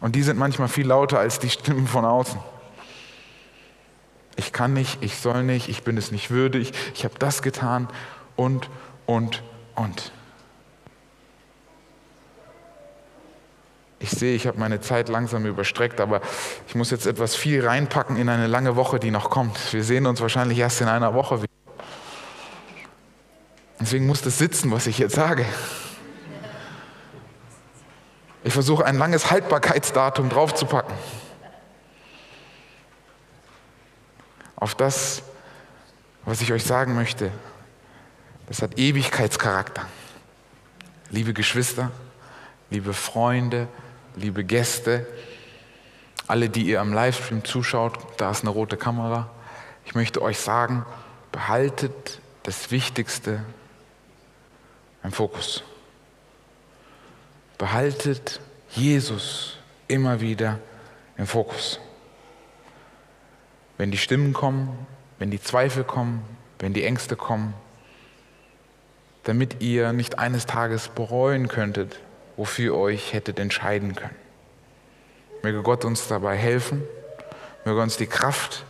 Und 0.00 0.14
die 0.14 0.22
sind 0.22 0.38
manchmal 0.38 0.68
viel 0.68 0.86
lauter 0.86 1.18
als 1.18 1.40
die 1.40 1.50
Stimmen 1.50 1.88
von 1.88 2.04
außen. 2.04 2.38
Ich 4.36 4.52
kann 4.52 4.72
nicht, 4.72 5.02
ich 5.02 5.16
soll 5.18 5.42
nicht, 5.42 5.68
ich 5.68 5.82
bin 5.82 5.96
es 5.96 6.12
nicht 6.12 6.30
würdig, 6.30 6.72
ich 6.94 7.04
habe 7.04 7.14
das 7.18 7.42
getan 7.42 7.88
und, 8.36 8.68
und, 9.06 9.42
und. 9.74 10.12
Ich 13.98 14.10
sehe, 14.10 14.34
ich 14.34 14.46
habe 14.46 14.58
meine 14.58 14.80
Zeit 14.80 15.08
langsam 15.08 15.46
überstreckt, 15.46 15.98
aber 16.00 16.20
ich 16.68 16.74
muss 16.74 16.90
jetzt 16.90 17.06
etwas 17.06 17.34
viel 17.34 17.66
reinpacken 17.66 18.18
in 18.18 18.28
eine 18.28 18.46
lange 18.46 18.76
Woche, 18.76 18.98
die 18.98 19.10
noch 19.10 19.30
kommt. 19.30 19.72
Wir 19.72 19.82
sehen 19.82 20.06
uns 20.06 20.20
wahrscheinlich 20.20 20.58
erst 20.58 20.82
in 20.82 20.88
einer 20.88 21.14
Woche 21.14 21.38
wieder. 21.38 21.48
Deswegen 23.80 24.06
muss 24.06 24.20
das 24.20 24.38
sitzen, 24.38 24.70
was 24.72 24.86
ich 24.86 24.98
jetzt 24.98 25.14
sage. 25.14 25.46
Ich 28.42 28.52
versuche 28.52 28.84
ein 28.84 28.98
langes 28.98 29.30
Haltbarkeitsdatum 29.30 30.28
draufzupacken. 30.28 30.94
Auf 34.56 34.74
das, 34.74 35.22
was 36.26 36.42
ich 36.42 36.52
euch 36.52 36.64
sagen 36.64 36.94
möchte, 36.94 37.30
das 38.46 38.62
hat 38.62 38.78
Ewigkeitscharakter. 38.78 39.86
Liebe 41.10 41.32
Geschwister, 41.32 41.90
liebe 42.70 42.92
Freunde, 42.92 43.68
liebe 44.16 44.44
Gäste, 44.44 45.06
alle, 46.26 46.48
die 46.48 46.62
ihr 46.66 46.80
am 46.80 46.92
Livestream 46.92 47.44
zuschaut, 47.44 47.98
da 48.16 48.30
ist 48.30 48.42
eine 48.42 48.50
rote 48.50 48.76
Kamera. 48.76 49.30
Ich 49.84 49.94
möchte 49.94 50.22
euch 50.22 50.38
sagen, 50.38 50.84
behaltet 51.32 52.20
das 52.42 52.70
Wichtigste 52.70 53.44
im 55.02 55.12
Fokus. 55.12 55.62
Behaltet 57.58 58.40
Jesus 58.70 59.58
immer 59.86 60.20
wieder 60.20 60.58
im 61.16 61.26
Fokus. 61.26 61.78
Wenn 63.76 63.90
die 63.90 63.98
Stimmen 63.98 64.32
kommen, 64.32 64.86
wenn 65.18 65.30
die 65.30 65.40
Zweifel 65.40 65.84
kommen, 65.84 66.22
wenn 66.58 66.72
die 66.72 66.84
Ängste 66.84 67.16
kommen, 67.16 67.54
damit 69.24 69.62
ihr 69.62 69.92
nicht 69.92 70.18
eines 70.18 70.46
Tages 70.46 70.88
bereuen 70.88 71.48
könntet, 71.48 71.98
wofür 72.36 72.64
ihr 72.64 72.74
euch 72.74 73.12
hättet 73.12 73.38
entscheiden 73.38 73.94
können. 73.94 74.14
Möge 75.42 75.62
Gott 75.62 75.84
uns 75.84 76.08
dabei 76.08 76.36
helfen, 76.36 76.82
möge 77.64 77.80
uns 77.80 77.96
die 77.96 78.06
Kraft, 78.06 78.64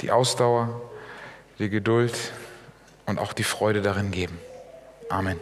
die 0.00 0.10
Ausdauer, 0.10 0.80
die 1.58 1.68
Geduld 1.68 2.14
und 3.06 3.18
auch 3.18 3.32
die 3.32 3.44
Freude 3.44 3.82
darin 3.82 4.10
geben. 4.10 4.38
Amen. 5.08 5.38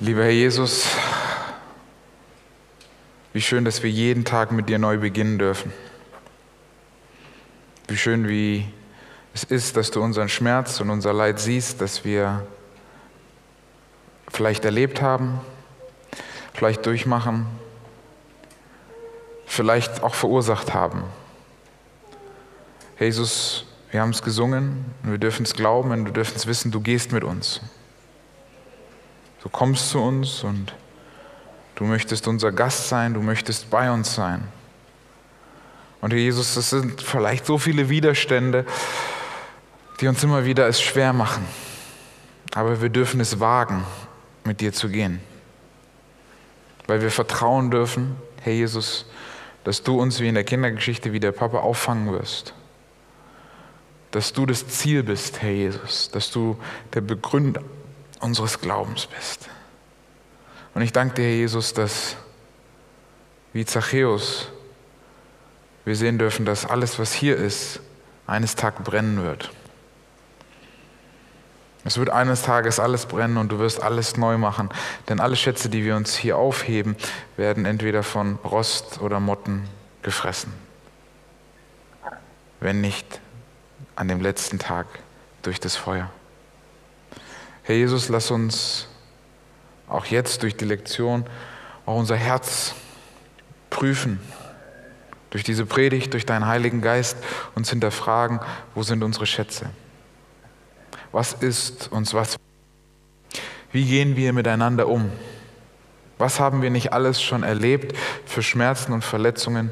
Lieber 0.00 0.24
Herr 0.24 0.30
Jesus, 0.30 0.86
wie 3.32 3.40
schön, 3.40 3.64
dass 3.64 3.82
wir 3.82 3.90
jeden 3.90 4.24
Tag 4.24 4.50
mit 4.50 4.68
dir 4.68 4.78
neu 4.78 4.98
beginnen 4.98 5.38
dürfen. 5.38 5.72
Wie 7.86 7.96
schön, 7.96 8.28
wie 8.28 8.66
es 9.34 9.44
ist, 9.44 9.76
dass 9.76 9.90
du 9.90 10.02
unseren 10.02 10.28
Schmerz 10.28 10.80
und 10.80 10.90
unser 10.90 11.12
Leid 11.12 11.40
siehst, 11.40 11.80
dass 11.80 12.04
wir 12.04 12.46
vielleicht 14.28 14.64
erlebt 14.64 15.00
haben, 15.00 15.40
vielleicht 16.52 16.84
durchmachen, 16.84 17.46
vielleicht 19.46 20.02
auch 20.02 20.14
verursacht 20.14 20.74
haben. 20.74 21.04
Jesus, 22.98 23.64
wir 23.90 24.00
haben 24.00 24.10
es 24.10 24.22
gesungen 24.22 24.84
und 25.02 25.10
wir 25.10 25.18
dürfen 25.18 25.44
es 25.44 25.54
glauben 25.54 25.90
und 25.90 26.04
wir 26.04 26.12
dürfen 26.12 26.36
es 26.36 26.46
wissen, 26.46 26.70
du 26.70 26.80
gehst 26.80 27.12
mit 27.12 27.24
uns. 27.24 27.60
Du 29.42 29.48
kommst 29.48 29.90
zu 29.90 29.98
uns 30.00 30.44
und 30.44 30.72
du 31.74 31.84
möchtest 31.84 32.28
unser 32.28 32.52
Gast 32.52 32.88
sein, 32.88 33.14
du 33.14 33.20
möchtest 33.20 33.70
bei 33.70 33.90
uns 33.90 34.14
sein. 34.14 34.46
Und 36.00 36.12
Jesus, 36.12 36.56
es 36.56 36.70
sind 36.70 37.00
vielleicht 37.00 37.46
so 37.46 37.58
viele 37.58 37.88
Widerstände, 37.88 38.64
die 40.02 40.08
uns 40.08 40.24
immer 40.24 40.44
wieder 40.44 40.66
es 40.66 40.82
schwer 40.82 41.12
machen. 41.12 41.46
Aber 42.54 42.82
wir 42.82 42.88
dürfen 42.88 43.20
es 43.20 43.38
wagen, 43.38 43.84
mit 44.42 44.60
dir 44.60 44.72
zu 44.72 44.88
gehen. 44.88 45.20
Weil 46.88 47.02
wir 47.02 47.12
vertrauen 47.12 47.70
dürfen, 47.70 48.16
Herr 48.40 48.52
Jesus, 48.52 49.06
dass 49.62 49.84
du 49.84 50.00
uns 50.00 50.18
wie 50.18 50.26
in 50.26 50.34
der 50.34 50.42
Kindergeschichte 50.42 51.12
wie 51.12 51.20
der 51.20 51.30
Papa 51.30 51.58
auffangen 51.58 52.12
wirst. 52.12 52.52
Dass 54.10 54.32
du 54.32 54.44
das 54.44 54.66
Ziel 54.66 55.04
bist, 55.04 55.40
Herr 55.40 55.52
Jesus. 55.52 56.10
Dass 56.10 56.32
du 56.32 56.58
der 56.94 57.00
Begründer 57.00 57.62
unseres 58.18 58.60
Glaubens 58.60 59.06
bist. 59.06 59.48
Und 60.74 60.82
ich 60.82 60.92
danke 60.92 61.14
dir, 61.14 61.22
Herr 61.22 61.36
Jesus, 61.36 61.74
dass 61.74 62.16
wie 63.52 63.64
Zachäus 63.64 64.48
wir 65.84 65.94
sehen 65.94 66.18
dürfen, 66.18 66.44
dass 66.44 66.66
alles, 66.66 66.98
was 66.98 67.12
hier 67.12 67.36
ist, 67.36 67.78
eines 68.26 68.56
Tages 68.56 68.82
brennen 68.82 69.22
wird. 69.22 69.52
Es 71.84 71.98
wird 71.98 72.10
eines 72.10 72.42
Tages 72.42 72.78
alles 72.78 73.06
brennen 73.06 73.36
und 73.36 73.50
du 73.50 73.58
wirst 73.58 73.82
alles 73.82 74.16
neu 74.16 74.38
machen. 74.38 74.70
Denn 75.08 75.18
alle 75.18 75.34
Schätze, 75.34 75.68
die 75.68 75.84
wir 75.84 75.96
uns 75.96 76.14
hier 76.14 76.36
aufheben, 76.36 76.96
werden 77.36 77.64
entweder 77.64 78.02
von 78.02 78.36
Rost 78.44 79.00
oder 79.00 79.18
Motten 79.18 79.68
gefressen. 80.02 80.52
Wenn 82.60 82.80
nicht 82.80 83.20
an 83.96 84.06
dem 84.06 84.20
letzten 84.20 84.58
Tag 84.58 84.86
durch 85.42 85.58
das 85.58 85.74
Feuer. 85.74 86.08
Herr 87.64 87.74
Jesus, 87.74 88.08
lass 88.08 88.30
uns 88.30 88.86
auch 89.88 90.06
jetzt 90.06 90.42
durch 90.42 90.56
die 90.56 90.64
Lektion, 90.64 91.24
auch 91.84 91.96
unser 91.96 92.16
Herz 92.16 92.74
prüfen. 93.70 94.20
Durch 95.30 95.44
diese 95.44 95.66
Predigt, 95.66 96.12
durch 96.12 96.26
deinen 96.26 96.46
Heiligen 96.46 96.80
Geist 96.80 97.16
uns 97.54 97.70
hinterfragen, 97.70 98.40
wo 98.74 98.82
sind 98.82 99.02
unsere 99.02 99.26
Schätze? 99.26 99.70
Was 101.12 101.34
ist 101.34 101.92
uns 101.92 102.14
was? 102.14 102.36
Wie 103.70 103.84
gehen 103.84 104.16
wir 104.16 104.32
miteinander 104.32 104.88
um? 104.88 105.10
Was 106.18 106.40
haben 106.40 106.62
wir 106.62 106.70
nicht 106.70 106.92
alles 106.92 107.22
schon 107.22 107.42
erlebt 107.42 107.96
für 108.26 108.42
Schmerzen 108.42 108.92
und 108.92 109.02
Verletzungen 109.02 109.70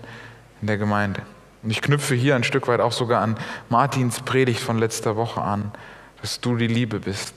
in 0.60 0.66
der 0.66 0.78
Gemeinde? 0.78 1.22
Und 1.62 1.70
ich 1.70 1.82
knüpfe 1.82 2.14
hier 2.14 2.36
ein 2.36 2.44
Stück 2.44 2.68
weit 2.68 2.80
auch 2.80 2.92
sogar 2.92 3.22
an 3.22 3.36
Martins 3.68 4.20
Predigt 4.20 4.60
von 4.60 4.78
letzter 4.78 5.16
Woche 5.16 5.42
an, 5.42 5.72
dass 6.20 6.40
du 6.40 6.56
die 6.56 6.66
Liebe 6.66 7.00
bist 7.00 7.34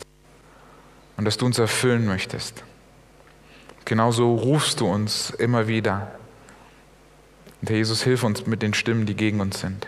und 1.17 1.25
dass 1.25 1.37
du 1.37 1.45
uns 1.45 1.59
erfüllen 1.59 2.05
möchtest. 2.05 2.63
Genauso 3.85 4.35
rufst 4.35 4.79
du 4.79 4.87
uns 4.87 5.29
immer 5.29 5.67
wieder. 5.67 6.11
Und 7.61 7.69
Herr 7.69 7.77
Jesus, 7.77 8.03
hilf 8.03 8.23
uns 8.23 8.45
mit 8.45 8.61
den 8.61 8.73
Stimmen, 8.73 9.05
die 9.05 9.15
gegen 9.15 9.41
uns 9.41 9.59
sind. 9.59 9.87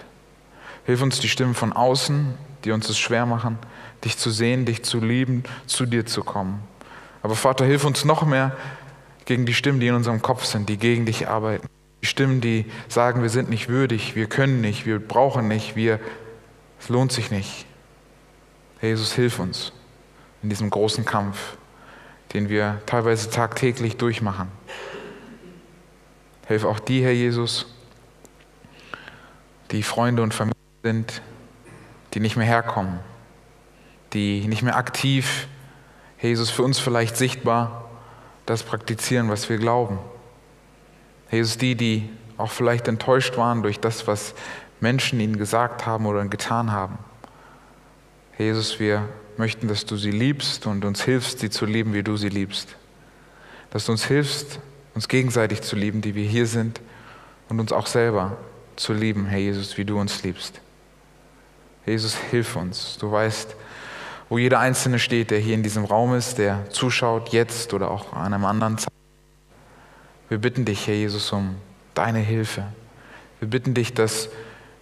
Hilf 0.85 1.01
uns 1.01 1.19
die 1.19 1.29
Stimmen 1.29 1.55
von 1.55 1.73
außen, 1.73 2.33
die 2.63 2.71
uns 2.71 2.89
es 2.89 2.97
schwer 2.97 3.25
machen, 3.25 3.57
dich 4.05 4.17
zu 4.17 4.29
sehen, 4.29 4.65
dich 4.65 4.83
zu 4.83 4.99
lieben, 4.99 5.43
zu 5.65 5.85
dir 5.85 6.05
zu 6.05 6.23
kommen. 6.23 6.63
Aber 7.21 7.35
Vater, 7.35 7.65
hilf 7.65 7.85
uns 7.85 8.05
noch 8.05 8.25
mehr 8.25 8.55
gegen 9.25 9.45
die 9.45 9.53
Stimmen, 9.53 9.79
die 9.79 9.87
in 9.87 9.95
unserem 9.95 10.21
Kopf 10.21 10.45
sind, 10.45 10.69
die 10.69 10.77
gegen 10.77 11.05
dich 11.05 11.27
arbeiten. 11.27 11.67
Die 12.01 12.05
Stimmen, 12.05 12.39
die 12.39 12.65
sagen, 12.87 13.23
wir 13.23 13.29
sind 13.29 13.49
nicht 13.49 13.67
würdig, 13.67 14.15
wir 14.15 14.27
können 14.27 14.61
nicht, 14.61 14.85
wir 14.85 14.99
brauchen 14.99 15.47
nicht, 15.47 15.75
wir, 15.75 15.99
es 16.79 16.89
lohnt 16.89 17.11
sich 17.11 17.31
nicht. 17.31 17.65
Herr 18.79 18.89
Jesus, 18.89 19.13
hilf 19.13 19.39
uns 19.39 19.73
in 20.43 20.49
diesem 20.49 20.69
großen 20.69 21.03
Kampf, 21.03 21.57
den 22.33 22.49
wir 22.49 22.81
teilweise 22.85 23.31
tagtäglich 23.31 23.97
durchmachen. 23.97 24.49
Hilf 26.47 26.63
auch 26.63 26.79
die, 26.79 27.03
Herr 27.03 27.11
Jesus, 27.11 27.65
die 29.71 29.81
Freunde 29.81 30.21
und 30.21 30.33
Familie 30.33 30.53
sind, 30.83 31.21
die 32.13 32.19
nicht 32.19 32.35
mehr 32.35 32.45
herkommen, 32.45 32.99
die 34.15 34.47
nicht 34.47 34.63
mehr 34.63 34.77
aktiv, 34.77 35.47
Herr 36.17 36.29
Jesus, 36.29 36.49
für 36.49 36.63
uns 36.63 36.79
vielleicht 36.79 37.17
sichtbar 37.17 37.89
das 38.45 38.63
praktizieren, 38.63 39.29
was 39.29 39.49
wir 39.49 39.57
glauben. 39.57 39.99
Jesus, 41.29 41.57
die, 41.57 41.75
die 41.75 42.09
auch 42.37 42.51
vielleicht 42.51 42.87
enttäuscht 42.87 43.37
waren 43.37 43.61
durch 43.61 43.79
das, 43.79 44.07
was 44.07 44.33
Menschen 44.79 45.19
ihnen 45.19 45.37
gesagt 45.37 45.85
haben 45.85 46.05
oder 46.05 46.25
getan 46.25 46.71
haben. 46.71 46.97
Jesus, 48.37 48.79
wir 48.79 49.07
möchten, 49.37 49.67
dass 49.67 49.85
du 49.85 49.97
sie 49.97 50.11
liebst 50.11 50.65
und 50.65 50.85
uns 50.85 51.03
hilfst, 51.03 51.39
sie 51.39 51.49
zu 51.49 51.65
lieben, 51.65 51.93
wie 51.93 52.03
du 52.03 52.17
sie 52.17 52.29
liebst. 52.29 52.75
Dass 53.71 53.85
du 53.85 53.91
uns 53.91 54.05
hilfst, 54.05 54.59
uns 54.93 55.07
gegenseitig 55.07 55.61
zu 55.61 55.75
lieben, 55.75 56.01
die 56.01 56.15
wir 56.15 56.27
hier 56.27 56.47
sind, 56.47 56.81
und 57.49 57.59
uns 57.59 57.71
auch 57.71 57.85
selber 57.85 58.37
zu 58.75 58.93
lieben, 58.93 59.25
Herr 59.25 59.39
Jesus, 59.39 59.77
wie 59.77 59.85
du 59.85 59.99
uns 59.99 60.23
liebst. 60.23 60.59
Jesus, 61.85 62.17
hilf 62.17 62.55
uns. 62.55 62.97
Du 62.97 63.11
weißt, 63.11 63.55
wo 64.29 64.37
jeder 64.37 64.59
Einzelne 64.59 64.99
steht, 64.99 65.31
der 65.31 65.39
hier 65.39 65.55
in 65.55 65.63
diesem 65.63 65.85
Raum 65.85 66.15
ist, 66.15 66.37
der 66.37 66.69
zuschaut, 66.69 67.29
jetzt 67.29 67.73
oder 67.73 67.91
auch 67.91 68.13
an 68.13 68.33
einem 68.33 68.45
anderen 68.45 68.77
Zeitpunkt. 68.77 68.95
Wir 70.29 70.39
bitten 70.39 70.65
dich, 70.65 70.87
Herr 70.87 70.95
Jesus, 70.95 71.31
um 71.31 71.55
deine 71.93 72.19
Hilfe. 72.19 72.65
Wir 73.39 73.49
bitten 73.49 73.73
dich, 73.73 73.93
dass 73.93 74.29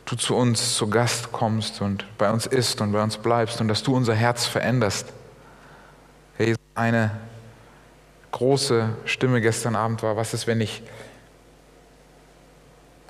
du 0.05 0.15
zu 0.15 0.35
uns 0.35 0.75
zu 0.75 0.89
Gast 0.89 1.31
kommst 1.31 1.81
und 1.81 2.05
bei 2.17 2.31
uns 2.31 2.45
isst 2.45 2.81
und 2.81 2.91
bei 2.91 3.03
uns 3.03 3.17
bleibst 3.17 3.59
und 3.61 3.67
dass 3.67 3.83
du 3.83 3.95
unser 3.95 4.15
Herz 4.15 4.45
veränderst. 4.45 5.11
Herr 6.37 6.45
Jesus, 6.45 6.59
eine 6.75 7.11
große 8.31 8.89
Stimme 9.05 9.41
gestern 9.41 9.75
Abend 9.75 10.03
war, 10.03 10.17
was 10.17 10.33
ist, 10.33 10.47
wenn 10.47 10.61
ich 10.61 10.81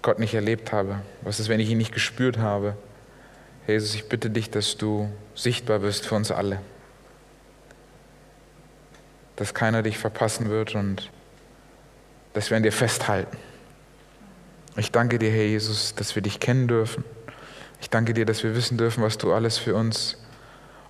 Gott 0.01 0.19
nicht 0.19 0.33
erlebt 0.33 0.71
habe? 0.71 1.01
Was 1.21 1.39
ist, 1.39 1.47
wenn 1.47 1.59
ich 1.59 1.69
ihn 1.69 1.77
nicht 1.77 1.93
gespürt 1.93 2.37
habe? 2.37 2.75
Jesus, 3.67 3.95
ich 3.95 4.09
bitte 4.09 4.29
dich, 4.29 4.49
dass 4.49 4.77
du 4.77 5.09
sichtbar 5.35 5.79
bist 5.79 6.05
für 6.05 6.15
uns 6.15 6.31
alle. 6.31 6.59
Dass 9.35 9.53
keiner 9.53 9.83
dich 9.83 9.97
verpassen 9.97 10.49
wird 10.49 10.75
und 10.75 11.09
dass 12.33 12.49
wir 12.49 12.57
an 12.57 12.63
dir 12.63 12.71
festhalten. 12.71 13.37
Ich 14.75 14.91
danke 14.91 15.19
dir, 15.19 15.31
Herr 15.31 15.45
Jesus, 15.45 15.95
dass 15.95 16.15
wir 16.15 16.21
dich 16.21 16.39
kennen 16.39 16.67
dürfen. 16.67 17.03
Ich 17.79 17.89
danke 17.89 18.13
dir, 18.13 18.25
dass 18.25 18.43
wir 18.43 18.55
wissen 18.55 18.77
dürfen, 18.77 19.03
was 19.03 19.17
du 19.17 19.33
alles 19.33 19.57
für 19.57 19.75
uns 19.75 20.17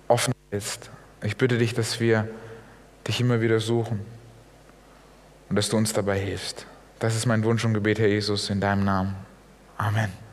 offen 0.08 0.32
hältst. 0.50 0.90
Ich 1.22 1.36
bitte 1.36 1.58
dich, 1.58 1.74
dass 1.74 2.00
wir 2.00 2.28
dich 3.06 3.20
immer 3.20 3.40
wieder 3.40 3.60
suchen 3.60 4.00
und 5.48 5.56
dass 5.56 5.68
du 5.68 5.76
uns 5.76 5.92
dabei 5.92 6.18
hilfst. 6.18 6.66
Das 6.98 7.14
ist 7.14 7.26
mein 7.26 7.44
Wunsch 7.44 7.64
und 7.64 7.74
Gebet, 7.74 7.98
Herr 7.98 8.08
Jesus, 8.08 8.48
in 8.50 8.60
deinem 8.60 8.84
Namen. 8.84 9.14
Amen. 9.76 10.23